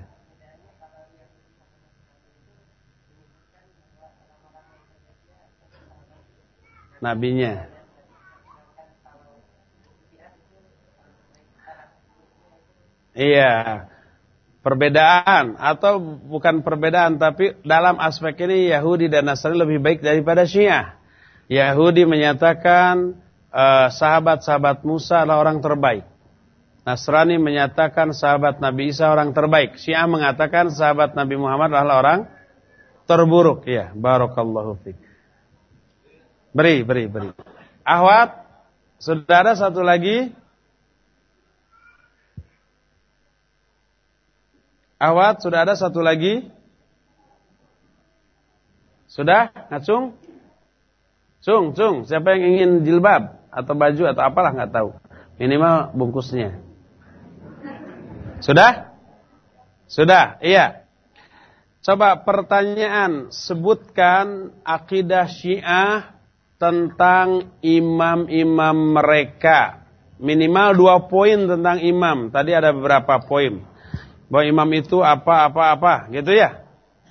[7.01, 7.65] Nabinya.
[13.13, 13.89] Iya.
[14.63, 20.95] perbedaan atau bukan perbedaan tapi dalam aspek ini Yahudi dan Nasrani lebih baik daripada Syiah.
[21.51, 23.22] Yahudi menyatakan
[23.93, 26.03] sahabat-sahabat uh, Musa adalah orang terbaik.
[26.83, 29.79] Nasrani menyatakan sahabat Nabi Isa orang terbaik.
[29.79, 32.19] Syiah mengatakan sahabat Nabi Muhammad adalah orang
[33.07, 33.63] terburuk.
[33.69, 34.99] Ya, barakallahu fiik.
[36.51, 37.29] Beri, beri, beri.
[37.85, 38.43] Ahwat,
[38.99, 40.33] sudah ada satu lagi?
[44.99, 46.47] Awat, sudah ada satu lagi?
[49.07, 49.53] Sudah?
[49.69, 50.15] Ngacung?
[51.43, 51.95] Cung, cung.
[52.07, 53.42] Siapa yang ingin jilbab?
[53.53, 54.89] Atau baju atau apalah nggak tahu.
[55.37, 56.61] Minimal bungkusnya.
[58.43, 58.93] Sudah?
[59.87, 60.83] Sudah, iya.
[61.83, 66.15] Coba pertanyaan, sebutkan akidah Syiah
[66.55, 69.83] tentang imam-imam mereka.
[70.15, 72.31] Minimal dua poin tentang imam.
[72.31, 73.59] Tadi ada beberapa poin
[74.31, 76.63] bahwa imam itu apa apa apa gitu ya.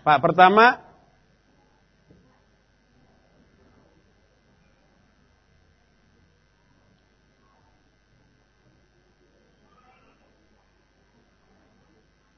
[0.03, 0.81] Pak pertama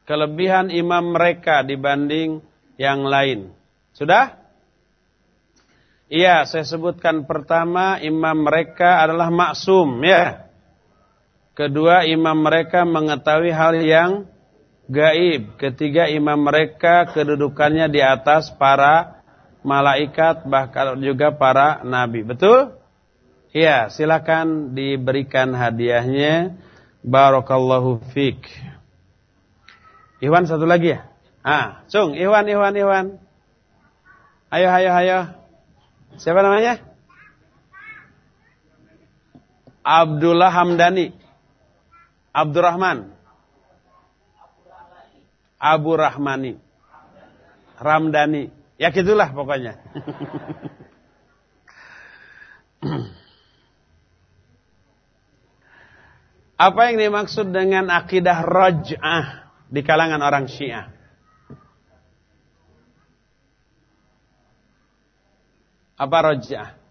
[0.04, 2.40] kelebihan imam mereka dibanding
[2.80, 3.52] yang lain.
[3.96, 4.36] Sudah?
[6.12, 10.46] Iya, saya sebutkan pertama imam mereka adalah maksum ya.
[11.54, 14.10] Kedua imam mereka mengetahui hal yang
[14.90, 15.56] gaib.
[15.56, 19.22] Ketiga imam mereka kedudukannya di atas para
[19.64, 22.26] malaikat bahkan juga para nabi.
[22.26, 22.74] Betul?
[23.54, 26.58] Iya, silakan diberikan hadiahnya.
[27.06, 28.73] Barakallahu fiik.
[30.24, 31.04] Iwan satu lagi ya?
[31.44, 33.20] Ah, Cung, Iwan, Iwan, Iwan.
[34.48, 35.28] Ayo, ayo, ayo.
[36.16, 36.80] Siapa namanya?
[39.84, 41.12] Abdullah Hamdani.
[42.32, 43.12] Abdurrahman.
[45.60, 46.56] Abu Rahmani.
[47.76, 48.48] Ramdhani.
[48.80, 49.76] Ya gitulah pokoknya.
[56.54, 59.43] Apa yang dimaksud dengan akidah raj'ah
[59.74, 60.86] di kalangan orang Syiah?
[65.98, 66.84] Apa raj'ah?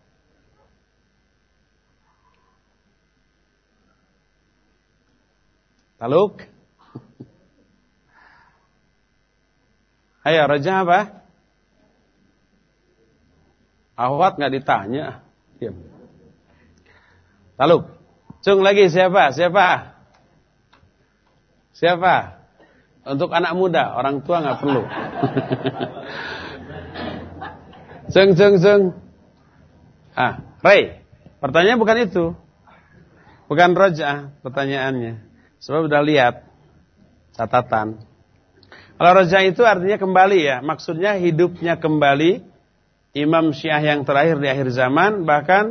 [6.04, 6.44] Taluk?
[10.28, 11.00] Ayo, raja apa?
[13.96, 15.24] Awat nggak ditanya.
[15.64, 15.80] Diam.
[17.56, 17.88] Lalu,
[18.44, 19.32] cung lagi siapa?
[19.32, 19.96] Siapa?
[21.72, 22.43] Siapa?
[23.04, 24.84] Untuk anak muda, orang tua nggak perlu.
[28.14, 28.82] Cung, cung, cung.
[30.14, 31.04] Ah, Ray.
[31.44, 32.26] Pertanyaan bukan itu.
[33.52, 35.20] Bukan roja pertanyaannya.
[35.60, 36.48] Sebab udah lihat
[37.36, 38.00] catatan.
[38.96, 40.58] Kalau roja itu artinya kembali ya.
[40.64, 42.54] Maksudnya hidupnya kembali.
[43.14, 45.28] Imam Syiah yang terakhir di akhir zaman.
[45.28, 45.64] Bahkan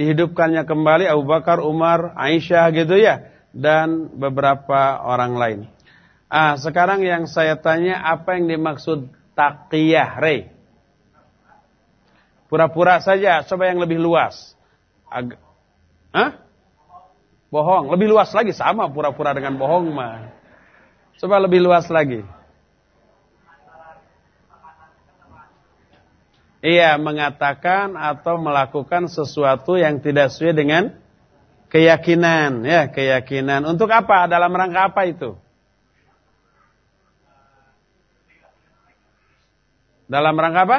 [0.00, 3.30] dihidupkannya kembali Abu Bakar, Umar, Aisyah gitu ya.
[3.54, 5.60] Dan beberapa orang lain.
[6.30, 10.46] Ah, sekarang yang saya tanya apa yang dimaksud taqiyah, Rey?
[12.46, 14.54] Pura-pura saja, coba yang lebih luas.
[15.10, 15.34] Ag
[16.14, 16.38] Hah?
[17.50, 20.30] Bohong, lebih luas lagi sama pura-pura dengan bohong mah.
[21.18, 22.22] Coba lebih luas lagi.
[26.62, 30.82] Iya, mengatakan atau melakukan sesuatu yang tidak sesuai dengan
[31.72, 33.66] keyakinan, ya, keyakinan.
[33.66, 34.30] Untuk apa?
[34.30, 35.34] Dalam rangka apa itu?
[40.10, 40.78] Dalam rangka apa?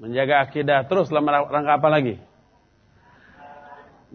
[0.00, 2.16] Menjaga akidah terus dalam rangka apa lagi?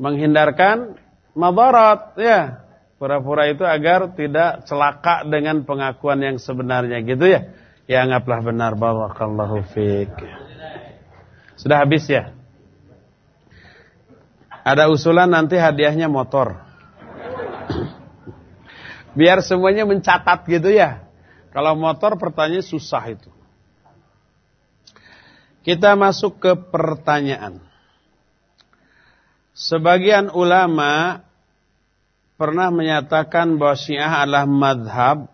[0.02, 0.98] Menghindarkan
[1.38, 2.66] madarat, ya.
[2.98, 7.54] Pura-pura itu agar tidak celaka dengan pengakuan yang sebenarnya gitu ya.
[7.86, 10.18] Ya anggaplah benar barakallahu fiik.
[11.62, 12.34] Sudah habis ya?
[14.66, 16.58] Ada usulan nanti hadiahnya motor.
[19.18, 21.07] Biar semuanya mencatat gitu ya.
[21.58, 23.34] Kalau motor pertanyaan susah itu.
[25.66, 27.58] Kita masuk ke pertanyaan.
[29.58, 31.26] Sebagian ulama
[32.38, 35.34] pernah menyatakan bahwa Syiah adalah madhab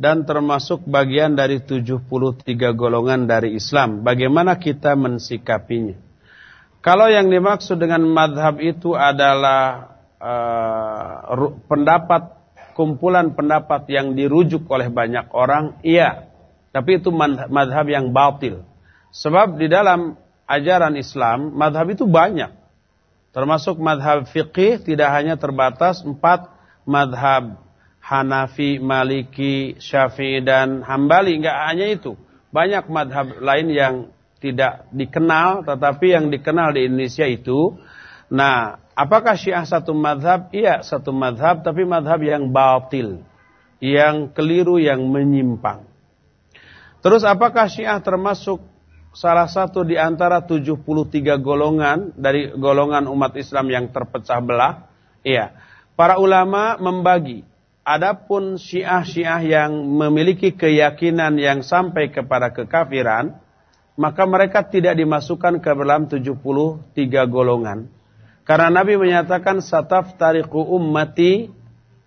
[0.00, 2.00] dan termasuk bagian dari 73
[2.72, 4.00] golongan dari Islam.
[4.00, 6.00] Bagaimana kita mensikapinya?
[6.80, 12.41] Kalau yang dimaksud dengan madhab itu adalah uh, pendapat
[12.74, 16.28] kumpulan pendapat yang dirujuk oleh banyak orang, iya.
[16.72, 18.64] Tapi itu madhab yang batil.
[19.12, 20.16] Sebab di dalam
[20.48, 22.48] ajaran Islam, madhab itu banyak.
[23.32, 26.48] Termasuk madhab fiqih tidak hanya terbatas empat
[26.84, 27.60] madhab
[28.02, 31.38] Hanafi, Maliki, Syafi'i dan Hambali.
[31.38, 32.18] Enggak hanya itu.
[32.50, 33.94] Banyak madhab lain yang
[34.42, 37.78] tidak dikenal, tetapi yang dikenal di Indonesia itu.
[38.26, 40.48] Nah, apakah Syiah satu madhab?
[40.50, 43.24] Iya, satu madhab, tapi madhab yang batil.
[43.82, 45.84] Yang keliru, yang menyimpang.
[47.02, 48.62] Terus apakah Syiah termasuk
[49.12, 54.88] salah satu di antara 73 golongan dari golongan umat Islam yang terpecah belah.
[55.22, 55.52] Iya.
[55.92, 57.44] Para ulama membagi.
[57.82, 63.42] Adapun syiah-syiah yang memiliki keyakinan yang sampai kepada kekafiran,
[63.98, 66.94] maka mereka tidak dimasukkan ke dalam 73
[67.26, 67.90] golongan.
[68.42, 71.46] Karena Nabi menyatakan sataf tariku ummati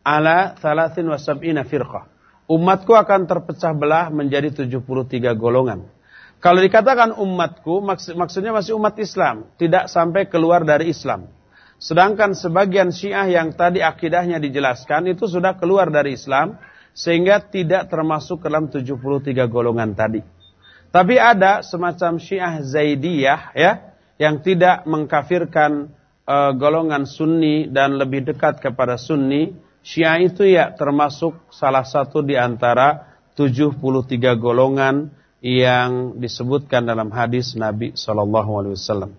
[0.03, 2.11] ala thalathin wasab'ina firqah.
[2.45, 5.89] Umatku akan terpecah belah menjadi 73 golongan.
[6.38, 9.49] Kalau dikatakan umatku, maks maksudnya masih umat Islam.
[9.57, 11.25] Tidak sampai keluar dari Islam.
[11.81, 16.61] Sedangkan sebagian syiah yang tadi akidahnya dijelaskan, itu sudah keluar dari Islam.
[16.95, 18.93] Sehingga tidak termasuk dalam 73
[19.49, 20.22] golongan tadi.
[20.93, 23.72] Tapi ada semacam syiah Zaidiyah ya,
[24.15, 25.91] yang tidak mengkafirkan
[26.25, 29.53] uh, golongan sunni dan lebih dekat kepada sunni.
[29.85, 33.77] Syiah itu ya termasuk salah satu di antara 73
[34.41, 35.13] golongan
[35.45, 39.13] yang disebutkan dalam hadis Nabi Shallallahu Alaihi Wasallam.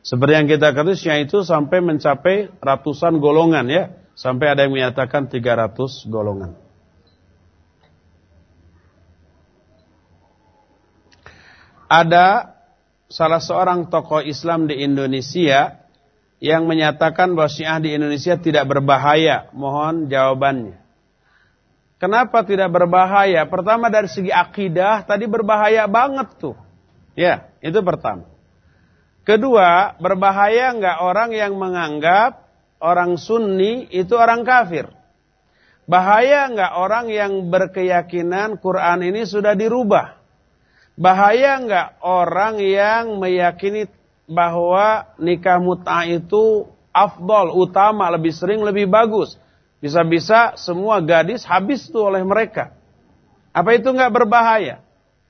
[0.00, 5.28] Seperti yang kita katakan Syiah itu sampai mencapai ratusan golongan ya, sampai ada yang menyatakan
[5.28, 6.56] 300 golongan.
[11.88, 12.56] Ada
[13.08, 15.87] salah seorang tokoh Islam di Indonesia
[16.38, 19.50] yang menyatakan bahwa Syiah di Indonesia tidak berbahaya.
[19.50, 20.78] Mohon jawabannya.
[21.98, 23.42] Kenapa tidak berbahaya?
[23.50, 26.54] Pertama dari segi akidah tadi berbahaya banget tuh.
[27.18, 28.30] Ya, itu pertama.
[29.26, 32.46] Kedua, berbahaya nggak orang yang menganggap
[32.78, 34.86] orang Sunni itu orang kafir?
[35.90, 40.22] Bahaya nggak orang yang berkeyakinan Quran ini sudah dirubah?
[40.94, 43.90] Bahaya nggak orang yang meyakini
[44.28, 49.40] bahwa nikah mut'ah itu afdol, utama, lebih sering, lebih bagus?
[49.80, 52.76] Bisa-bisa semua gadis habis tuh oleh mereka.
[53.56, 54.84] Apa itu nggak berbahaya?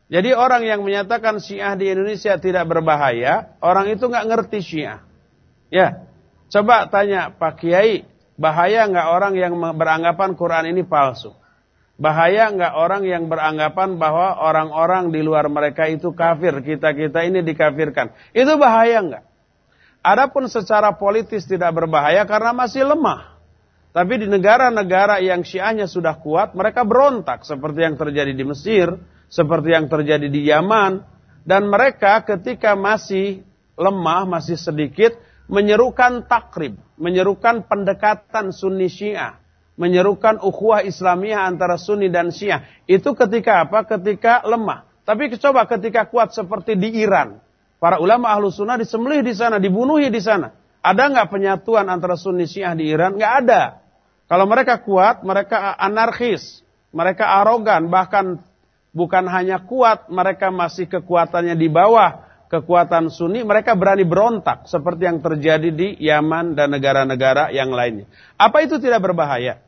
[0.08, 5.04] Jadi orang yang menyatakan Syiah di Indonesia tidak berbahaya, orang itu nggak ngerti Syiah.
[5.68, 6.08] Ya,
[6.48, 8.08] coba tanya Pak Kiai,
[8.40, 11.36] bahaya nggak orang yang beranggapan Quran ini palsu?
[11.98, 17.42] Bahaya nggak orang yang beranggapan bahwa orang-orang di luar mereka itu kafir, kita kita ini
[17.42, 18.14] dikafirkan?
[18.30, 19.24] Itu bahaya nggak?
[20.06, 23.34] Adapun secara politis tidak berbahaya karena masih lemah.
[23.90, 27.42] Tapi di negara-negara yang syiahnya sudah kuat, mereka berontak.
[27.42, 28.94] Seperti yang terjadi di Mesir,
[29.26, 31.02] seperti yang terjadi di Yaman.
[31.42, 33.42] Dan mereka ketika masih
[33.74, 35.18] lemah, masih sedikit,
[35.50, 36.78] menyerukan takrib.
[36.94, 39.40] Menyerukan pendekatan sunni syiah.
[39.78, 42.66] Menyerukan ukhuwah islamiyah antara sunni dan syiah.
[42.90, 43.86] Itu ketika apa?
[43.86, 44.90] Ketika lemah.
[45.06, 47.38] Tapi coba ketika kuat seperti di Iran.
[47.78, 50.50] Para ulama ahlu sunnah disembelih di sana, dibunuhi di sana.
[50.82, 53.14] Ada nggak penyatuan antara sunni syiah di Iran?
[53.14, 53.62] Nggak ada.
[54.26, 58.42] Kalau mereka kuat, mereka anarkis, mereka arogan, bahkan
[58.92, 65.20] bukan hanya kuat, mereka masih kekuatannya di bawah kekuatan Sunni, mereka berani berontak seperti yang
[65.20, 68.08] terjadi di Yaman dan negara-negara yang lainnya.
[68.40, 69.60] Apa itu tidak berbahaya?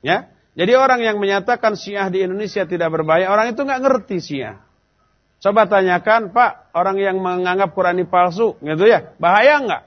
[0.00, 4.60] Ya, jadi orang yang menyatakan Syiah di Indonesia tidak berbahaya, orang itu nggak ngerti Syiah.
[5.40, 9.82] Coba tanyakan, Pak, orang yang menganggap Quran ini palsu, gitu ya, bahaya nggak?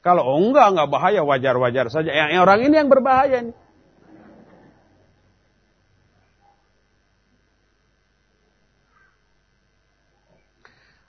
[0.00, 2.08] Kalau oh enggak, enggak bahaya, wajar-wajar saja.
[2.12, 3.56] Yang orang ini yang berbahaya nih.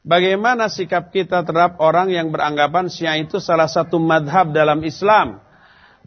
[0.02, 5.40] Bagaimana sikap kita terhadap orang yang beranggapan Syiah itu salah satu madhab dalam Islam?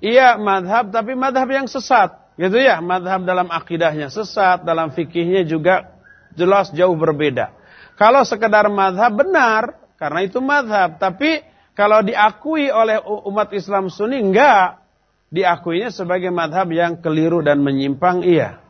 [0.03, 2.24] Iya madhab, tapi madhab yang sesat.
[2.35, 5.95] Gitu ya, madhab dalam akidahnya sesat, dalam fikihnya juga
[6.35, 7.55] jelas jauh berbeda.
[7.95, 10.99] Kalau sekedar madhab benar, karena itu madhab.
[10.99, 11.47] Tapi
[11.79, 14.83] kalau diakui oleh umat Islam Sunni, enggak.
[15.35, 18.63] Diakuinya sebagai madhab yang keliru dan menyimpang, iya.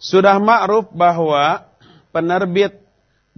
[0.00, 1.68] Sudah ma'ruf bahwa
[2.08, 2.79] penerbit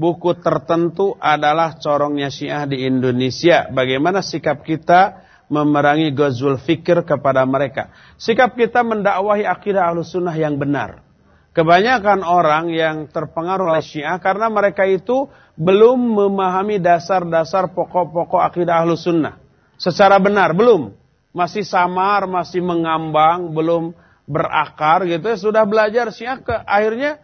[0.02, 3.70] buku tertentu adalah corongnya Syiah di Indonesia.
[3.70, 7.94] Bagaimana sikap kita memerangi gazul fikir kepada mereka?
[8.18, 11.06] Sikap kita mendakwahi akidah ahlus sunnah yang benar.
[11.54, 19.06] Kebanyakan orang yang terpengaruh oleh Syiah karena mereka itu belum memahami dasar-dasar pokok-pokok akidah ahlus
[19.06, 19.38] sunnah.
[19.78, 20.98] Secara benar, belum.
[21.30, 23.94] Masih samar, masih mengambang, belum
[24.26, 27.18] berakar gitu ya, sudah belajar syiah ke akhirnya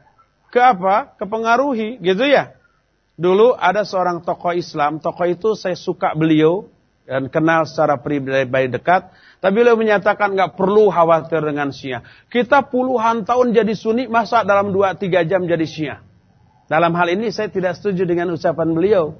[0.51, 1.15] ke apa?
[1.17, 2.58] Kepengaruhi gitu ya.
[3.19, 6.71] Dulu ada seorang tokoh Islam, tokoh itu saya suka beliau
[7.03, 9.11] dan kenal secara pribadi dekat.
[9.43, 12.07] Tapi beliau menyatakan nggak perlu khawatir dengan Syiah.
[12.31, 15.99] Kita puluhan tahun jadi Sunni, masa dalam 2-3 jam jadi Syiah.
[16.71, 19.19] Dalam hal ini saya tidak setuju dengan ucapan beliau.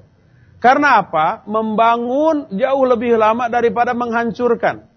[0.63, 1.43] Karena apa?
[1.43, 4.87] Membangun jauh lebih lama daripada menghancurkan.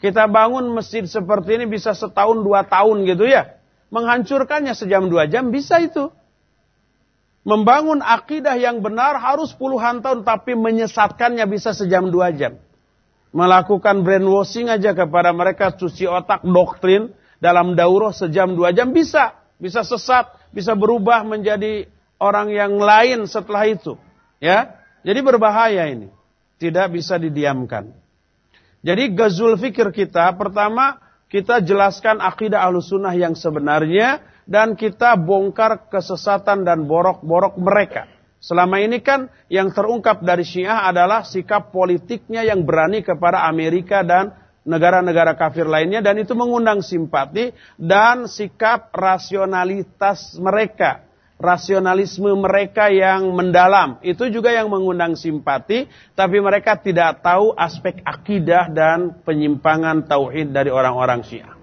[0.00, 3.56] Kita bangun masjid seperti ini bisa setahun dua tahun gitu ya.
[3.88, 6.12] Menghancurkannya sejam dua jam bisa itu.
[7.40, 12.60] Membangun akidah yang benar harus puluhan tahun, tapi menyesatkannya bisa sejam dua jam.
[13.32, 19.40] Melakukan brainwashing aja kepada mereka, cuci otak, doktrin, dalam daurah sejam dua jam bisa.
[19.56, 21.88] Bisa sesat, bisa berubah menjadi
[22.20, 23.96] orang yang lain setelah itu.
[24.40, 26.12] Ya, Jadi berbahaya ini.
[26.60, 27.88] Tidak bisa didiamkan.
[28.84, 31.00] Jadi gazul fikir kita, pertama
[31.32, 38.10] kita jelaskan akidah sunnah yang sebenarnya, dan kita bongkar kesesatan dan borok-borok mereka.
[38.42, 44.34] Selama ini kan yang terungkap dari Syiah adalah sikap politiknya yang berani kepada Amerika dan
[44.66, 51.06] negara-negara kafir lainnya dan itu mengundang simpati dan sikap rasionalitas mereka.
[51.40, 58.68] Rasionalisme mereka yang mendalam itu juga yang mengundang simpati, tapi mereka tidak tahu aspek akidah
[58.68, 61.59] dan penyimpangan tauhid dari orang-orang Syiah.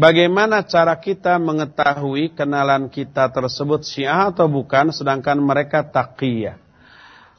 [0.00, 6.56] Bagaimana cara kita mengetahui kenalan kita tersebut syiah atau bukan sedangkan mereka taqiyah?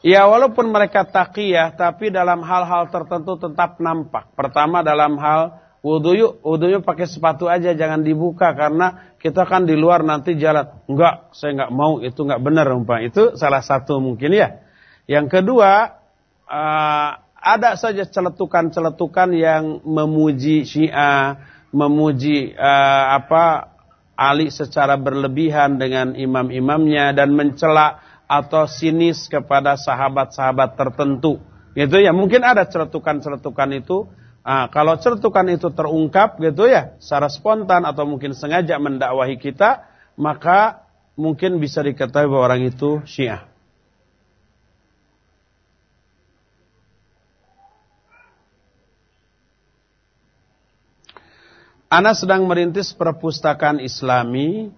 [0.06, 4.30] Ya walaupun mereka taqiyah tapi dalam hal-hal tertentu tetap nampak.
[4.38, 9.65] Pertama dalam hal wudhu yuk, wudhu yuk pakai sepatu aja jangan dibuka karena kita kan
[9.65, 10.85] di luar nanti jalan.
[10.85, 13.01] Enggak, saya enggak mau itu enggak benar umpah.
[13.01, 14.61] Itu salah satu mungkin ya.
[15.09, 15.98] Yang kedua
[16.45, 17.09] uh,
[17.41, 23.72] ada saja celetukan-celetukan yang memuji Syiah memuji uh, apa
[24.16, 27.98] Ali secara berlebihan dengan imam-imamnya dan mencela
[28.30, 31.41] atau sinis kepada sahabat-sahabat tertentu.
[31.75, 34.08] Gitu ya, mungkin ada celetukan-celetukan itu.
[34.41, 39.83] Nah, kalau celetukan itu terungkap gitu ya, secara spontan atau mungkin sengaja mendakwahi kita,
[40.16, 40.85] maka
[41.19, 43.50] mungkin bisa diketahui bahwa orang itu Syiah.
[51.91, 54.71] Ana sedang merintis perpustakaan islami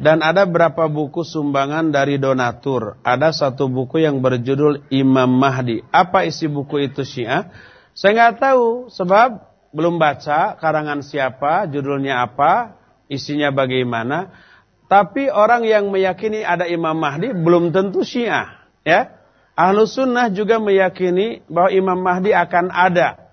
[0.00, 2.96] dan ada berapa buku sumbangan dari donatur.
[3.04, 5.84] Ada satu buku yang berjudul Imam Mahdi.
[5.92, 7.52] Apa isi buku itu Syiah?
[7.92, 9.44] Saya nggak tahu sebab
[9.76, 12.80] belum baca karangan siapa, judulnya apa,
[13.12, 14.32] isinya bagaimana.
[14.88, 19.12] Tapi orang yang meyakini ada Imam Mahdi belum tentu Syiah, ya.
[19.52, 23.23] Ahlus sunnah juga meyakini bahwa Imam Mahdi akan ada.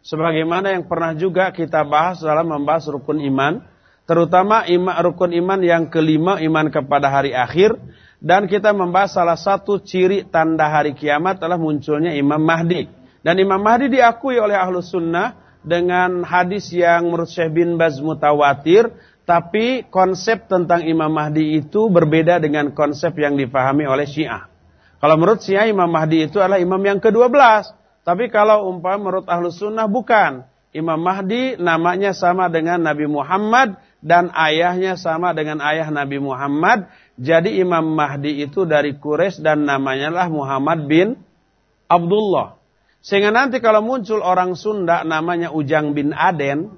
[0.00, 3.60] Sebagaimana yang pernah juga kita bahas dalam membahas rukun iman,
[4.08, 7.76] terutama iman, rukun iman yang kelima, iman kepada hari akhir,
[8.20, 12.88] dan kita membahas salah satu ciri tanda hari kiamat adalah munculnya Imam Mahdi.
[13.20, 18.88] Dan Imam Mahdi diakui oleh ahlu sunnah dengan hadis yang menurut Syekh bin Baz mutawatir,
[19.28, 24.48] tapi konsep tentang Imam Mahdi itu berbeda dengan konsep yang difahami oleh Syiah.
[25.00, 27.79] Kalau menurut Syiah Imam Mahdi itu adalah imam yang ke-12.
[28.02, 30.48] Tapi kalau umpam menurut ahlu sunnah bukan.
[30.70, 36.86] Imam Mahdi namanya sama dengan Nabi Muhammad dan ayahnya sama dengan ayah Nabi Muhammad.
[37.18, 41.18] Jadi Imam Mahdi itu dari Quraisy dan namanya lah Muhammad bin
[41.90, 42.56] Abdullah.
[43.02, 46.70] Sehingga nanti kalau muncul orang Sunda namanya Ujang bin Aden,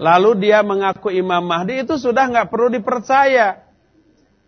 [0.00, 3.62] lalu dia mengaku Imam Mahdi itu sudah nggak perlu dipercaya.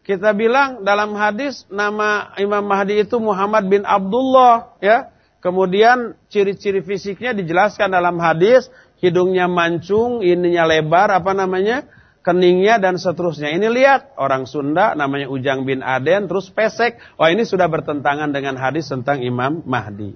[0.03, 5.13] Kita bilang dalam hadis nama Imam Mahdi itu Muhammad bin Abdullah, ya.
[5.39, 8.67] Kemudian ciri-ciri fisiknya dijelaskan dalam hadis,
[8.99, 11.87] hidungnya mancung, ininya lebar, apa namanya?
[12.29, 13.57] keningnya dan seterusnya.
[13.57, 17.01] Ini lihat orang Sunda namanya Ujang bin Aden terus pesek.
[17.17, 20.13] Oh ini sudah bertentangan dengan hadis tentang Imam Mahdi.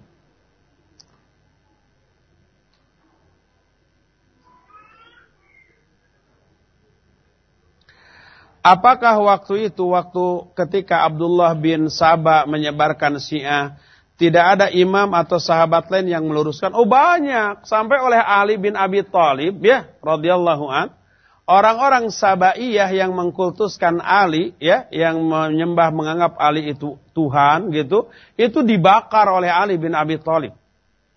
[8.62, 13.75] Apakah waktu itu waktu ketika Abdullah bin Sabah menyebarkan Syiah
[14.23, 16.70] tidak ada imam atau sahabat lain yang meluruskan.
[16.78, 17.67] Oh banyak.
[17.67, 20.94] Sampai oleh Ali bin Abi Thalib ya radhiyallahu an.
[21.42, 28.07] Orang-orang Sabaiyah yang mengkultuskan Ali ya, yang menyembah menganggap Ali itu Tuhan gitu,
[28.39, 30.55] itu dibakar oleh Ali bin Abi Thalib.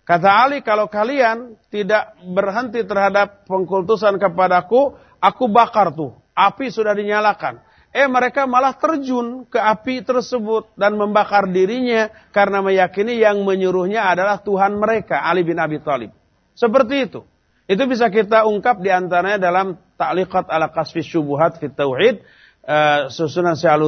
[0.01, 7.61] Kata Ali, kalau kalian tidak berhenti terhadap pengkultusan kepadaku, aku bakar tuh api sudah dinyalakan.
[7.95, 14.43] Eh mereka malah terjun ke api tersebut dan membakar dirinya karena meyakini yang menyuruhnya adalah
[14.43, 16.11] Tuhan mereka, Ali bin Abi Thalib.
[16.51, 17.23] Seperti itu.
[17.71, 22.19] Itu bisa kita ungkap di antaranya dalam Ta'liqat ala Kasfi Syubuhat fit Tauhid,
[22.67, 23.87] uh, susunan Syahal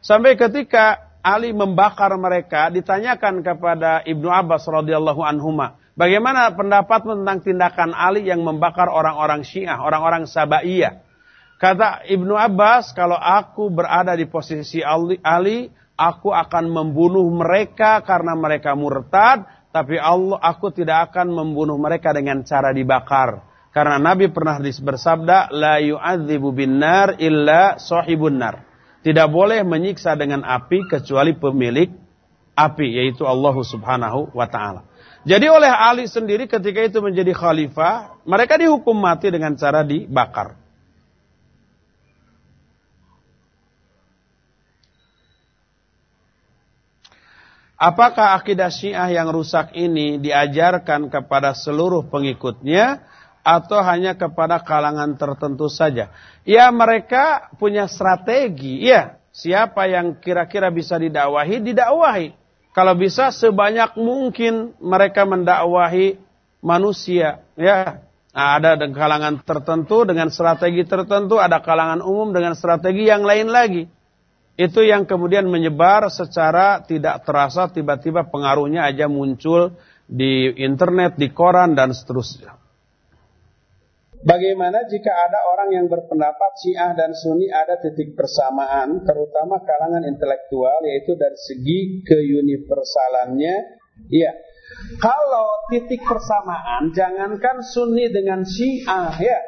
[0.00, 7.92] sampai ketika Ali membakar mereka ditanyakan kepada Ibnu Abbas radhiyallahu anhuma, bagaimana pendapat tentang tindakan
[7.92, 11.09] Ali yang membakar orang-orang Syiah, orang-orang Sabaiyah?
[11.60, 18.72] Kata Ibnu Abbas, kalau aku berada di posisi Ali, aku akan membunuh mereka karena mereka
[18.72, 23.44] murtad, tapi Allah aku tidak akan membunuh mereka dengan cara dibakar.
[23.76, 28.64] Karena Nabi pernah bersabda, la yu'adzibu bin nar illa sahibun nar.
[29.04, 31.92] Tidak boleh menyiksa dengan api kecuali pemilik
[32.56, 34.88] api, yaitu Allah subhanahu wa ta'ala.
[35.28, 40.56] Jadi oleh Ali sendiri ketika itu menjadi khalifah, mereka dihukum mati dengan cara dibakar.
[47.80, 53.00] Apakah akidah Syiah yang rusak ini diajarkan kepada seluruh pengikutnya
[53.40, 56.12] atau hanya kepada kalangan tertentu saja?
[56.44, 58.84] Ya mereka punya strategi.
[58.84, 62.36] Ya, siapa yang kira-kira bisa didakwahi, didakwahi.
[62.76, 66.20] Kalau bisa sebanyak mungkin mereka mendakwahi
[66.60, 67.40] manusia.
[67.56, 68.04] Ya,
[68.36, 73.88] nah, ada kalangan tertentu dengan strategi tertentu, ada kalangan umum dengan strategi yang lain lagi.
[74.58, 79.74] Itu yang kemudian menyebar secara tidak terasa tiba-tiba pengaruhnya aja muncul
[80.10, 82.60] di internet, di koran dan seterusnya.
[84.20, 90.84] Bagaimana jika ada orang yang berpendapat Syiah dan Sunni ada titik persamaan, terutama kalangan intelektual,
[90.84, 93.56] yaitu dari segi keuniversalannya?
[94.12, 94.32] Iya.
[95.00, 99.40] Kalau titik persamaan, jangankan Sunni dengan Syiah, ya.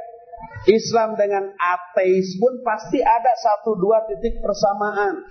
[0.70, 5.26] Islam dengan ateis pun pasti ada satu dua titik persamaan.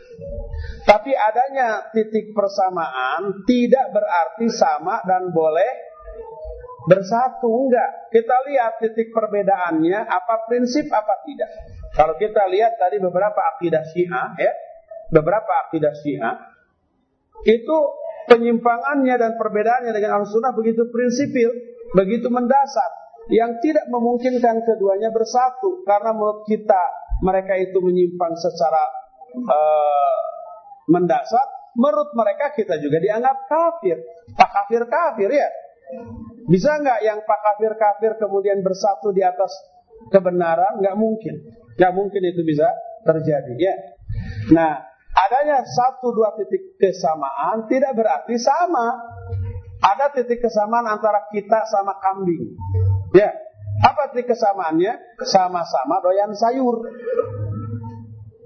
[0.84, 5.72] Tapi adanya titik persamaan tidak berarti sama dan boleh
[6.92, 7.48] bersatu.
[7.48, 8.12] Enggak.
[8.12, 11.52] Kita lihat titik perbedaannya, apa prinsip apa tidak.
[11.96, 14.52] Kalau kita lihat tadi beberapa akidah syiah, ya,
[15.16, 16.36] beberapa akidah syiah,
[17.48, 17.78] itu
[18.28, 21.52] penyimpangannya dan perbedaannya dengan al-sunnah begitu prinsipil,
[21.96, 23.02] begitu mendasar
[23.32, 25.82] yang tidak memungkinkan keduanya bersatu.
[25.88, 26.84] Karena menurut kita
[27.24, 28.84] mereka itu menyimpang secara
[29.48, 30.20] uh,
[30.92, 31.48] mendasar.
[31.72, 33.96] Menurut mereka kita juga dianggap kafir.
[34.36, 35.48] Pak kafir kafir ya?
[36.52, 39.56] Bisa nggak yang pak kafir kafir kemudian bersatu di atas
[40.12, 40.84] kebenaran?
[40.84, 41.36] Nggak mungkin.
[41.80, 42.68] Nggak mungkin itu bisa
[43.08, 43.76] terjadi ya?
[44.52, 44.84] Nah
[45.16, 49.00] adanya satu dua titik kesamaan tidak berarti sama.
[49.82, 52.54] Ada titik kesamaan antara kita sama kambing
[53.12, 53.30] Ya,
[53.82, 55.20] apa sih kesamaannya?
[55.28, 56.80] Sama-sama doyan sayur.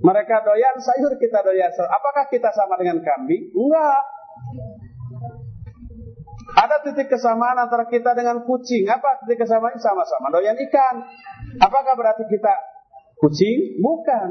[0.01, 1.89] Mereka doyan sayur, kita doyan sayur.
[1.89, 3.53] Apakah kita sama dengan kambing?
[3.53, 4.01] Enggak.
[6.55, 8.87] Ada titik kesamaan antara kita dengan kucing.
[8.87, 9.75] Apa titik kesamaan?
[9.81, 11.03] Sama-sama doyan ikan.
[11.59, 12.53] Apakah berarti kita
[13.19, 13.81] kucing?
[13.83, 14.29] Bukan.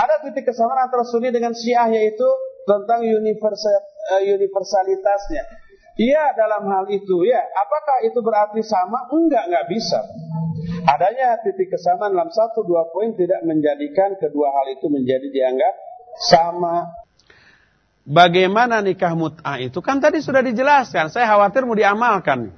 [0.00, 2.28] Ada titik kesamaan antara Sunni dengan Syiah yaitu
[2.64, 3.74] tentang universal,
[4.14, 5.44] uh, universalitasnya.
[6.00, 7.44] Iya dalam hal itu ya.
[7.60, 9.04] Apakah itu berarti sama?
[9.12, 10.00] Enggak, enggak bisa.
[10.88, 15.74] Adanya titik kesamaan dalam satu dua poin tidak menjadikan kedua hal itu menjadi dianggap
[16.24, 16.88] sama.
[18.08, 19.84] Bagaimana nikah mut'ah itu?
[19.84, 21.12] Kan tadi sudah dijelaskan.
[21.12, 22.48] Saya khawatir mau diamalkan.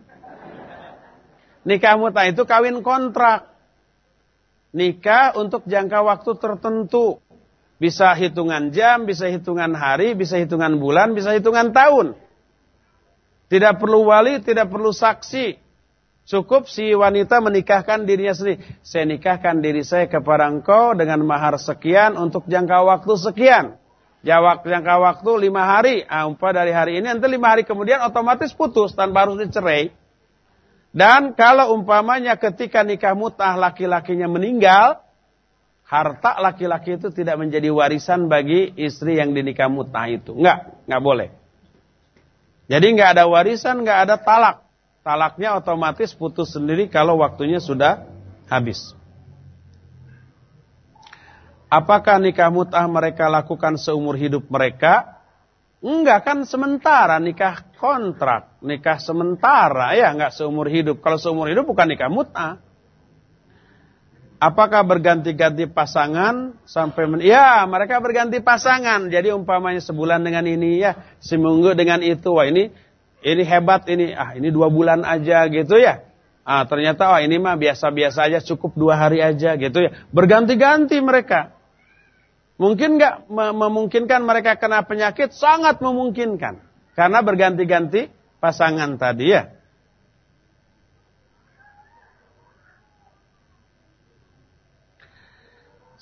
[1.66, 3.50] Nikah mut'ah itu kawin kontrak.
[4.70, 7.18] Nikah untuk jangka waktu tertentu.
[7.82, 12.14] Bisa hitungan jam, bisa hitungan hari, bisa hitungan bulan, bisa hitungan tahun.
[13.52, 15.60] Tidak perlu wali, tidak perlu saksi.
[16.24, 18.64] Cukup si wanita menikahkan dirinya sendiri.
[18.80, 23.76] Saya nikahkan diri saya kepada engkau dengan mahar sekian untuk jangka waktu sekian.
[24.24, 26.00] Jangka waktu lima hari.
[26.08, 29.92] Ah, umpah dari hari ini nanti lima hari kemudian otomatis putus tanpa harus dicerai.
[30.96, 35.04] Dan kalau umpamanya ketika nikah mutah laki-lakinya meninggal,
[35.84, 40.32] harta laki-laki itu tidak menjadi warisan bagi istri yang dinikah mutah itu.
[40.40, 41.41] Enggak, enggak boleh.
[42.72, 44.64] Jadi nggak ada warisan, nggak ada talak.
[45.04, 48.08] Talaknya otomatis putus sendiri kalau waktunya sudah
[48.48, 48.96] habis.
[51.68, 55.20] Apakah nikah mut'ah mereka lakukan seumur hidup mereka?
[55.84, 61.04] Enggak kan sementara nikah kontrak, nikah sementara ya enggak seumur hidup.
[61.04, 62.56] Kalau seumur hidup bukan nikah mut'ah.
[64.42, 69.06] Apakah berganti-ganti pasangan sampai men ya mereka berganti pasangan.
[69.06, 72.26] Jadi umpamanya sebulan dengan ini ya, seminggu dengan itu.
[72.34, 72.74] Wah ini
[73.22, 74.10] ini hebat ini.
[74.10, 76.02] Ah ini dua bulan aja gitu ya.
[76.42, 79.94] Ah, ternyata oh ini mah biasa-biasa aja cukup dua hari aja gitu ya.
[80.10, 81.54] Berganti-ganti mereka.
[82.58, 85.30] Mungkin nggak memungkinkan mereka kena penyakit?
[85.30, 86.58] Sangat memungkinkan.
[86.98, 88.10] Karena berganti-ganti
[88.42, 89.54] pasangan tadi ya.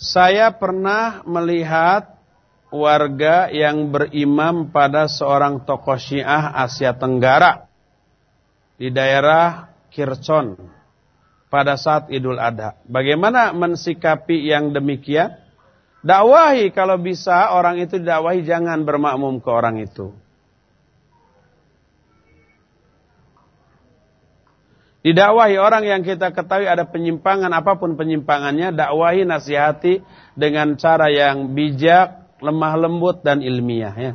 [0.00, 2.16] Saya pernah melihat
[2.72, 7.68] warga yang berimam pada seorang tokoh Syiah Asia Tenggara
[8.80, 10.56] di daerah Kircon
[11.52, 12.80] pada saat Idul Adha.
[12.88, 15.36] Bagaimana mensikapi yang demikian?
[16.00, 20.16] Dakwahi kalau bisa orang itu dakwahi jangan bermakmum ke orang itu.
[25.00, 30.04] Didakwahi orang yang kita ketahui ada penyimpangan apa pun penyimpangannya, dakwahi nasihati
[30.36, 34.12] dengan cara yang bijak, lemah lembut dan ilmiah ya.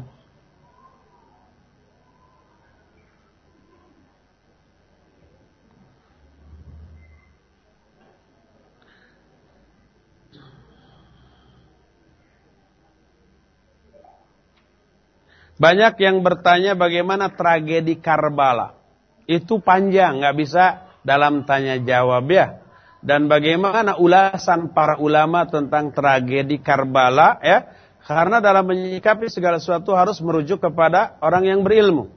[15.56, 18.85] Banyak yang bertanya bagaimana tragedi Karbala.
[19.26, 20.64] Itu panjang, nggak bisa
[21.02, 22.62] dalam tanya jawab ya.
[23.06, 27.70] Dan bagaimana ulasan para ulama tentang tragedi Karbala ya.
[28.06, 32.10] Karena dalam menyikapi segala sesuatu harus merujuk kepada orang yang berilmu.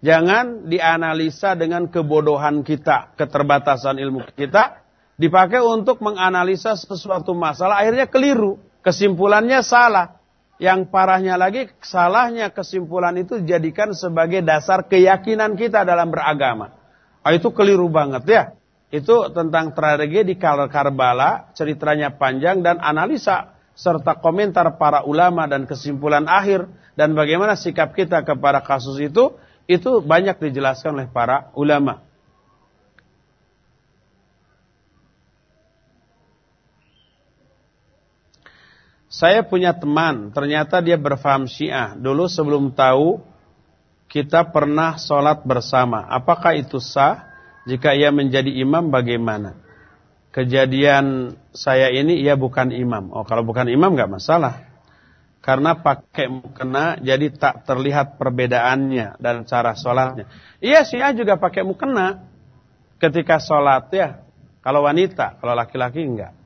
[0.00, 4.80] Jangan dianalisa dengan kebodohan kita, keterbatasan ilmu kita.
[5.20, 8.56] Dipakai untuk menganalisa sesuatu masalah, akhirnya keliru.
[8.80, 10.19] Kesimpulannya salah.
[10.60, 16.76] Yang parahnya lagi, salahnya kesimpulan itu dijadikan sebagai dasar keyakinan kita dalam beragama.
[17.24, 18.42] Oh, itu keliru banget ya.
[18.92, 26.28] Itu tentang tragedi di Karbala, ceritanya panjang dan analisa serta komentar para ulama dan kesimpulan
[26.28, 32.04] akhir dan bagaimana sikap kita kepada kasus itu, itu banyak dijelaskan oleh para ulama.
[39.10, 41.98] Saya punya teman, ternyata dia berfaham syiah.
[41.98, 43.18] Dulu sebelum tahu,
[44.06, 46.06] kita pernah sholat bersama.
[46.06, 47.26] Apakah itu sah?
[47.66, 49.58] Jika ia menjadi imam bagaimana?
[50.30, 53.10] Kejadian saya ini ia bukan imam.
[53.10, 54.62] Oh kalau bukan imam nggak masalah.
[55.42, 60.30] Karena pakai mukena jadi tak terlihat perbedaannya dan cara sholatnya.
[60.62, 62.30] Iya syiah juga pakai mukena
[63.02, 64.22] ketika sholat ya.
[64.62, 66.39] Kalau wanita, kalau laki-laki enggak.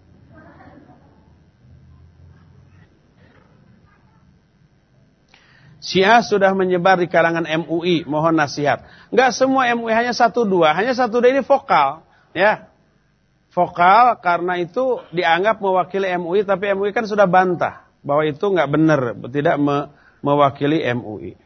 [5.84, 8.88] Syiah sudah menyebar di kalangan MUI, mohon nasihat.
[9.12, 12.00] Enggak semua MUI hanya satu dua, hanya satu dua ini vokal,
[12.32, 12.72] ya.
[13.52, 19.00] Vokal karena itu dianggap mewakili MUI, tapi MUI kan sudah bantah bahwa itu enggak benar,
[19.28, 19.92] tidak me
[20.24, 21.36] mewakili MUI.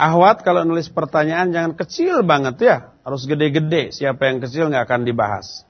[0.00, 3.92] Ahwat kalau nulis pertanyaan jangan kecil banget ya, harus gede-gede.
[3.92, 5.68] Siapa yang kecil nggak akan dibahas.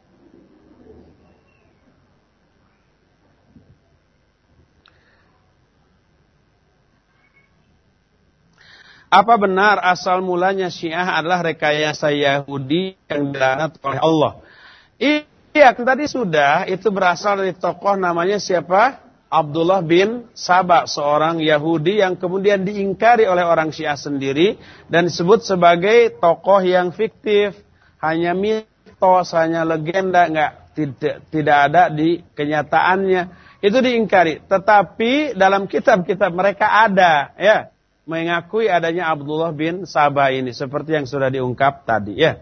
[9.06, 14.32] Apa benar asal mulanya Syiah adalah rekayasa Yahudi yang dilaknat oleh Allah?
[14.98, 19.06] Iya, tadi sudah itu berasal dari tokoh namanya siapa?
[19.26, 26.14] Abdullah bin Sabah, seorang Yahudi yang kemudian diingkari oleh orang Syiah sendiri dan disebut sebagai
[26.18, 27.58] tokoh yang fiktif,
[27.98, 33.22] hanya mitos, hanya legenda, enggak tidak tidak ada di kenyataannya.
[33.62, 34.46] Itu diingkari.
[34.46, 37.75] Tetapi dalam kitab-kitab mereka ada, ya
[38.06, 42.40] mengakui adanya Abdullah bin Sabah ini seperti yang sudah diungkap tadi ya.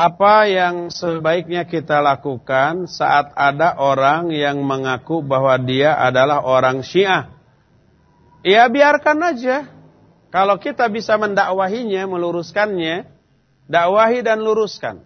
[0.00, 7.28] Apa yang sebaiknya kita lakukan saat ada orang yang mengaku bahwa dia adalah orang Syiah?
[8.40, 9.68] Ya biarkan aja.
[10.32, 13.12] Kalau kita bisa mendakwahinya, meluruskannya,
[13.68, 15.04] dakwahi dan luruskan.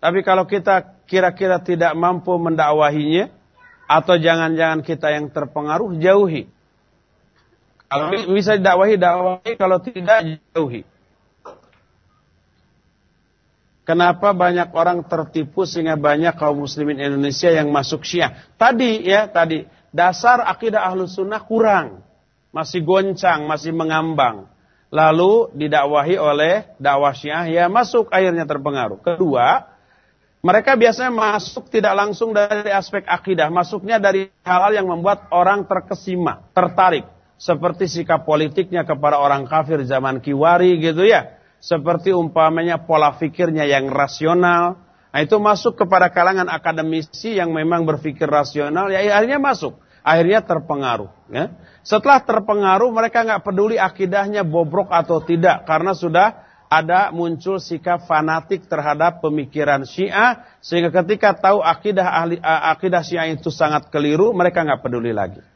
[0.00, 3.28] Tapi kalau kita kira-kira tidak mampu mendakwahinya,
[3.84, 6.48] atau jangan-jangan kita yang terpengaruh, jauhi.
[7.84, 9.52] Kalau bisa didakwahi, dakwahi.
[9.60, 10.88] Kalau tidak, jauhi.
[13.82, 18.46] Kenapa banyak orang tertipu sehingga banyak kaum muslimin Indonesia yang masuk syiah?
[18.54, 19.66] Tadi ya, tadi.
[19.90, 22.00] Dasar akidah ahlus sunnah kurang.
[22.54, 24.46] Masih goncang, masih mengambang.
[24.92, 29.00] Lalu didakwahi oleh dakwah syiah, ya masuk akhirnya terpengaruh.
[29.00, 29.72] Kedua,
[30.42, 36.42] Mereka biasanya masuk tidak langsung dari aspek akidah, masuknya dari hal-hal yang membuat orang terkesima,
[36.50, 37.06] tertarik.
[37.38, 41.41] Seperti sikap politiknya kepada orang kafir zaman kiwari gitu ya.
[41.62, 44.82] Seperti umpamanya pola pikirnya yang rasional.
[45.14, 49.78] Nah itu masuk kepada kalangan akademisi yang memang berpikir rasional, ya akhirnya masuk.
[50.02, 51.14] Akhirnya terpengaruh.
[51.30, 51.54] Ya.
[51.86, 55.62] Setelah terpengaruh mereka nggak peduli akidahnya bobrok atau tidak.
[55.62, 63.06] Karena sudah ada muncul sikap fanatik terhadap pemikiran Syiah sehingga ketika tahu akidah ahli akidah
[63.06, 65.51] Syiah itu sangat keliru mereka nggak peduli lagi.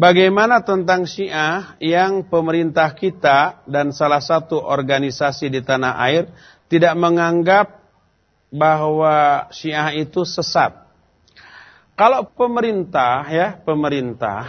[0.00, 6.24] Bagaimana tentang Syiah yang pemerintah kita dan salah satu organisasi di tanah air
[6.72, 7.84] tidak menganggap
[8.48, 10.72] bahwa Syiah itu sesat?
[12.00, 14.48] Kalau pemerintah ya, pemerintah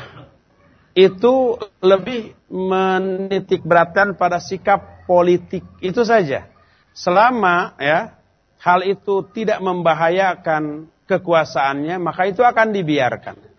[0.95, 6.47] itu lebih menitik beratkan pada sikap politik itu saja.
[6.95, 8.15] Selama ya
[8.55, 13.50] hal itu tidak membahayakan kekuasaannya, maka itu akan dibiarkan.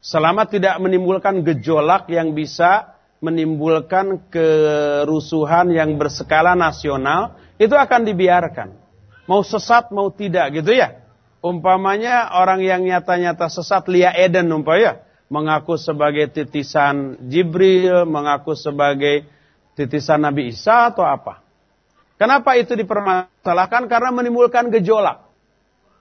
[0.00, 8.72] Selama tidak menimbulkan gejolak yang bisa menimbulkan kerusuhan yang berskala nasional, itu akan dibiarkan.
[9.28, 11.04] Mau sesat mau tidak gitu ya.
[11.44, 19.24] Umpamanya orang yang nyata-nyata sesat Lia Eden umpamanya mengaku sebagai titisan Jibril, mengaku sebagai
[19.78, 21.44] titisan Nabi Isa atau apa.
[22.18, 23.88] Kenapa itu dipermasalahkan?
[23.88, 25.29] Karena menimbulkan gejolak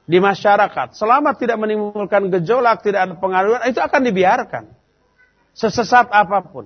[0.09, 0.97] di masyarakat.
[0.97, 4.63] Selama tidak menimbulkan gejolak, tidak ada pengaruhan, itu akan dibiarkan.
[5.53, 6.65] Sesesat apa pun.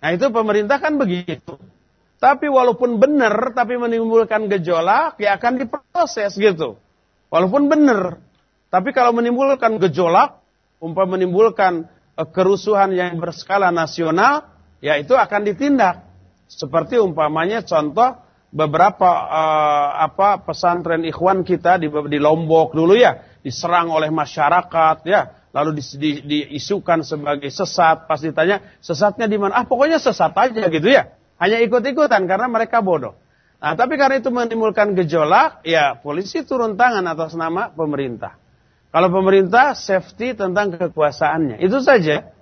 [0.00, 1.60] Nah itu pemerintah kan begitu.
[2.16, 6.80] Tapi walaupun benar, tapi menimbulkan gejolak, ya akan diproses gitu.
[7.28, 8.24] Walaupun benar.
[8.72, 10.40] Tapi kalau menimbulkan gejolak,
[10.80, 14.48] umpam menimbulkan uh, kerusuhan yang berskala nasional,
[14.80, 16.08] ya itu akan ditindak.
[16.48, 18.16] Seperti umpamanya contoh
[18.50, 25.50] beberapa uh, apa pesantren ikhwan kita di, di Lombok dulu ya, diserang oleh masyarakat ya,
[25.54, 28.06] lalu di, di, diisukan sebagai sesat.
[28.06, 29.58] Pas ditanya sesatnya di mana?
[29.60, 31.14] Ah pokoknya sesat aja gitu ya.
[31.36, 33.12] Hanya ikut-ikutan karena mereka bodoh.
[33.56, 38.36] Nah, tapi karena itu menimbulkan gejolak, ya polisi turun tangan atas nama pemerintah.
[38.92, 41.60] Kalau pemerintah safety tentang kekuasaannya.
[41.60, 42.32] Itu saja.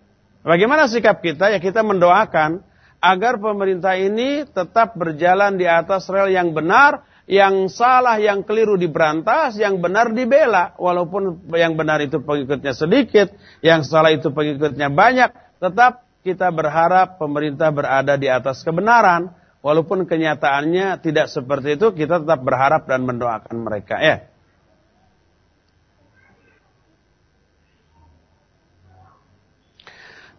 [0.44, 1.50] Bagaimana sikap kita?
[1.50, 2.62] Ya kita mendoakan
[3.05, 9.60] agar pemerintah ini tetap berjalan di atas rel yang benar, yang salah, yang keliru diberantas,
[9.60, 10.73] yang benar dibela.
[10.81, 17.68] Walaupun yang benar itu pengikutnya sedikit, yang salah itu pengikutnya banyak, tetap kita berharap pemerintah
[17.68, 23.97] berada di atas kebenaran Walaupun kenyataannya tidak seperti itu, kita tetap berharap dan mendoakan mereka.
[23.97, 24.28] Ya.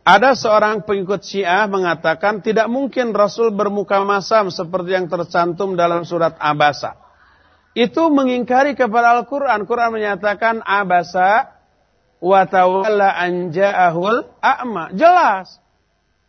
[0.05, 6.37] Ada seorang pengikut Syiah mengatakan tidak mungkin Rasul bermuka masam seperti yang tercantum dalam surat
[6.37, 6.93] Abasa.
[7.73, 9.65] Itu mengingkari kepada Al-Quran.
[9.65, 11.57] Quran menyatakan Abasa
[12.21, 14.93] wa tawalla anja'ahul a'ma.
[14.93, 15.57] Jelas.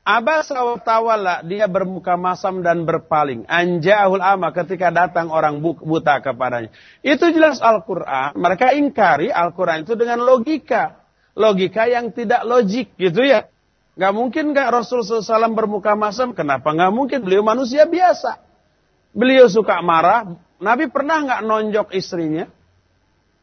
[0.09, 3.45] Abasa wa tawalla, dia bermuka masam dan berpaling.
[3.45, 6.73] Anja'ahul ama ketika datang orang buta kepadanya.
[7.05, 8.41] Itu jelas Al-Quran.
[8.41, 11.05] Mereka ingkari Al-Quran itu dengan logika.
[11.37, 13.53] Logika yang tidak logik gitu ya.
[13.97, 16.37] Gak mungkin gak Rasul SAW bermuka masam.
[16.37, 17.25] Kenapa gak mungkin?
[17.25, 18.37] Beliau manusia biasa.
[19.17, 20.37] Beliau suka marah.
[20.61, 22.45] Nabi pernah gak nonjok istrinya?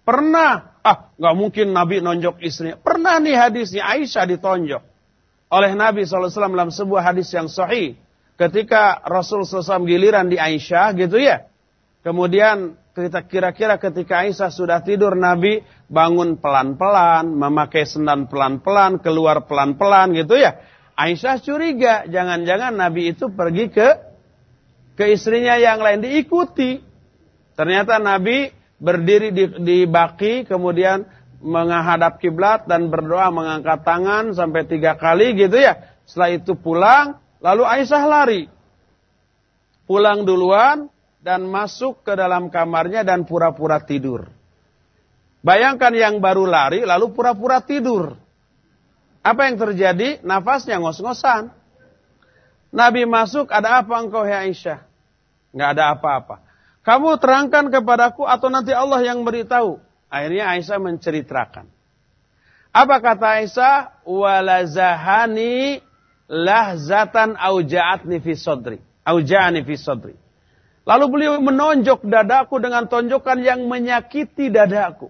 [0.06, 0.78] Pernah.
[0.86, 2.78] Ah, gak mungkin Nabi nonjok istrinya.
[2.78, 4.84] Pernah nih hadisnya Aisyah ditonjok
[5.54, 7.98] oleh Nabi SAW dalam sebuah hadis yang sahih.
[8.34, 11.46] Ketika Rasul SAW giliran di Aisyah gitu ya.
[12.02, 12.78] Kemudian
[13.26, 20.62] kira-kira ketika Aisyah sudah tidur Nabi bangun pelan-pelan, memakai sendan pelan-pelan, keluar pelan-pelan gitu ya.
[20.94, 23.90] Aisyah curiga, jangan-jangan Nabi itu pergi ke
[24.94, 26.78] ke istrinya yang lain diikuti.
[27.58, 31.02] Ternyata Nabi berdiri di, di baki kemudian
[31.42, 35.82] menghadap kiblat dan berdoa mengangkat tangan sampai tiga kali gitu ya.
[36.06, 38.42] Setelah itu pulang, lalu Aisyah lari.
[39.90, 44.28] Pulang duluan dan masuk ke dalam kamarnya dan pura-pura tidur.
[45.40, 48.20] Bayangkan yang baru lari lalu pura-pura tidur.
[49.24, 50.20] Apa yang terjadi?
[50.20, 51.48] Nafasnya ngos-ngosan.
[52.76, 54.84] Nabi masuk, ada apa engkau ya Aisyah?
[55.56, 56.36] Nggak ada apa-apa.
[56.84, 59.80] Kamu terangkan kepadaku atau nanti Allah yang beritahu.
[60.12, 61.72] Akhirnya Aisyah menceritakan.
[62.76, 64.04] Apa kata Aisyah?
[64.04, 65.80] Walazahani
[66.28, 68.80] lahzatan auja'atni fi sodri.
[69.08, 70.23] Auja'ani fi sodri.
[70.84, 75.08] Lalu beliau menonjok dadaku dengan tonjokan yang menyakiti dadaku.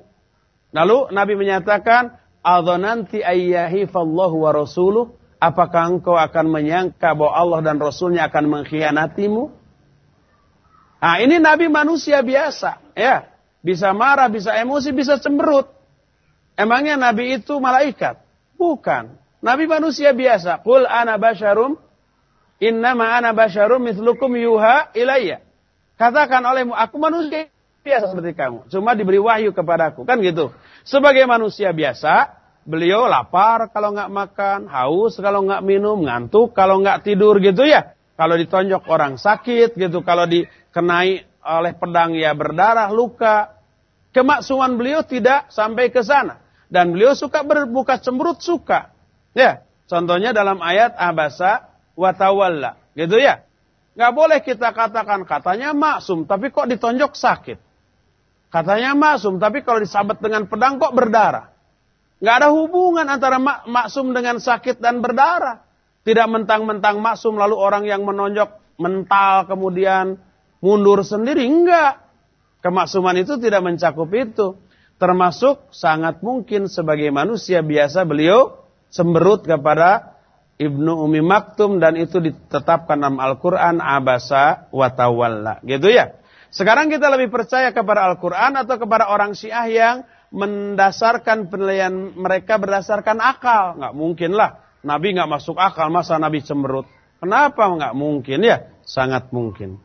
[0.74, 5.16] Lalu Nabi menyatakan, Adonanti ayyahi fallahu wa rasuluh.
[5.42, 9.44] Apakah engkau akan menyangka bahwa Allah dan Rasulnya akan mengkhianatimu?
[11.04, 12.80] Nah ini Nabi manusia biasa.
[12.96, 13.28] ya
[13.60, 15.68] Bisa marah, bisa emosi, bisa cemberut.
[16.56, 18.24] Emangnya Nabi itu malaikat?
[18.56, 19.20] Bukan.
[19.44, 20.64] Nabi manusia biasa.
[20.64, 21.76] Qul ana basyarum.
[22.64, 25.44] Innama ana basyarum mithlukum yuha ilayya.
[26.04, 27.48] Katakan olehmu, aku manusia
[27.80, 28.68] biasa seperti kamu.
[28.68, 30.04] Cuma diberi wahyu kepadaku.
[30.04, 30.52] Kan gitu.
[30.84, 32.28] Sebagai manusia biasa,
[32.68, 37.96] beliau lapar kalau nggak makan, haus kalau nggak minum, ngantuk kalau nggak tidur gitu ya.
[38.20, 43.56] Kalau ditonjok orang sakit gitu, kalau dikenai oleh pedang ya berdarah, luka.
[44.12, 46.44] Kemaksuman beliau tidak sampai ke sana.
[46.68, 48.92] Dan beliau suka berbuka cemberut, suka.
[49.32, 52.76] Ya, contohnya dalam ayat abasa watawalla.
[52.92, 53.48] Gitu ya.
[53.94, 57.60] Nggak boleh kita katakan katanya maksum, tapi kok ditonjok sakit.
[58.50, 61.54] Katanya maksum, tapi kalau disabet dengan pedang kok berdarah.
[62.22, 65.66] Nggak ada hubungan antara mak maksum dengan sakit dan berdarah.
[66.04, 70.20] Tidak mentang-mentang maksum lalu orang yang menonjok mental kemudian
[70.64, 71.44] mundur sendiri.
[71.44, 72.00] Enggak.
[72.64, 74.56] Kemaksuman itu tidak mencakup itu.
[74.96, 80.13] Termasuk sangat mungkin sebagai manusia biasa beliau semberut kepada
[80.62, 85.60] Ibnu Umi Maktum dan itu ditetapkan dalam Al-Quran abasa watawalla.
[85.66, 86.14] Gitu ya.
[86.54, 89.96] Sekarang kita lebih percaya kepada Al-Quran atau kepada orang Syiah yang
[90.30, 93.82] mendasarkan penilaian mereka berdasarkan akal.
[93.82, 94.62] Nggak mungkin lah.
[94.86, 96.86] Nabi nggak masuk akal, masa Nabi cemberut.
[97.18, 98.70] Kenapa nggak mungkin ya?
[98.86, 99.82] Sangat mungkin.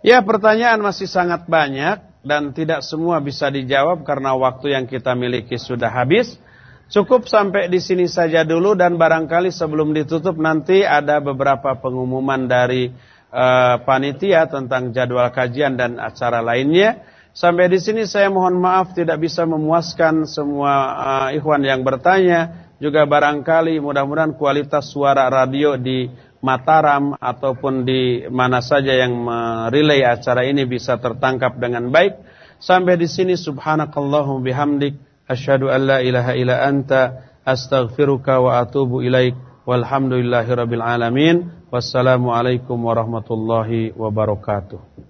[0.00, 5.56] Ya pertanyaan masih sangat banyak dan tidak semua bisa dijawab karena waktu yang kita miliki
[5.60, 6.40] sudah habis.
[6.90, 12.90] Cukup sampai di sini saja dulu dan barangkali sebelum ditutup nanti ada beberapa pengumuman dari
[13.30, 16.98] uh, panitia tentang jadwal kajian dan acara lainnya.
[17.30, 22.66] Sampai di sini saya mohon maaf tidak bisa memuaskan semua uh, ikhwan yang bertanya.
[22.82, 26.10] Juga barangkali mudah-mudahan kualitas suara radio di
[26.42, 32.18] Mataram ataupun di mana saja yang merelay acara ini bisa tertangkap dengan baik.
[32.58, 39.38] Sampai di sini subhanakallahum bihamdik asyhadu an la ilaha illa anta astaghfiruka wa atubu ilaik.
[39.66, 41.36] Walhamdulillahi rabbil alamin.
[41.70, 45.09] Wassalamualaikum warahmatullahi wabarakatuh.